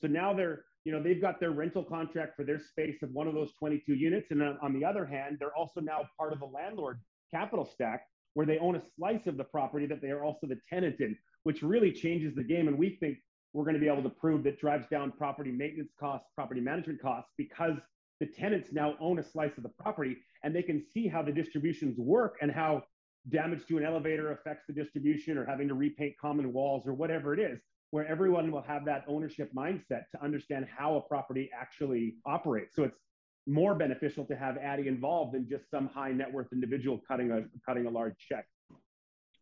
So 0.00 0.06
now 0.06 0.32
they're, 0.34 0.64
you 0.84 0.92
know, 0.92 1.02
they've 1.02 1.20
got 1.20 1.40
their 1.40 1.50
rental 1.50 1.84
contract 1.84 2.36
for 2.36 2.44
their 2.44 2.58
space 2.58 3.02
of 3.02 3.10
one 3.12 3.28
of 3.28 3.34
those 3.34 3.52
22 3.58 3.94
units. 3.94 4.30
And 4.30 4.42
on 4.42 4.72
the 4.72 4.84
other 4.84 5.04
hand, 5.04 5.36
they're 5.38 5.54
also 5.56 5.80
now 5.80 6.08
part 6.18 6.32
of 6.32 6.40
the 6.40 6.46
landlord 6.46 7.00
capital 7.30 7.64
stack 7.64 8.02
where 8.34 8.46
they 8.46 8.58
own 8.58 8.76
a 8.76 8.82
slice 8.96 9.26
of 9.26 9.36
the 9.36 9.44
property 9.44 9.86
that 9.86 10.00
they 10.00 10.10
are 10.10 10.24
also 10.24 10.46
the 10.46 10.58
tenant 10.68 11.00
in, 11.00 11.16
which 11.42 11.62
really 11.62 11.92
changes 11.92 12.34
the 12.34 12.44
game. 12.44 12.68
And 12.68 12.78
we 12.78 12.96
think 13.00 13.18
we're 13.52 13.64
going 13.64 13.74
to 13.74 13.80
be 13.80 13.88
able 13.88 14.02
to 14.02 14.10
prove 14.10 14.44
that 14.44 14.60
drives 14.60 14.86
down 14.88 15.12
property 15.12 15.50
maintenance 15.50 15.92
costs, 15.98 16.28
property 16.34 16.60
management 16.60 17.00
costs, 17.00 17.30
because 17.36 17.76
the 18.20 18.26
tenants 18.26 18.70
now 18.72 18.94
own 19.00 19.18
a 19.18 19.24
slice 19.24 19.56
of 19.56 19.62
the 19.62 19.68
property 19.70 20.16
and 20.42 20.54
they 20.54 20.62
can 20.62 20.84
see 20.92 21.08
how 21.08 21.22
the 21.22 21.32
distributions 21.32 21.98
work 21.98 22.36
and 22.40 22.50
how 22.50 22.82
damage 23.30 23.66
to 23.66 23.78
an 23.78 23.84
elevator 23.84 24.32
affects 24.32 24.64
the 24.66 24.72
distribution 24.72 25.36
or 25.36 25.44
having 25.44 25.68
to 25.68 25.74
repaint 25.74 26.14
common 26.20 26.52
walls 26.52 26.86
or 26.86 26.94
whatever 26.94 27.34
it 27.34 27.40
is 27.40 27.60
where 27.90 28.06
everyone 28.06 28.50
will 28.50 28.62
have 28.62 28.84
that 28.84 29.04
ownership 29.08 29.50
mindset 29.54 30.02
to 30.14 30.22
understand 30.22 30.66
how 30.76 30.96
a 30.96 31.00
property 31.00 31.50
actually 31.58 32.16
operates. 32.26 32.76
So 32.76 32.84
it's 32.84 32.98
more 33.46 33.74
beneficial 33.74 34.26
to 34.26 34.36
have 34.36 34.58
Addy 34.58 34.88
involved 34.88 35.34
than 35.34 35.48
just 35.48 35.70
some 35.70 35.88
high 35.88 36.12
net 36.12 36.30
worth 36.30 36.48
individual 36.52 37.00
cutting 37.08 37.30
a 37.30 37.44
cutting 37.66 37.86
a 37.86 37.90
large 37.90 38.14
check. 38.18 38.46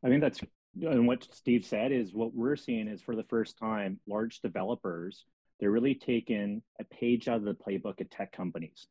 I 0.04 0.08
think 0.08 0.20
that's 0.20 0.40
and 0.80 1.08
what 1.08 1.26
Steve 1.32 1.64
said 1.64 1.90
is 1.90 2.14
what 2.14 2.34
we're 2.34 2.54
seeing 2.54 2.86
is 2.86 3.02
for 3.02 3.16
the 3.16 3.24
first 3.24 3.58
time, 3.58 3.98
large 4.06 4.40
developers 4.40 5.24
they're 5.58 5.70
really 5.70 5.94
taking 5.94 6.62
a 6.80 6.84
page 6.84 7.28
out 7.28 7.36
of 7.36 7.44
the 7.44 7.54
playbook 7.54 8.00
of 8.00 8.10
tech 8.10 8.32
companies. 8.32 8.86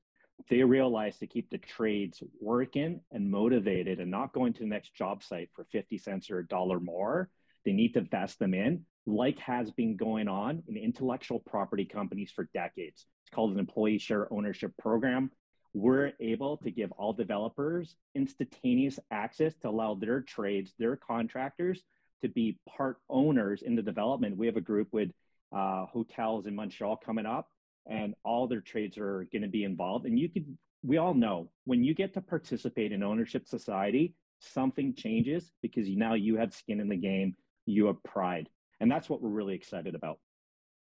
They 0.49 0.63
realize 0.63 1.17
to 1.17 1.27
keep 1.27 1.49
the 1.49 1.57
trades 1.57 2.21
working 2.39 3.01
and 3.11 3.31
motivated 3.31 3.99
and 3.99 4.11
not 4.11 4.33
going 4.33 4.53
to 4.53 4.59
the 4.59 4.67
next 4.69 4.93
job 4.93 5.23
site 5.23 5.49
for 5.53 5.65
50 5.71 5.97
cents 5.97 6.29
or 6.29 6.39
a 6.39 6.47
dollar 6.47 6.79
more. 6.79 7.29
They 7.65 7.71
need 7.71 7.93
to 7.95 8.01
vest 8.01 8.37
them 8.39 8.53
in 8.53 8.85
like 9.05 9.39
has 9.39 9.71
been 9.71 9.95
going 9.95 10.27
on 10.27 10.63
in 10.67 10.77
intellectual 10.77 11.39
property 11.39 11.85
companies 11.85 12.31
for 12.31 12.49
decades. 12.53 13.05
It's 13.23 13.29
called 13.33 13.53
an 13.53 13.59
employee 13.59 13.99
share 13.99 14.31
ownership 14.33 14.71
program. 14.77 15.31
We're 15.73 16.13
able 16.19 16.57
to 16.57 16.71
give 16.71 16.91
all 16.93 17.13
developers 17.13 17.95
instantaneous 18.15 18.99
access 19.11 19.53
to 19.61 19.69
allow 19.69 19.95
their 19.95 20.21
trades, 20.21 20.73
their 20.79 20.95
contractors 20.95 21.83
to 22.21 22.29
be 22.29 22.57
part 22.67 22.97
owners 23.09 23.61
in 23.61 23.75
the 23.75 23.81
development. 23.81 24.37
We 24.37 24.47
have 24.47 24.57
a 24.57 24.61
group 24.61 24.87
with 24.91 25.11
uh, 25.51 25.85
hotels 25.85 26.47
in 26.47 26.55
Montreal 26.55 26.97
coming 26.97 27.25
up, 27.25 27.49
and 27.87 28.15
all 28.23 28.47
their 28.47 28.61
trades 28.61 28.97
are 28.97 29.27
going 29.31 29.41
to 29.41 29.47
be 29.47 29.63
involved. 29.63 30.05
And 30.05 30.19
you 30.19 30.29
could, 30.29 30.45
we 30.83 30.97
all 30.97 31.13
know 31.13 31.49
when 31.65 31.83
you 31.83 31.93
get 31.93 32.13
to 32.13 32.21
participate 32.21 32.91
in 32.91 33.03
ownership 33.03 33.47
society, 33.47 34.15
something 34.39 34.93
changes 34.93 35.51
because 35.61 35.87
now 35.89 36.13
you 36.13 36.37
have 36.37 36.53
skin 36.53 36.79
in 36.79 36.89
the 36.89 36.95
game, 36.95 37.35
you 37.65 37.87
have 37.87 38.01
pride. 38.03 38.49
And 38.79 38.91
that's 38.91 39.09
what 39.09 39.21
we're 39.21 39.29
really 39.29 39.55
excited 39.55 39.95
about. 39.95 40.19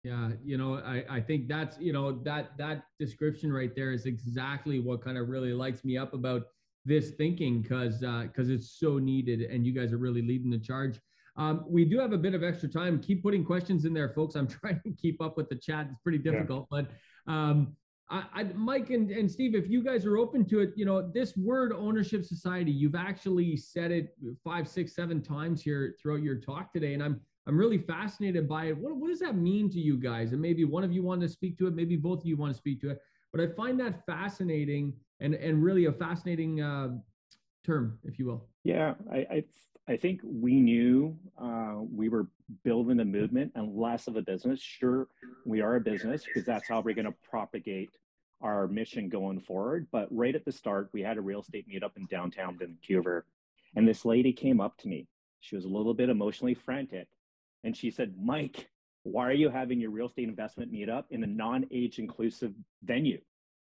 Yeah 0.03 0.31
you 0.45 0.57
know 0.57 0.75
i 0.87 1.05
i 1.11 1.21
think 1.21 1.49
that's 1.49 1.81
you 1.81 1.93
know 1.93 2.13
that 2.23 2.57
that 2.59 2.85
description 3.01 3.53
right 3.53 3.75
there 3.75 3.91
is 3.91 4.07
exactly 4.07 4.79
what 4.79 5.03
kind 5.03 5.19
of 5.19 5.29
really 5.29 5.53
lights 5.53 5.85
me 5.85 5.99
up 5.99 6.15
about 6.15 6.43
this 6.85 7.11
thinking 7.11 7.61
because 7.61 7.99
because 7.99 8.49
uh, 8.49 8.53
it's 8.53 8.79
so 8.79 8.99
needed 8.99 9.41
and 9.43 9.67
you 9.67 9.73
guys 9.73 9.93
are 9.93 9.99
really 9.99 10.23
leading 10.23 10.49
the 10.49 10.59
charge 10.59 11.01
um, 11.37 11.65
we 11.69 11.85
do 11.85 11.99
have 11.99 12.13
a 12.13 12.19
bit 12.19 12.35
of 12.35 12.43
extra 12.43 12.69
time 12.69 13.01
keep 13.01 13.23
putting 13.23 13.45
questions 13.45 13.85
in 13.85 13.93
there 13.93 14.11
folks 14.11 14.35
i'm 14.35 14.47
trying 14.61 14.81
to 14.85 14.91
keep 14.93 15.21
up 15.21 15.37
with 15.37 15.49
the 15.49 15.57
chat 15.57 15.87
it's 15.91 16.01
pretty 16.03 16.19
difficult 16.19 16.67
yeah. 16.73 16.83
but 17.27 17.33
um, 17.33 17.77
I, 18.09 18.25
I, 18.35 18.43
Mike 18.55 18.91
and, 18.91 19.11
and 19.11 19.31
Steve, 19.31 19.55
if 19.55 19.69
you 19.69 19.83
guys 19.83 20.07
are 20.07 20.17
open 20.17 20.45
to 20.47 20.61
it, 20.61 20.71
you 20.77 20.85
know, 20.85 21.11
this 21.13 21.37
word 21.37 21.73
ownership 21.73 22.25
society, 22.25 22.71
you've 22.71 22.95
actually 22.95 23.57
said 23.57 23.91
it 23.91 24.15
five, 24.45 24.69
six, 24.69 24.95
seven 24.95 25.21
times 25.21 25.61
here 25.61 25.97
throughout 26.01 26.23
your 26.23 26.37
talk 26.37 26.73
today. 26.73 26.95
And 26.95 27.03
I'm 27.03 27.21
I'm 27.49 27.57
really 27.57 27.79
fascinated 27.79 28.49
by 28.49 28.67
it. 28.67 28.77
What, 28.77 28.97
what 28.97 29.09
does 29.09 29.21
that 29.21 29.37
mean 29.37 29.71
to 29.71 29.81
you 29.81 29.97
guys? 29.97 30.33
And 30.33 30.41
maybe 30.41 30.65
one 30.65 30.83
of 30.83 30.93
you 30.93 31.03
want 31.03 31.21
to 31.21 31.29
speak 31.29 31.57
to 31.59 31.69
it, 31.69 31.75
maybe 31.75 31.97
both 31.97 32.21
of 32.21 32.27
you 32.27 32.37
want 32.37 32.53
to 32.53 32.59
speak 32.59 32.81
to 32.81 32.91
it. 32.91 32.99
But 33.33 33.41
I 33.41 33.47
find 33.49 33.79
that 33.81 34.05
fascinating 34.05 34.93
and 35.21 35.35
and 35.35 35.63
really 35.63 35.87
a 35.87 35.93
fascinating 35.93 36.61
uh, 36.61 36.89
term, 37.67 37.99
if 38.05 38.19
you 38.19 38.27
will. 38.27 38.45
Yeah, 38.65 38.95
I 39.11 39.17
I, 39.17 39.45
I 39.89 39.97
think 39.97 40.21
we 40.25 40.55
knew 40.55 41.17
uh, 41.41 41.77
we 41.95 42.09
were 42.09 42.29
building 42.65 43.01
a 43.01 43.05
movement 43.05 43.53
and 43.55 43.77
less 43.77 44.07
of 44.07 44.17
a 44.17 44.23
business. 44.23 44.61
Sure, 44.61 45.09
we 45.45 45.61
are 45.61 45.77
a 45.77 45.81
business 45.81 46.25
because 46.25 46.45
that's 46.45 46.69
how 46.69 46.81
we're 46.81 46.95
going 46.95 47.07
to 47.07 47.15
propagate 47.29 47.91
our 48.41 48.69
mission 48.69 49.09
going 49.09 49.41
forward. 49.41 49.87
But 49.91 50.09
right 50.11 50.35
at 50.35 50.45
the 50.45 50.53
start, 50.53 50.91
we 50.93 51.03
had 51.03 51.19
a 51.19 51.23
real 51.23 51.41
estate 51.41 51.67
meetup 51.69 51.97
in 51.97 52.07
downtown 52.07 52.57
Vancouver, 52.59 53.27
and 53.75 53.87
this 53.87 54.05
lady 54.05 54.33
came 54.33 54.61
up 54.61 54.79
to 54.79 54.89
me. 54.89 55.09
She 55.41 55.57
was 55.57 55.65
a 55.65 55.69
little 55.69 55.95
bit 55.95 56.09
emotionally 56.09 56.55
frantic, 56.55 57.09
and 57.65 57.77
she 57.77 57.91
said, 57.91 58.15
Mike, 58.21 58.69
why 59.03 59.29
are 59.29 59.33
you 59.33 59.49
having 59.49 59.81
your 59.81 59.91
real 59.91 60.07
estate 60.07 60.29
investment 60.29 60.73
meetup 60.73 61.05
in 61.11 61.23
a 61.23 61.27
non-age 61.27 61.99
inclusive 61.99 62.53
venue? 62.83 63.21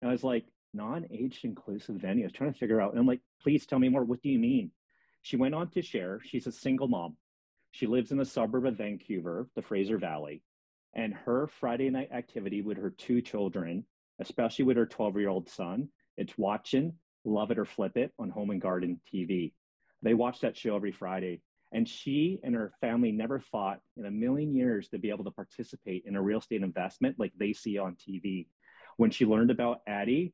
And 0.01 0.09
I 0.09 0.11
was 0.13 0.23
like, 0.23 0.45
non-age 0.73 1.41
inclusive 1.43 1.95
venue. 1.95 2.23
I 2.23 2.27
was 2.27 2.33
trying 2.33 2.53
to 2.53 2.59
figure 2.59 2.81
out. 2.81 2.91
And 2.91 2.99
I'm 2.99 3.07
like, 3.07 3.21
please 3.41 3.65
tell 3.65 3.79
me 3.79 3.89
more. 3.89 4.03
What 4.03 4.21
do 4.21 4.29
you 4.29 4.39
mean? 4.39 4.71
She 5.21 5.35
went 5.35 5.55
on 5.55 5.69
to 5.71 5.81
share, 5.81 6.21
she's 6.23 6.47
a 6.47 6.51
single 6.51 6.87
mom. 6.87 7.17
She 7.71 7.85
lives 7.85 8.11
in 8.11 8.17
the 8.17 8.25
suburb 8.25 8.65
of 8.65 8.77
Vancouver, 8.77 9.49
the 9.55 9.61
Fraser 9.61 9.97
Valley. 9.97 10.41
And 10.93 11.13
her 11.13 11.47
Friday 11.47 11.89
night 11.89 12.09
activity 12.11 12.61
with 12.61 12.77
her 12.77 12.89
two 12.89 13.21
children, 13.21 13.85
especially 14.19 14.65
with 14.65 14.77
her 14.77 14.85
12 14.85 15.17
year 15.17 15.29
old 15.29 15.49
son, 15.49 15.89
it's 16.15 16.37
watching 16.37 16.93
Love 17.25 17.51
It 17.51 17.59
or 17.59 17.65
Flip 17.65 17.95
It 17.97 18.13
on 18.17 18.29
Home 18.29 18.51
and 18.51 18.61
Garden 18.61 18.99
TV. 19.13 19.53
They 20.01 20.13
watch 20.13 20.39
that 20.41 20.57
show 20.57 20.75
every 20.75 20.91
Friday. 20.91 21.41
And 21.73 21.87
she 21.87 22.39
and 22.43 22.55
her 22.55 22.71
family 22.79 23.11
never 23.11 23.39
thought 23.39 23.81
in 23.97 24.05
a 24.05 24.11
million 24.11 24.55
years 24.55 24.87
to 24.89 24.97
be 24.97 25.09
able 25.09 25.25
to 25.25 25.31
participate 25.31 26.03
in 26.05 26.15
a 26.15 26.21
real 26.21 26.39
estate 26.39 26.63
investment 26.63 27.19
like 27.19 27.33
they 27.37 27.51
see 27.51 27.77
on 27.77 27.95
TV. 27.95 28.47
When 28.95 29.11
she 29.11 29.25
learned 29.25 29.51
about 29.51 29.81
Addy, 29.85 30.33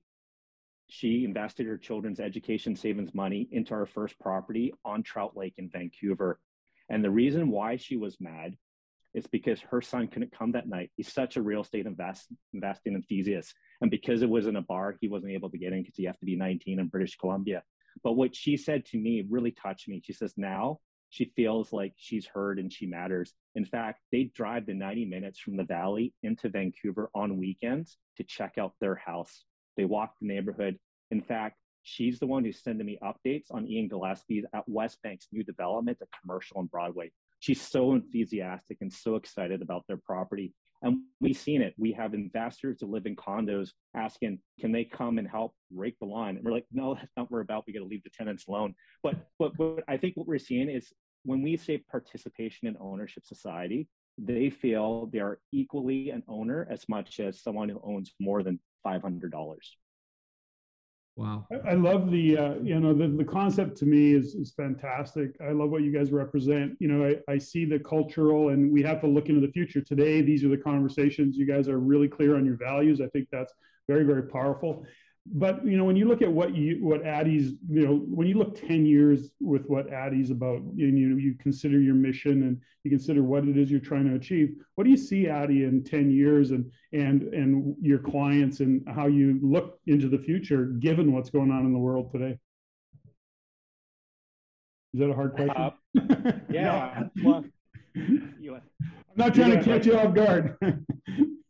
she 0.88 1.24
invested 1.24 1.66
her 1.66 1.78
children's 1.78 2.20
education 2.20 2.76
savings 2.76 3.14
money 3.14 3.48
into 3.52 3.74
our 3.74 3.86
first 3.86 4.20
property 4.20 4.74
on 4.86 5.04
Trout 5.04 5.36
Lake 5.36 5.56
in 5.58 5.70
Vancouver. 5.70 6.40
And 6.90 7.04
the 7.04 7.12
reason 7.12 7.50
why 7.50 7.78
she 7.78 7.98
was 7.98 8.18
mad 8.20 8.56
is 9.14 9.28
because 9.28 9.60
her 9.62 9.82
son 9.82 10.08
couldn't 10.08 10.38
come 10.38 10.52
that 10.52 10.68
night. 10.68 10.92
He's 10.96 11.14
such 11.14 11.38
a 11.38 11.42
real 11.42 11.62
estate 11.62 11.86
invest, 11.86 12.28
investing 12.54 12.96
enthusiast. 12.96 13.54
And 13.82 13.92
because 13.92 14.22
it 14.22 14.30
was 14.30 14.48
in 14.48 14.56
a 14.56 14.62
bar, 14.62 14.96
he 15.00 15.08
wasn't 15.08 15.34
able 15.34 15.50
to 15.52 15.58
get 15.58 15.74
in 15.74 15.84
because 15.84 16.00
you 16.00 16.08
have 16.08 16.20
to 16.20 16.26
be 16.26 16.36
19 16.36 16.80
in 16.80 16.88
British 16.88 17.16
Columbia. 17.18 17.64
But 18.04 18.14
what 18.14 18.36
she 18.36 18.58
said 18.58 18.86
to 18.88 18.98
me 18.98 19.24
really 19.30 19.52
touched 19.52 19.88
me. 19.88 20.02
She 20.04 20.14
says, 20.14 20.34
now 20.36 20.80
she 21.10 21.32
feels 21.36 21.72
like 21.72 21.94
she's 21.96 22.26
heard 22.26 22.58
and 22.58 22.74
she 22.74 22.88
matters. 22.88 23.34
In 23.54 23.66
fact, 23.66 24.00
they 24.12 24.32
drive 24.36 24.66
the 24.66 24.74
90 24.74 25.06
minutes 25.06 25.40
from 25.40 25.58
the 25.58 25.64
valley 25.64 26.12
into 26.24 26.50
Vancouver 26.50 27.12
on 27.14 27.38
weekends 27.38 27.98
to 28.18 28.24
check 28.24 28.58
out 28.58 28.74
their 28.82 28.96
house. 28.96 29.44
They 29.78 29.86
walk 29.86 30.14
the 30.20 30.28
neighborhood. 30.28 30.78
In 31.12 31.22
fact, 31.22 31.58
she's 31.84 32.20
the 32.20 32.28
one 32.28 32.44
who's 32.44 32.64
sending 32.64 32.88
me 32.88 32.98
updates 33.04 33.46
on 33.52 33.68
Ian 33.68 33.88
Gillespie's 33.88 34.46
at 34.54 34.68
Westbank's 34.70 35.28
new 35.32 35.44
development, 35.44 35.98
a 36.02 36.06
commercial 36.22 36.58
on 36.58 36.68
Broadway. 36.68 37.12
She's 37.40 37.62
so 37.62 37.94
enthusiastic 37.94 38.78
and 38.82 38.92
so 38.92 39.16
excited 39.16 39.62
about 39.62 39.84
their 39.88 39.98
property. 39.98 40.54
And 40.82 41.00
we've 41.22 41.38
seen 41.38 41.62
it. 41.62 41.74
We 41.78 41.94
have 41.94 42.14
investors 42.14 42.80
who 42.82 42.88
live 42.88 43.06
in 43.06 43.16
condos 43.16 43.70
asking, 43.96 44.40
can 44.60 44.72
they 44.72 44.84
come 44.84 45.18
and 45.18 45.28
help 45.28 45.54
rake 45.74 45.98
the 46.00 46.06
lawn? 46.06 46.36
And 46.36 46.44
we're 46.44 46.52
like, 46.52 46.66
no, 46.72 46.94
that's 46.96 47.12
not 47.16 47.24
what 47.24 47.32
we're 47.32 47.42
about. 47.42 47.64
We 47.66 47.74
got 47.74 47.80
to 47.80 47.86
leave 47.86 48.04
the 48.04 48.10
tenants 48.10 48.48
alone. 48.48 48.76
But, 49.02 49.16
but, 49.40 49.56
but 49.58 49.84
I 49.88 49.98
think 49.98 50.18
what 50.18 50.28
we're 50.28 50.40
seeing 50.40 50.70
is 50.70 50.92
when 51.24 51.42
we 51.42 51.56
say 51.56 51.78
participation 51.90 52.68
in 52.68 52.76
ownership 52.80 53.26
society, 53.26 53.88
they 54.18 54.50
feel 54.50 55.08
they 55.08 55.20
are 55.20 55.40
equally 55.52 56.10
an 56.10 56.24
owner 56.28 56.68
as 56.70 56.88
much 56.88 57.20
as 57.20 57.42
someone 57.42 57.70
who 57.70 57.82
owns 57.84 58.14
more 58.20 58.44
than 58.44 58.60
$500. 58.86 59.58
Wow. 61.16 61.46
I 61.68 61.74
love 61.74 62.10
the, 62.10 62.38
uh, 62.38 62.54
you 62.64 62.80
know, 62.80 62.92
the, 62.92 63.08
the 63.08 63.24
concept 63.24 63.78
to 63.78 63.86
me 63.86 64.14
is, 64.14 64.34
is 64.34 64.52
fantastic. 64.58 65.36
I 65.48 65.52
love 65.52 65.70
what 65.70 65.84
you 65.84 65.92
guys 65.92 66.12
represent. 66.12 66.76
You 66.80 66.88
know, 66.88 67.06
I, 67.06 67.32
I 67.32 67.38
see 67.38 67.66
the 67.66 67.78
cultural 67.78 68.50
and 68.50 68.72
we 68.72 68.82
have 68.82 69.00
to 69.02 69.08
look 69.08 69.30
into 69.30 69.40
the 69.40 69.52
future. 69.52 69.80
Today, 69.80 70.22
these 70.22 70.44
are 70.44 70.50
the 70.50 70.58
conversations. 70.58 71.38
You 71.38 71.46
guys 71.46 71.68
are 71.68 71.78
really 71.78 72.08
clear 72.08 72.36
on 72.36 72.46
your 72.46 72.58
values. 72.58 73.00
I 73.00 73.08
think 73.08 73.28
that's 73.32 73.54
very, 73.88 74.06
very 74.06 74.24
powerful 74.24 74.88
but 75.26 75.66
you 75.66 75.78
know 75.78 75.86
when 75.86 75.96
you 75.96 76.06
look 76.06 76.22
at 76.22 76.32
what 76.32 76.54
you 76.54 76.78
what 76.82 77.06
Addy's 77.06 77.54
you 77.70 77.86
know 77.86 77.96
when 78.10 78.28
you 78.28 78.38
look 78.38 78.60
10 78.60 78.86
years 78.86 79.30
with 79.40 79.66
what 79.68 79.92
Addy's 79.92 80.32
about 80.32 80.58
and 80.58 80.78
you 80.78 81.08
know 81.08 81.18
you 81.18 81.36
consider 81.36 81.80
your 81.80 81.96
mission 81.96 82.44
and 82.44 82.60
you 82.84 82.92
consider 82.92 83.24
what 83.24 83.48
it 83.48 83.58
is 83.58 83.72
you're 83.72 83.80
trying 83.80 84.08
to 84.10 84.16
achieve 84.16 84.56
what 84.76 84.84
do 84.84 84.90
you 84.90 84.98
see 84.98 85.30
Addy 85.30 85.64
in 85.64 85.84
10 85.84 86.12
years 86.12 86.52
and 86.52 86.70
and 86.92 87.22
and 87.34 87.76
your 87.82 88.00
clients 88.00 88.60
and 88.60 88.84
how 88.94 89.08
you 89.08 89.40
look 89.42 89.80
into 89.88 90.10
the 90.10 90.18
future 90.18 90.66
given 90.66 91.14
what's 91.14 91.30
going 91.30 91.52
on 91.52 91.66
in 91.66 91.72
the 91.72 91.80
world 91.80 92.12
today? 92.12 92.38
Is 94.94 95.00
that 95.00 95.10
a 95.10 95.14
hard 95.14 95.34
question? 95.34 95.56
Uh, 95.56 95.72
yeah 96.50 97.04
well, 97.24 97.46
you, 97.96 98.56
i'm 98.56 98.62
not 99.16 99.34
trying 99.34 99.52
to 99.52 99.64
catch 99.64 99.86
you 99.86 99.98
off 99.98 100.14
guard 100.14 100.58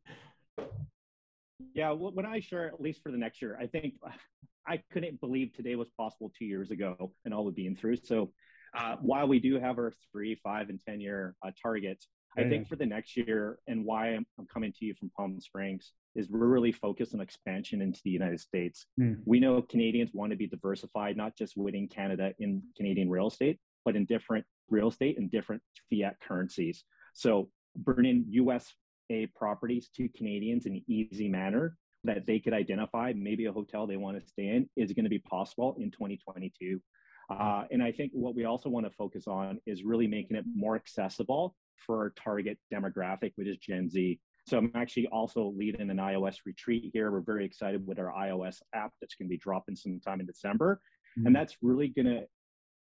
yeah, 1.74 1.92
when 1.92 2.26
I 2.26 2.40
share, 2.40 2.68
at 2.68 2.82
least 2.82 3.02
for 3.02 3.12
the 3.12 3.18
next 3.18 3.42
year, 3.42 3.58
I 3.60 3.68
think 3.68 3.96
I 4.68 4.82
couldn't 4.92 5.20
believe 5.20 5.54
today 5.54 5.76
was 5.76 5.90
possible 5.98 6.32
two 6.38 6.46
years 6.46 6.72
ago 6.72 7.12
and 7.26 7.34
all 7.34 7.44
we've 7.44 7.56
been 7.56 7.76
through. 7.76 7.98
So 7.98 8.32
uh, 8.78 8.96
while 9.02 9.28
we 9.28 9.40
do 9.40 9.60
have 9.60 9.78
our 9.78 9.92
three, 10.12 10.36
five, 10.42 10.70
and 10.70 10.80
10 10.88 11.02
year 11.02 11.36
uh, 11.46 11.52
targets, 11.62 12.08
I 12.36 12.50
think 12.50 12.68
for 12.68 12.76
the 12.76 12.86
next 12.86 13.16
year, 13.16 13.60
and 13.68 13.86
why 13.86 14.08
I'm, 14.08 14.26
I'm, 14.40 14.48
coming 14.48 14.74
to 14.80 14.86
you 14.86 14.96
from 14.96 15.12
Palm 15.16 15.40
Springs, 15.40 15.94
is 16.16 16.30
we're 16.30 16.48
really 16.48 16.72
focused 16.72 17.14
on 17.14 17.22
expansion 17.22 17.82
into 17.82 18.00
the 18.04 18.10
United 18.10 18.40
States. 18.40 18.88
Mm. 19.00 19.20
We 19.26 19.40
know 19.40 19.62
Canadians 19.62 20.12
want 20.14 20.32
to 20.32 20.36
be 20.36 20.48
diversified, 20.48 21.16
not 21.16 21.38
just 21.38 21.56
within 21.56 21.88
Canada 21.88 22.34
in 22.40 22.64
Canadian 22.76 23.10
real 23.10 23.28
estate, 23.28 23.60
but 23.86 23.96
in 23.96 24.06
different 24.06 24.46
real 24.70 24.88
estate 24.88 25.20
and 25.20 25.30
different 25.30 25.62
fiat 25.92 26.16
currencies. 26.28 26.84
So 27.14 27.50
bringing 27.76 28.26
USA 29.10 29.28
properties 29.36 29.90
to 29.96 30.10
Canadians 30.10 30.66
in 30.66 30.74
an 30.76 30.84
easy 30.88 31.28
manner 31.28 31.78
that 32.04 32.26
they 32.26 32.40
could 32.40 32.54
identify, 32.54 33.14
maybe 33.16 33.46
a 33.46 33.52
hotel 33.52 33.88
they 33.88 33.98
want 33.98 34.20
to 34.20 34.28
stay 34.28 34.48
in, 34.48 34.70
is 34.76 34.92
going 34.92 35.06
to 35.06 35.10
be 35.10 35.20
possible 35.20 35.76
in 35.80 35.90
2022. 35.92 36.80
Uh, 37.30 37.64
and 37.72 37.82
I 37.82 37.92
think 37.92 38.12
what 38.14 38.36
we 38.36 38.44
also 38.44 38.70
want 38.70 38.86
to 38.86 38.92
focus 38.92 39.28
on 39.28 39.60
is 39.66 39.84
really 39.84 40.08
making 40.08 40.36
it 40.36 40.44
more 40.54 40.76
accessible 40.76 41.56
for 41.78 42.00
our 42.00 42.10
target 42.12 42.58
demographic, 42.74 43.32
which 43.36 43.48
is 43.48 43.58
Gen 43.58 43.90
Z. 43.90 44.20
So 44.46 44.58
I'm 44.58 44.72
actually 44.76 45.08
also 45.08 45.54
leading 45.56 45.90
an 45.90 45.98
iOS 45.98 46.38
retreat 46.46 46.92
here. 46.94 47.12
We're 47.12 47.22
very 47.22 47.46
excited 47.46 47.88
with 47.88 47.98
our 47.98 48.12
iOS 48.12 48.58
app 48.76 48.92
that's 49.00 49.16
going 49.16 49.28
to 49.28 49.34
be 49.34 49.38
dropping 49.38 49.78
sometime 49.78 50.20
in 50.20 50.26
December. 50.26 50.82
Mm-hmm. 51.18 51.28
And 51.28 51.36
that's 51.36 51.56
really 51.62 51.88
going 51.88 52.08
to 52.08 52.26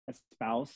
espouse 0.08 0.76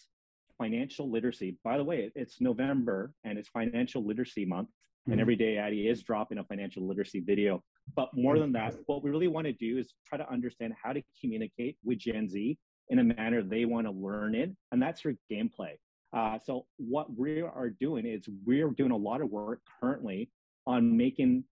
financial 0.59 1.09
literacy. 1.09 1.57
By 1.63 1.77
the 1.77 1.83
way, 1.83 2.11
it's 2.13 2.39
November 2.39 3.13
and 3.23 3.39
it's 3.39 3.49
financial 3.49 4.05
literacy 4.05 4.45
month. 4.45 4.69
Mm-hmm. 5.05 5.11
And 5.11 5.21
every 5.21 5.35
day 5.35 5.57
Addy 5.57 5.87
is 5.87 6.01
dropping 6.01 6.39
a 6.39 6.43
financial 6.43 6.87
literacy 6.87 7.19
video. 7.19 7.63
But 7.95 8.09
more 8.13 8.39
than 8.39 8.51
that, 8.53 8.75
what 8.87 9.03
we 9.03 9.11
really 9.11 9.27
want 9.27 9.45
to 9.45 9.53
do 9.53 9.77
is 9.77 9.93
try 10.07 10.17
to 10.17 10.29
understand 10.31 10.73
how 10.81 10.93
to 10.93 11.03
communicate 11.21 11.77
with 11.83 11.99
Gen 11.99 12.27
Z 12.27 12.57
in 12.89 12.99
a 12.99 13.03
manner 13.03 13.43
they 13.43 13.65
want 13.65 13.85
to 13.85 13.91
learn 13.91 14.33
it. 14.33 14.51
And 14.71 14.81
that's 14.81 15.01
through 15.01 15.17
gameplay. 15.31 15.73
Uh, 16.15 16.39
so 16.43 16.65
what 16.77 17.15
we 17.15 17.41
are 17.41 17.69
doing 17.69 18.05
is 18.05 18.25
we're 18.45 18.69
doing 18.71 18.91
a 18.91 18.97
lot 18.97 19.21
of 19.21 19.29
work 19.29 19.59
currently 19.79 20.31
on 20.65 20.97
making 20.97 21.43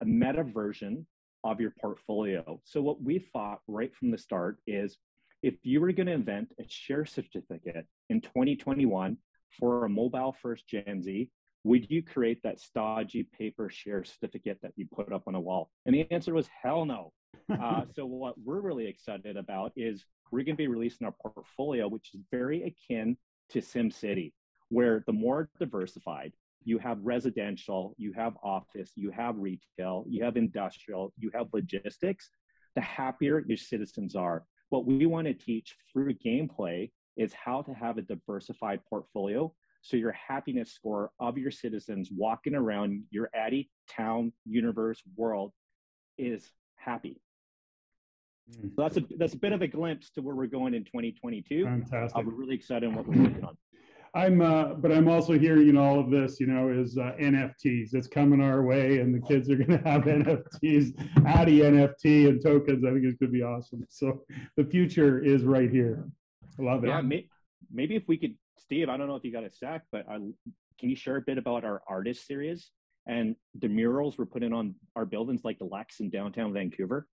a 0.00 0.04
meta 0.04 0.42
version 0.42 1.06
of 1.44 1.60
your 1.60 1.72
portfolio. 1.80 2.60
So 2.64 2.80
what 2.82 3.02
we 3.02 3.18
thought 3.32 3.60
right 3.68 3.94
from 3.94 4.10
the 4.10 4.18
start 4.18 4.58
is 4.66 4.96
if 5.42 5.54
you 5.62 5.80
were 5.80 5.92
going 5.92 6.06
to 6.06 6.12
invent 6.12 6.48
a 6.58 6.64
share 6.68 7.04
certificate 7.04 7.86
in 8.08 8.20
2021 8.20 9.16
for 9.58 9.84
a 9.84 9.88
mobile 9.88 10.34
first 10.40 10.66
Gen 10.66 11.02
Z, 11.02 11.30
would 11.64 11.90
you 11.90 12.02
create 12.02 12.42
that 12.42 12.60
stodgy 12.60 13.22
paper 13.22 13.68
share 13.70 14.04
certificate 14.04 14.58
that 14.62 14.72
you 14.76 14.86
put 14.92 15.12
up 15.12 15.24
on 15.26 15.34
a 15.34 15.40
wall? 15.40 15.70
And 15.86 15.94
the 15.94 16.10
answer 16.10 16.34
was 16.34 16.48
hell 16.62 16.84
no. 16.84 17.12
Uh, 17.48 17.82
so 17.94 18.04
what 18.04 18.34
we're 18.44 18.60
really 18.60 18.86
excited 18.86 19.36
about 19.36 19.72
is 19.76 20.04
we're 20.30 20.44
going 20.44 20.56
to 20.56 20.62
be 20.62 20.66
releasing 20.66 21.06
our 21.06 21.12
portfolio, 21.12 21.88
which 21.88 22.10
is 22.14 22.20
very 22.30 22.64
akin 22.64 23.16
to 23.50 23.60
SimCity, 23.60 24.32
where 24.70 25.04
the 25.06 25.12
more 25.12 25.50
diversified, 25.60 26.32
you 26.64 26.78
have 26.78 26.98
residential, 27.02 27.94
you 27.96 28.12
have 28.12 28.36
office, 28.42 28.92
you 28.96 29.10
have 29.10 29.36
retail, 29.38 30.04
you 30.08 30.24
have 30.24 30.36
industrial, 30.36 31.12
you 31.18 31.30
have 31.34 31.48
logistics, 31.52 32.30
the 32.74 32.80
happier 32.80 33.44
your 33.46 33.56
citizens 33.56 34.16
are. 34.16 34.44
What 34.70 34.86
we 34.86 35.06
want 35.06 35.26
to 35.26 35.34
teach 35.34 35.76
through 35.92 36.14
gameplay 36.14 36.90
is 37.16 37.32
how 37.34 37.62
to 37.62 37.74
have 37.74 37.98
a 37.98 38.02
diversified 38.02 38.80
portfolio 38.88 39.52
so 39.82 39.96
your 39.96 40.12
happiness 40.12 40.72
score 40.72 41.10
of 41.18 41.36
your 41.36 41.50
citizens 41.50 42.08
walking 42.10 42.54
around 42.54 43.02
your 43.10 43.28
Addy 43.34 43.70
town, 43.90 44.32
universe, 44.46 45.02
world 45.16 45.52
is 46.18 46.50
happy. 46.76 47.20
Mm. 48.50 48.74
So 48.74 48.82
that's 48.82 48.96
a 48.96 49.02
that's 49.18 49.34
a 49.34 49.38
bit 49.38 49.52
of 49.52 49.62
a 49.62 49.68
glimpse 49.68 50.10
to 50.10 50.22
where 50.22 50.34
we're 50.34 50.46
going 50.46 50.74
in 50.74 50.84
2022. 50.84 51.64
Fantastic. 51.64 52.24
We're 52.24 52.32
really 52.32 52.54
excited 52.54 52.88
on 52.88 52.94
what 52.94 53.06
we're 53.06 53.22
working 53.22 53.44
on. 53.44 53.56
I'm, 54.14 54.42
uh, 54.42 54.74
but 54.74 54.92
I'm 54.92 55.08
also 55.08 55.38
hearing 55.38 55.76
all 55.76 55.98
of 55.98 56.10
this, 56.10 56.38
you 56.38 56.46
know, 56.46 56.68
is 56.68 56.98
uh, 56.98 57.12
NFTs. 57.18 57.94
It's 57.94 58.06
coming 58.06 58.42
our 58.42 58.62
way, 58.62 58.98
and 58.98 59.14
the 59.14 59.26
kids 59.26 59.48
are 59.48 59.56
going 59.56 59.78
to 59.82 59.88
have 59.88 60.02
NFTs, 60.04 60.92
Addy 61.26 61.60
NFT 61.60 62.28
and 62.28 62.42
tokens. 62.42 62.84
I 62.84 62.90
think 62.90 63.04
it's 63.04 63.16
going 63.18 63.32
to 63.32 63.38
be 63.38 63.42
awesome. 63.42 63.86
So 63.88 64.22
the 64.56 64.64
future 64.64 65.24
is 65.24 65.44
right 65.44 65.70
here. 65.70 66.06
I 66.58 66.62
love 66.62 66.84
it. 66.84 66.88
Yeah, 66.88 67.00
may, 67.00 67.26
maybe 67.72 67.96
if 67.96 68.02
we 68.06 68.18
could, 68.18 68.34
Steve. 68.62 68.88
I 68.88 68.96
don't 68.96 69.08
know 69.08 69.16
if 69.16 69.24
you 69.24 69.32
got 69.32 69.44
a 69.44 69.50
sec, 69.50 69.82
but 69.90 70.08
I, 70.08 70.14
can 70.14 70.90
you 70.90 70.96
share 70.96 71.16
a 71.16 71.22
bit 71.22 71.38
about 71.38 71.64
our 71.64 71.82
artist 71.88 72.26
series 72.26 72.70
and 73.06 73.36
the 73.58 73.68
murals 73.68 74.16
we're 74.18 74.26
putting 74.26 74.52
on 74.52 74.74
our 74.96 75.04
buildings, 75.04 75.42
like 75.44 75.58
the 75.58 75.64
Lex 75.64 76.00
in 76.00 76.10
downtown 76.10 76.52
Vancouver? 76.52 77.06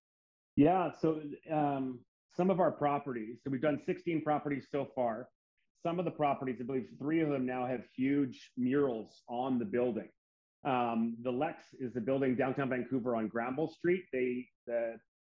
Yeah. 0.56 0.90
So 1.00 1.20
um, 1.52 2.00
some 2.36 2.50
of 2.50 2.60
our 2.60 2.70
properties. 2.70 3.38
So 3.42 3.50
we've 3.50 3.62
done 3.62 3.80
16 3.84 4.22
properties 4.22 4.66
so 4.70 4.88
far 4.94 5.28
some 5.82 5.98
of 5.98 6.04
the 6.04 6.10
properties, 6.10 6.56
I 6.60 6.64
believe 6.64 6.88
three 6.98 7.20
of 7.20 7.30
them 7.30 7.46
now 7.46 7.66
have 7.66 7.80
huge 7.96 8.50
murals 8.56 9.22
on 9.28 9.58
the 9.58 9.64
building. 9.64 10.08
Um, 10.64 11.16
the 11.22 11.30
Lex 11.30 11.64
is 11.78 11.94
the 11.94 12.00
building 12.00 12.36
downtown 12.36 12.68
Vancouver 12.68 13.16
on 13.16 13.28
Granville 13.28 13.70
Street. 13.70 14.02
They 14.12 14.46
the 14.66 14.96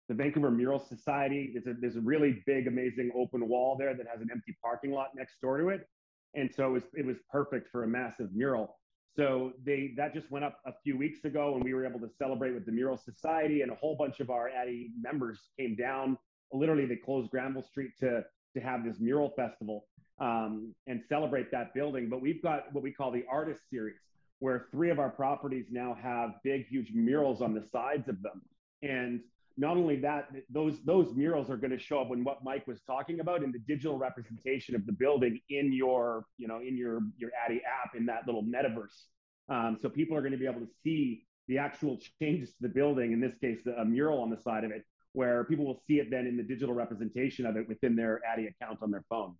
the 0.09 0.13
Vancouver 0.13 0.51
Mural 0.51 0.79
Society. 0.79 1.53
There's 1.53 1.77
a 1.77 1.79
there's 1.79 1.95
a 1.95 2.01
really 2.01 2.43
big, 2.45 2.67
amazing 2.67 3.11
open 3.15 3.47
wall 3.47 3.77
there 3.79 3.95
that 3.95 4.05
has 4.11 4.21
an 4.21 4.27
empty 4.31 4.53
parking 4.61 4.91
lot 4.91 5.09
next 5.15 5.39
door 5.41 5.57
to 5.59 5.69
it, 5.69 5.87
and 6.35 6.53
so 6.53 6.67
it 6.67 6.71
was 6.71 6.83
it 6.93 7.05
was 7.05 7.17
perfect 7.31 7.69
for 7.71 7.83
a 7.83 7.87
massive 7.87 8.33
mural. 8.33 8.77
So 9.15 9.53
they 9.63 9.93
that 9.97 10.13
just 10.13 10.31
went 10.31 10.43
up 10.45 10.59
a 10.65 10.73
few 10.83 10.97
weeks 10.97 11.23
ago, 11.23 11.55
and 11.55 11.63
we 11.63 11.73
were 11.73 11.85
able 11.85 11.99
to 11.99 12.09
celebrate 12.17 12.53
with 12.53 12.65
the 12.65 12.71
Mural 12.71 12.97
Society, 12.97 13.61
and 13.61 13.71
a 13.71 13.75
whole 13.75 13.95
bunch 13.95 14.19
of 14.19 14.29
our 14.29 14.49
Addy 14.49 14.91
members 14.99 15.39
came 15.59 15.75
down. 15.75 16.17
Literally, 16.51 16.85
they 16.85 16.95
closed 16.95 17.29
Granville 17.29 17.63
Street 17.63 17.91
to 17.99 18.23
to 18.55 18.59
have 18.59 18.83
this 18.83 18.99
mural 18.99 19.31
festival 19.35 19.85
um, 20.19 20.73
and 20.87 21.01
celebrate 21.07 21.51
that 21.51 21.73
building. 21.73 22.09
But 22.09 22.21
we've 22.21 22.41
got 22.41 22.73
what 22.73 22.83
we 22.83 22.91
call 22.91 23.11
the 23.11 23.25
artist 23.29 23.61
series, 23.69 23.99
where 24.39 24.65
three 24.71 24.89
of 24.89 24.99
our 24.99 25.09
properties 25.09 25.67
now 25.71 25.95
have 26.01 26.31
big, 26.43 26.67
huge 26.67 26.91
murals 26.93 27.41
on 27.41 27.53
the 27.53 27.63
sides 27.71 28.09
of 28.09 28.21
them. 28.21 28.41
And 28.81 29.21
not 29.57 29.77
only 29.77 29.97
that, 29.97 30.29
those 30.49 30.81
those 30.83 31.13
murals 31.15 31.49
are 31.49 31.57
going 31.57 31.71
to 31.71 31.79
show 31.79 32.01
up 32.01 32.09
when 32.09 32.23
what 32.23 32.43
Mike 32.43 32.65
was 32.67 32.81
talking 32.81 33.19
about 33.19 33.43
in 33.43 33.51
the 33.51 33.59
digital 33.59 33.97
representation 33.97 34.75
of 34.75 34.85
the 34.85 34.91
building 34.91 35.39
in 35.49 35.71
your, 35.71 36.25
you 36.37 36.47
know, 36.47 36.59
in 36.59 36.77
your 36.77 37.01
your 37.17 37.31
Addy 37.45 37.61
app 37.65 37.95
in 37.95 38.05
that 38.07 38.25
little 38.25 38.43
metaverse. 38.43 39.03
Um, 39.49 39.77
so 39.81 39.89
people 39.89 40.17
are 40.17 40.21
going 40.21 40.31
to 40.31 40.37
be 40.37 40.47
able 40.47 40.61
to 40.61 40.71
see 40.83 41.25
the 41.47 41.57
actual 41.57 41.99
changes 42.21 42.49
to 42.49 42.55
the 42.61 42.69
building. 42.69 43.11
In 43.11 43.19
this 43.19 43.35
case, 43.41 43.59
a 43.65 43.85
mural 43.85 44.21
on 44.21 44.29
the 44.29 44.37
side 44.37 44.63
of 44.63 44.71
it, 44.71 44.85
where 45.11 45.43
people 45.43 45.65
will 45.65 45.81
see 45.85 45.99
it 45.99 46.09
then 46.09 46.25
in 46.25 46.37
the 46.37 46.43
digital 46.43 46.73
representation 46.73 47.45
of 47.45 47.55
it 47.55 47.67
within 47.67 47.95
their 47.95 48.21
Addy 48.25 48.47
account 48.47 48.79
on 48.81 48.91
their 48.91 49.03
phone. 49.09 49.35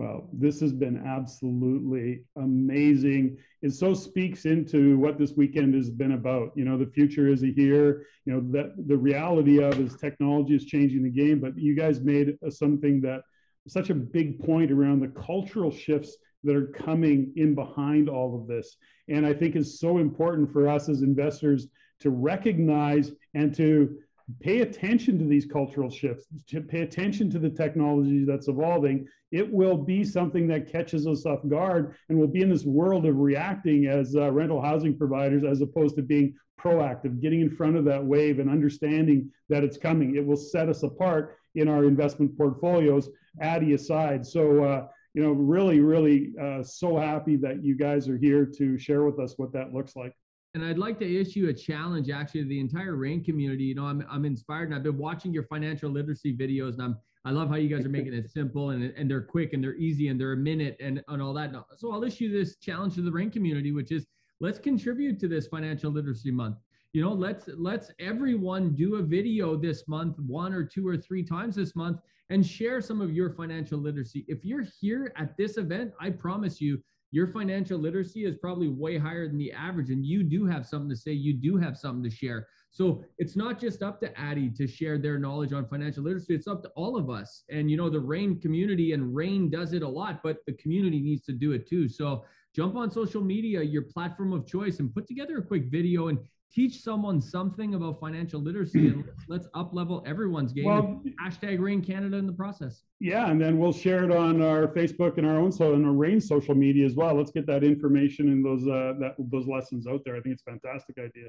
Well, 0.00 0.30
this 0.32 0.60
has 0.60 0.72
been 0.72 0.96
absolutely 1.06 2.24
amazing. 2.36 3.36
It 3.60 3.74
so 3.74 3.92
speaks 3.92 4.46
into 4.46 4.96
what 4.96 5.18
this 5.18 5.32
weekend 5.36 5.74
has 5.74 5.90
been 5.90 6.12
about. 6.12 6.52
You 6.56 6.64
know, 6.64 6.78
the 6.78 6.90
future 6.90 7.28
is 7.28 7.42
here. 7.42 8.06
You 8.24 8.32
know, 8.32 8.40
that 8.52 8.72
the 8.88 8.96
reality 8.96 9.62
of 9.62 9.78
is 9.78 9.96
technology 9.96 10.56
is 10.56 10.64
changing 10.64 11.02
the 11.02 11.10
game, 11.10 11.38
but 11.38 11.58
you 11.58 11.76
guys 11.76 12.00
made 12.00 12.38
something 12.48 13.02
that 13.02 13.20
such 13.68 13.90
a 13.90 13.94
big 13.94 14.42
point 14.42 14.72
around 14.72 15.00
the 15.00 15.08
cultural 15.08 15.70
shifts 15.70 16.16
that 16.44 16.56
are 16.56 16.68
coming 16.68 17.30
in 17.36 17.54
behind 17.54 18.08
all 18.08 18.40
of 18.40 18.46
this. 18.46 18.78
And 19.08 19.26
I 19.26 19.34
think 19.34 19.54
is 19.54 19.80
so 19.80 19.98
important 19.98 20.50
for 20.50 20.66
us 20.66 20.88
as 20.88 21.02
investors 21.02 21.66
to 22.00 22.08
recognize 22.08 23.12
and 23.34 23.54
to 23.56 23.98
pay 24.40 24.60
attention 24.60 25.18
to 25.18 25.24
these 25.24 25.46
cultural 25.46 25.90
shifts, 25.90 26.26
to 26.48 26.60
pay 26.60 26.82
attention 26.82 27.30
to 27.30 27.38
the 27.38 27.50
technology 27.50 28.24
that's 28.24 28.48
evolving, 28.48 29.06
it 29.32 29.50
will 29.50 29.76
be 29.76 30.04
something 30.04 30.46
that 30.48 30.70
catches 30.70 31.06
us 31.06 31.24
off 31.26 31.40
guard 31.48 31.94
and 32.08 32.18
we'll 32.18 32.28
be 32.28 32.42
in 32.42 32.50
this 32.50 32.64
world 32.64 33.06
of 33.06 33.16
reacting 33.16 33.86
as 33.86 34.14
uh, 34.16 34.30
rental 34.30 34.60
housing 34.60 34.96
providers 34.96 35.44
as 35.44 35.60
opposed 35.60 35.96
to 35.96 36.02
being 36.02 36.34
proactive, 36.60 37.20
getting 37.20 37.40
in 37.40 37.50
front 37.50 37.76
of 37.76 37.84
that 37.84 38.04
wave 38.04 38.38
and 38.38 38.50
understanding 38.50 39.30
that 39.48 39.64
it's 39.64 39.78
coming. 39.78 40.16
It 40.16 40.26
will 40.26 40.36
set 40.36 40.68
us 40.68 40.82
apart 40.82 41.36
in 41.54 41.68
our 41.68 41.84
investment 41.84 42.36
portfolios, 42.36 43.08
Addy 43.40 43.74
aside. 43.74 44.26
So, 44.26 44.62
uh, 44.64 44.86
you 45.14 45.22
know, 45.22 45.32
really, 45.32 45.80
really 45.80 46.32
uh, 46.40 46.62
so 46.62 46.98
happy 46.98 47.36
that 47.36 47.64
you 47.64 47.76
guys 47.76 48.08
are 48.08 48.18
here 48.18 48.44
to 48.58 48.78
share 48.78 49.04
with 49.04 49.18
us 49.18 49.34
what 49.38 49.52
that 49.52 49.72
looks 49.72 49.96
like 49.96 50.14
and 50.54 50.64
I'd 50.64 50.78
like 50.78 50.98
to 50.98 51.20
issue 51.20 51.48
a 51.48 51.52
challenge 51.52 52.10
actually 52.10 52.42
to 52.42 52.48
the 52.48 52.60
entire 52.60 52.96
REIN 52.96 53.22
community. 53.22 53.64
You 53.64 53.76
know, 53.76 53.84
I'm 53.84 54.04
I'm 54.10 54.24
inspired 54.24 54.64
and 54.64 54.74
I've 54.74 54.82
been 54.82 54.98
watching 54.98 55.32
your 55.32 55.44
financial 55.44 55.90
literacy 55.90 56.36
videos 56.36 56.74
and 56.74 56.82
I'm 56.82 56.98
I 57.24 57.30
love 57.30 57.48
how 57.48 57.56
you 57.56 57.68
guys 57.68 57.84
are 57.84 57.90
making 57.90 58.14
it 58.14 58.30
simple 58.30 58.70
and, 58.70 58.82
and 58.82 59.10
they're 59.10 59.20
quick 59.20 59.52
and 59.52 59.62
they're 59.62 59.76
easy 59.76 60.08
and 60.08 60.18
they're 60.18 60.32
a 60.32 60.36
minute 60.36 60.76
and, 60.80 61.02
and 61.06 61.20
all 61.22 61.34
that. 61.34 61.54
So 61.76 61.92
I'll 61.92 62.02
issue 62.02 62.32
this 62.32 62.56
challenge 62.56 62.94
to 62.94 63.02
the 63.02 63.12
REIN 63.12 63.30
community, 63.30 63.72
which 63.72 63.92
is 63.92 64.06
let's 64.40 64.58
contribute 64.58 65.20
to 65.20 65.28
this 65.28 65.46
financial 65.46 65.92
literacy 65.92 66.30
month. 66.30 66.56
You 66.92 67.02
know, 67.02 67.12
let's 67.12 67.48
let's 67.56 67.92
everyone 68.00 68.74
do 68.74 68.96
a 68.96 69.02
video 69.02 69.54
this 69.56 69.86
month, 69.86 70.18
one 70.18 70.52
or 70.52 70.64
two 70.64 70.88
or 70.88 70.96
three 70.96 71.22
times 71.22 71.54
this 71.54 71.76
month, 71.76 72.00
and 72.30 72.44
share 72.44 72.80
some 72.80 73.00
of 73.00 73.12
your 73.12 73.30
financial 73.30 73.78
literacy. 73.78 74.24
If 74.26 74.44
you're 74.44 74.66
here 74.80 75.12
at 75.16 75.36
this 75.36 75.56
event, 75.56 75.92
I 76.00 76.10
promise 76.10 76.60
you 76.60 76.82
your 77.12 77.26
financial 77.26 77.78
literacy 77.78 78.24
is 78.24 78.36
probably 78.36 78.68
way 78.68 78.96
higher 78.96 79.26
than 79.26 79.38
the 79.38 79.52
average 79.52 79.90
and 79.90 80.04
you 80.04 80.22
do 80.22 80.46
have 80.46 80.66
something 80.66 80.88
to 80.90 80.96
say 80.96 81.12
you 81.12 81.34
do 81.34 81.56
have 81.56 81.76
something 81.76 82.08
to 82.08 82.14
share. 82.14 82.46
So 82.70 83.02
it's 83.18 83.34
not 83.36 83.60
just 83.60 83.82
up 83.82 84.00
to 84.00 84.18
Addy 84.18 84.48
to 84.50 84.68
share 84.68 84.96
their 84.96 85.18
knowledge 85.18 85.52
on 85.52 85.66
financial 85.66 86.04
literacy 86.04 86.34
it's 86.34 86.46
up 86.46 86.62
to 86.62 86.68
all 86.76 86.96
of 86.96 87.10
us. 87.10 87.42
And 87.50 87.70
you 87.70 87.76
know 87.76 87.90
the 87.90 88.00
REIN 88.00 88.40
community 88.40 88.92
and 88.92 89.14
REIN 89.14 89.50
does 89.50 89.72
it 89.72 89.82
a 89.82 89.88
lot 89.88 90.22
but 90.22 90.38
the 90.46 90.52
community 90.54 91.00
needs 91.00 91.24
to 91.26 91.32
do 91.32 91.52
it 91.52 91.68
too. 91.68 91.88
So 91.88 92.24
jump 92.54 92.76
on 92.76 92.90
social 92.90 93.22
media, 93.22 93.62
your 93.62 93.82
platform 93.82 94.32
of 94.32 94.46
choice, 94.46 94.78
and 94.78 94.94
put 94.94 95.06
together 95.06 95.38
a 95.38 95.42
quick 95.42 95.64
video 95.70 96.08
and 96.08 96.18
teach 96.52 96.82
someone 96.82 97.20
something 97.20 97.74
about 97.74 98.00
financial 98.00 98.40
literacy 98.40 98.88
and 98.88 99.04
let's, 99.28 99.46
up 99.54 99.72
level 99.72 100.02
everyone's 100.06 100.52
game. 100.52 100.64
Well, 100.64 101.02
hashtag 101.22 101.60
REIN 101.60 101.82
Canada 101.82 102.16
in 102.16 102.26
the 102.26 102.32
process. 102.32 102.82
Yeah, 102.98 103.30
and 103.30 103.40
then 103.40 103.58
we'll 103.58 103.72
share 103.72 104.04
it 104.04 104.10
on 104.10 104.42
our 104.42 104.68
Facebook 104.68 105.18
and 105.18 105.26
our 105.26 105.38
own 105.38 105.52
so 105.52 105.74
and 105.74 105.84
our 105.84 105.92
REIN 105.92 106.20
social 106.20 106.54
media 106.54 106.86
as 106.86 106.94
well. 106.94 107.14
Let's 107.14 107.30
get 107.30 107.46
that 107.46 107.64
information 107.64 108.28
and 108.28 108.44
those 108.44 108.66
uh, 108.66 108.94
that 109.00 109.14
those 109.18 109.46
lessons 109.46 109.86
out 109.86 110.02
there. 110.04 110.16
I 110.16 110.20
think 110.20 110.34
it's 110.34 110.42
a 110.46 110.50
fantastic 110.50 110.98
idea. 110.98 111.28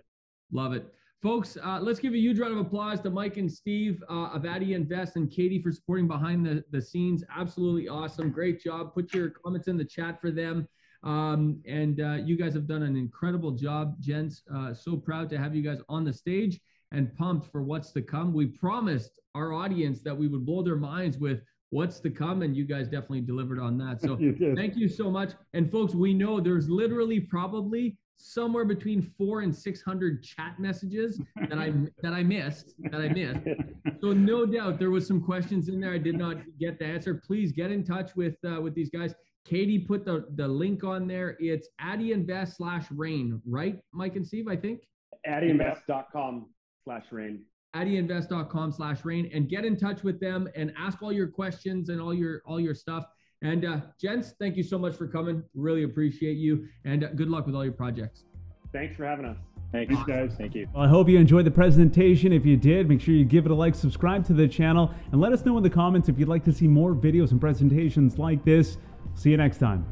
Love 0.52 0.74
it. 0.74 0.92
Folks, 1.22 1.56
uh, 1.64 1.80
let's 1.80 2.00
give 2.00 2.14
a 2.14 2.18
huge 2.18 2.40
round 2.40 2.54
of 2.54 2.60
applause 2.60 3.00
to 3.02 3.12
Mike 3.12 3.38
and 3.38 3.52
Steve 3.52 4.04
uh, 4.10 4.30
of 4.34 4.44
Addy 4.44 4.74
Invest 4.74 5.18
and 5.18 5.30
Katie 5.30 5.62
for 5.62 5.72
supporting 5.72 6.08
behind 6.08 6.44
the, 6.44 6.64
the 6.72 6.82
scenes. 6.82 7.24
Absolutely 7.36 7.88
awesome. 7.88 8.32
Great 8.32 8.60
job. 8.60 8.94
Put 8.96 9.14
your 9.14 9.30
comments 9.30 9.68
in 9.68 9.78
the 9.78 9.86
chat 9.86 10.20
for 10.20 10.32
them. 10.32 10.68
Um, 11.04 11.62
and 11.66 12.00
uh, 12.00 12.14
you 12.24 12.38
guys 12.38 12.54
have 12.54 12.68
done 12.68 12.84
an 12.84 12.96
incredible 12.96 13.52
job, 13.52 14.00
gents. 14.00 14.44
Uh, 14.54 14.74
so 14.74 14.98
proud 14.98 15.30
to 15.32 15.38
have 15.38 15.56
you 15.56 15.64
guys 15.64 15.80
on 15.90 16.04
the 16.04 16.14
stage 16.14 16.60
and 16.92 17.16
pumped 17.16 17.52
for 17.52 17.64
what's 17.64 17.92
to 17.94 18.02
come. 18.02 18.34
We 18.34 18.48
promised 18.48 19.20
our 19.34 19.54
audience 19.54 20.02
that 20.02 20.16
we 20.16 20.28
would 20.28 20.46
blow 20.46 20.62
their 20.62 20.76
minds 20.76 21.18
with 21.18 21.42
what's 21.70 22.00
to 22.02 22.10
come, 22.10 22.42
and 22.42 22.56
you 22.56 22.66
guys 22.66 22.88
definitely 22.88 23.22
delivered 23.22 23.60
on 23.60 23.78
that. 23.80 24.02
So 24.02 24.18
you 24.20 24.54
thank 24.56 24.76
you 24.76 24.88
so 24.88 25.10
much. 25.10 25.32
And 25.54 25.72
folks, 25.72 25.96
we 25.96 26.14
know 26.14 26.40
there's 26.40 26.70
literally 26.70 27.20
probably 27.20 27.98
somewhere 28.18 28.66
between 28.66 29.02
four 29.02 29.42
and 29.42 29.56
six 29.56 29.82
hundred 29.82 30.24
chat 30.24 30.60
messages 30.60 31.20
that 31.50 31.58
I 31.58 31.74
that 32.04 32.14
I 32.14 32.24
missed 32.24 32.76
that 32.92 33.02
I 33.02 33.10
missed. 33.10 33.40
So 34.00 34.14
no 34.14 34.48
doubt 34.48 34.80
there 34.80 34.90
was 34.90 35.06
some 35.06 35.22
questions 35.22 35.70
in 35.70 35.80
there 35.80 35.94
I 35.94 36.00
did 36.00 36.18
not 36.18 36.38
get 36.60 36.80
the 36.80 36.86
answer. 36.86 37.14
Please 37.14 37.52
get 37.52 37.72
in 37.72 37.84
touch 37.84 38.16
with 38.16 38.36
uh, 38.44 38.60
with 38.60 38.74
these 38.74 38.90
guys. 38.90 39.14
Katie 39.46 39.80
put 39.80 40.06
the, 40.06 40.26
the 40.36 40.48
link 40.48 40.84
on 40.84 41.08
there. 41.08 41.36
It's 41.40 41.68
AddyInvest 41.82 42.56
slash 42.58 42.86
REIN, 42.92 43.42
right, 43.46 43.80
Mike 43.92 44.16
and 44.16 44.26
Steve? 44.26 44.48
I 44.48 44.56
think. 44.56 44.82
AddyInvest.com 45.28 46.48
slash 46.84 47.06
REIN. 47.12 47.44
AddyInvest.com 47.76 48.72
slash 48.72 49.06
REIN 49.06 49.30
and 49.34 49.50
get 49.50 49.66
in 49.66 49.78
touch 49.78 50.04
with 50.04 50.20
them 50.20 50.50
and 50.56 50.74
ask 50.78 51.02
all 51.02 51.12
your 51.12 51.28
questions 51.28 51.90
and 51.90 52.02
all 52.02 52.14
your 52.14 52.42
all 52.46 52.60
your 52.60 52.76
stuff. 52.76 53.06
And 53.42 53.66
uh, 53.66 53.82
gents, 54.00 54.34
thank 54.40 54.56
you 54.58 54.64
so 54.64 54.78
much 54.78 54.96
for 54.96 55.08
coming. 55.08 55.44
Really 55.56 55.84
appreciate 55.84 56.38
you, 56.38 56.68
and 56.86 57.04
uh, 57.04 57.08
good 57.16 57.30
luck 57.30 57.46
with 57.46 57.56
all 57.56 57.64
your 57.64 57.74
projects. 57.74 58.26
Thanks 58.72 58.96
for 58.96 59.06
having 59.06 59.26
us. 59.26 59.38
Thanks, 59.72 59.96
guys. 60.06 60.34
Thank 60.38 60.54
you. 60.54 60.68
Well, 60.74 60.84
I 60.84 60.88
hope 60.88 61.08
you 61.08 61.18
enjoyed 61.18 61.46
the 61.46 61.52
presentation. 61.52 62.34
If 62.34 62.46
you 62.46 62.58
did, 62.58 62.90
make 62.90 63.00
sure 63.00 63.14
you 63.14 63.24
give 63.24 63.46
it 63.46 63.52
a 63.52 63.56
like, 63.56 63.74
subscribe 63.74 64.26
to 64.28 64.34
the 64.34 64.48
channel, 64.48 64.94
and 65.12 65.22
let 65.22 65.32
us 65.32 65.46
know 65.46 65.56
in 65.58 65.64
the 65.64 65.70
comments 65.70 66.10
if 66.10 66.20
you'd 66.20 66.28
like 66.28 66.44
to 66.44 66.54
see 66.54 66.68
more 66.68 66.94
videos 66.94 67.32
and 67.32 67.40
presentations 67.40 68.18
like 68.18 68.44
this. 68.44 68.78
See 69.16 69.32
you 69.32 69.38
next 69.38 69.60
time. 69.60 69.86